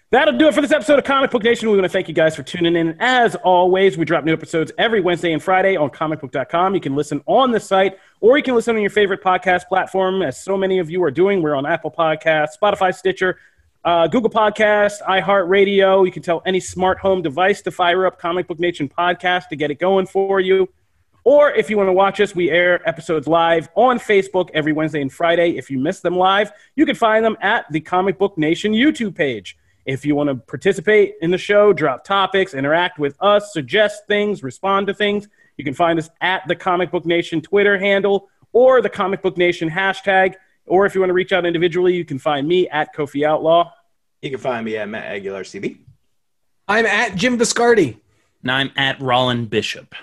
That'll 0.09 0.35
do 0.35 0.47
it 0.47 0.55
for 0.55 0.61
this 0.61 0.71
episode 0.71 0.97
of 0.97 1.05
Comic 1.05 1.29
Book 1.29 1.43
Nation. 1.43 1.69
We 1.69 1.75
want 1.75 1.85
to 1.85 1.89
thank 1.89 2.07
you 2.07 2.15
guys 2.15 2.35
for 2.35 2.41
tuning 2.41 2.75
in. 2.75 2.97
As 2.99 3.35
always, 3.35 3.95
we 3.95 4.05
drop 4.05 4.23
new 4.23 4.33
episodes 4.33 4.71
every 4.79 5.01
Wednesday 5.01 5.33
and 5.33 5.43
Friday 5.43 5.75
on 5.75 5.91
comicbook.com. 5.91 6.73
You 6.73 6.81
can 6.81 6.95
listen 6.95 7.21
on 7.27 7.51
the 7.51 7.59
site 7.59 7.99
or 8.21 8.37
you 8.37 8.43
can 8.43 8.55
listen 8.55 8.75
on 8.75 8.81
your 8.81 8.89
favorite 8.89 9.21
podcast 9.21 9.67
platform, 9.67 10.23
as 10.23 10.43
so 10.43 10.57
many 10.57 10.79
of 10.79 10.89
you 10.89 11.03
are 11.03 11.11
doing. 11.11 11.43
We're 11.43 11.53
on 11.53 11.67
Apple 11.67 11.91
Podcasts, 11.91 12.57
Spotify, 12.59 12.91
Stitcher, 12.95 13.37
uh, 13.83 14.07
Google 14.07 14.31
Podcasts, 14.31 15.03
iHeartRadio. 15.03 16.07
You 16.07 16.11
can 16.11 16.23
tell 16.23 16.41
any 16.47 16.59
smart 16.59 16.97
home 16.97 17.21
device 17.21 17.61
to 17.61 17.71
fire 17.71 18.07
up 18.07 18.17
Comic 18.17 18.47
Book 18.47 18.59
Nation 18.59 18.89
podcast 18.89 19.49
to 19.49 19.55
get 19.55 19.69
it 19.69 19.79
going 19.79 20.07
for 20.07 20.39
you. 20.39 20.69
Or 21.25 21.51
if 21.51 21.71
you 21.71 21.77
want 21.77 21.89
to 21.89 21.93
watch 21.93 22.21
us, 22.21 22.35
we 22.35 22.51
air 22.51 22.87
episodes 22.87 23.27
live 23.27 23.67
on 23.73 23.97
Facebook 23.97 24.51
every 24.53 24.71
Wednesday 24.73 25.01
and 25.01 25.11
Friday. 25.11 25.57
If 25.57 25.71
you 25.71 25.79
miss 25.79 25.99
them 25.99 26.15
live, 26.15 26.51
you 26.75 26.85
can 26.85 26.95
find 26.95 27.25
them 27.25 27.35
at 27.41 27.65
the 27.71 27.81
Comic 27.81 28.19
Book 28.19 28.37
Nation 28.37 28.73
YouTube 28.73 29.15
page. 29.15 29.57
If 29.87 30.05
you 30.05 30.15
want 30.15 30.29
to 30.29 30.35
participate 30.35 31.15
in 31.23 31.31
the 31.31 31.37
show, 31.39 31.73
drop 31.73 32.03
topics, 32.03 32.53
interact 32.53 32.99
with 32.99 33.17
us, 33.21 33.53
suggest 33.53 34.05
things, 34.07 34.43
respond 34.43 34.85
to 34.85 34.93
things, 34.93 35.27
you 35.57 35.63
can 35.63 35.73
find 35.73 35.97
us 35.97 36.09
at 36.21 36.47
the 36.47 36.55
Comic 36.55 36.91
Book 36.91 37.07
Nation 37.07 37.41
Twitter 37.41 37.77
handle 37.79 38.29
or 38.53 38.81
the 38.83 38.89
Comic 38.89 39.23
Book 39.23 39.35
Nation 39.35 39.67
hashtag. 39.67 40.35
Or 40.67 40.85
if 40.85 40.93
you 40.93 41.01
want 41.01 41.09
to 41.09 41.15
reach 41.15 41.33
out 41.33 41.43
individually, 41.43 41.95
you 41.95 42.05
can 42.05 42.19
find 42.19 42.47
me 42.47 42.69
at 42.69 42.95
Kofi 42.95 43.25
Outlaw. 43.25 43.71
You 44.21 44.29
can 44.29 44.39
find 44.39 44.63
me 44.63 44.77
at 44.77 44.87
Matt 44.87 45.05
Aguilar 45.05 45.43
CB. 45.43 45.79
I'm 46.67 46.85
at 46.85 47.15
Jim 47.15 47.39
Viscardi. 47.39 47.97
Now 48.43 48.57
I'm 48.57 48.71
at 48.75 48.99
Rollin 48.99 49.49
Bishop. 49.49 49.95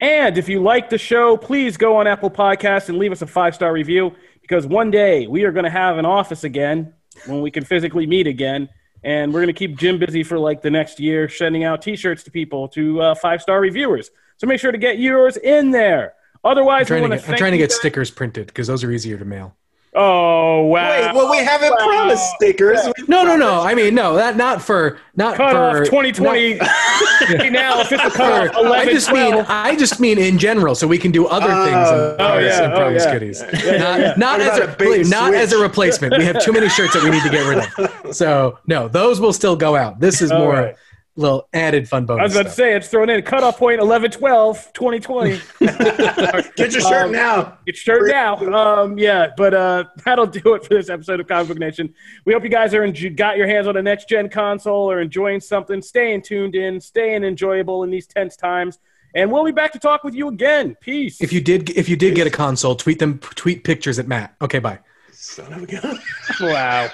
And 0.00 0.38
if 0.38 0.48
you 0.48 0.62
like 0.62 0.90
the 0.90 0.98
show, 0.98 1.36
please 1.36 1.76
go 1.76 1.96
on 1.96 2.06
Apple 2.06 2.30
Podcasts 2.30 2.88
and 2.88 2.98
leave 2.98 3.12
us 3.12 3.22
a 3.22 3.26
five 3.26 3.54
star 3.54 3.72
review 3.72 4.14
because 4.40 4.66
one 4.66 4.90
day 4.90 5.26
we 5.26 5.44
are 5.44 5.52
going 5.52 5.64
to 5.64 5.70
have 5.70 5.98
an 5.98 6.06
office 6.06 6.44
again 6.44 6.94
when 7.26 7.42
we 7.42 7.50
can 7.50 7.64
physically 7.64 8.06
meet 8.06 8.26
again. 8.26 8.68
And 9.02 9.32
we're 9.32 9.40
going 9.40 9.54
to 9.54 9.58
keep 9.58 9.76
Jim 9.76 9.98
busy 9.98 10.22
for 10.22 10.38
like 10.38 10.62
the 10.62 10.70
next 10.70 10.98
year, 10.98 11.28
sending 11.28 11.64
out 11.64 11.82
t 11.82 11.96
shirts 11.96 12.22
to 12.24 12.30
people, 12.30 12.68
to 12.68 13.00
uh, 13.00 13.14
five 13.14 13.42
star 13.42 13.60
reviewers. 13.60 14.10
So 14.38 14.46
make 14.46 14.60
sure 14.60 14.72
to 14.72 14.78
get 14.78 14.98
yours 14.98 15.36
in 15.36 15.70
there. 15.70 16.14
I'm 16.44 16.52
Otherwise, 16.52 16.88
we 16.90 16.98
trying 16.98 17.10
to 17.10 17.16
get, 17.16 17.28
I'm 17.28 17.36
trying 17.36 17.52
to 17.52 17.58
get 17.58 17.72
stickers 17.72 18.10
printed 18.10 18.46
because 18.48 18.66
those 18.66 18.84
are 18.84 18.90
easier 18.90 19.18
to 19.18 19.24
mail. 19.24 19.56
Oh, 20.00 20.62
wow. 20.66 20.90
Wait, 20.90 21.12
well, 21.14 21.28
we 21.28 21.38
haven't 21.38 21.70
Wow. 21.70 21.86
promised 21.86 22.24
stickers. 22.36 22.78
No, 23.08 23.24
no, 23.24 23.36
no. 23.36 23.60
I 23.62 23.74
mean, 23.74 23.94
no, 23.96 24.14
that 24.14 24.36
not 24.36 24.62
for 24.62 24.98
not 25.16 25.34
Cut 25.36 25.50
for 25.50 25.80
off 25.80 25.84
2020 25.86 26.54
now, 27.50 27.80
official 27.80 28.10
cut 28.10 28.48
off 28.50 28.56
11 28.56 28.88
I 28.88 28.92
just 28.92 29.12
mean 29.12 29.34
I 29.48 29.74
just 29.76 29.98
mean 29.98 30.18
in 30.18 30.38
general, 30.38 30.76
so 30.76 30.86
we 30.86 30.98
can 30.98 31.10
do 31.10 31.26
other 31.26 31.48
Oh, 31.50 31.64
things 31.64 31.88
in 31.88 31.94
oh, 31.94 32.12
oh 32.12 32.16
promise, 32.16 32.44
yeah, 32.44 32.64
in 32.64 32.70
oh, 32.72 32.76
promise 32.76 33.04
yeah. 33.04 33.12
goodies. 33.12 33.42
yeah, 33.42 33.76
Not, 33.78 34.00
yeah. 34.00 34.14
not 34.16 34.40
as 34.40 34.58
a, 34.58 34.64
a 34.64 34.66
bait 34.68 34.76
please, 34.76 35.10
not 35.10 35.34
as 35.34 35.52
a 35.52 35.58
replacement. 35.60 36.16
We 36.16 36.24
have 36.24 36.40
too 36.44 36.52
many 36.52 36.68
shirts 36.68 36.94
that 36.94 37.02
we 37.02 37.10
need 37.10 37.22
to 37.24 37.30
get 37.30 37.48
rid 37.48 37.58
of. 37.58 37.94
So 38.14 38.58
no, 38.68 38.86
those 38.88 39.20
will 39.20 39.32
still 39.32 39.56
go 39.56 39.74
out. 39.76 39.98
This 40.00 40.22
is 40.22 40.30
All 40.30 40.38
more. 40.38 40.52
right. 40.52 40.76
Little 41.18 41.48
added 41.52 41.88
fun 41.88 42.06
bonus. 42.06 42.20
I 42.20 42.24
was 42.24 42.34
about 42.36 42.42
to 42.44 42.50
say 42.50 42.74
it's 42.76 42.88
thrown 42.88 43.10
in 43.10 43.20
cutoff 43.22 43.58
point 43.58 43.80
11 43.80 44.12
12 44.12 44.72
2020. 44.72 45.40
Get 45.58 46.72
your 46.72 46.80
shirt 46.80 47.06
Um, 47.06 47.12
now. 47.12 47.58
Get 47.66 47.74
your 47.86 47.96
shirt 47.98 48.08
now. 48.10 48.36
Um, 48.54 48.96
yeah, 48.98 49.28
but 49.36 49.52
uh, 49.52 49.84
that'll 50.04 50.26
do 50.26 50.54
it 50.54 50.62
for 50.64 50.74
this 50.74 50.88
episode 50.88 51.20
of 51.20 51.26
Comic 51.26 51.48
Book 51.48 51.58
Nation. 51.58 51.92
We 52.24 52.32
hope 52.32 52.44
you 52.44 52.48
guys 52.50 52.72
are 52.72 52.82
enj- 52.82 53.16
got 53.16 53.36
your 53.36 53.46
hands 53.48 53.66
on 53.66 53.76
a 53.76 53.82
next 53.82 54.08
gen 54.08 54.28
console 54.28 54.90
or 54.90 55.00
enjoying 55.00 55.40
something, 55.40 55.82
staying 55.82 56.22
tuned 56.22 56.54
in, 56.54 56.80
staying 56.80 57.24
enjoyable 57.24 57.82
in 57.82 57.90
these 57.90 58.06
tense 58.06 58.36
times, 58.36 58.78
and 59.14 59.32
we'll 59.32 59.44
be 59.44 59.52
back 59.52 59.72
to 59.72 59.78
talk 59.78 60.04
with 60.04 60.14
you 60.14 60.28
again. 60.28 60.76
Peace. 60.80 61.20
If 61.20 61.32
you 61.32 61.40
did, 61.40 61.70
if 61.70 61.88
you 61.88 61.96
did 61.96 62.14
get 62.14 62.26
a 62.26 62.30
console, 62.30 62.76
tweet 62.76 63.00
them, 63.00 63.18
tweet 63.18 63.64
pictures 63.64 63.98
at 63.98 64.06
Matt. 64.06 64.34
Okay, 64.40 64.60
bye. 64.60 64.78
Son 65.12 65.52
of 65.52 65.62
a 65.64 65.66
gun. 65.66 65.98
wow. 66.40 66.88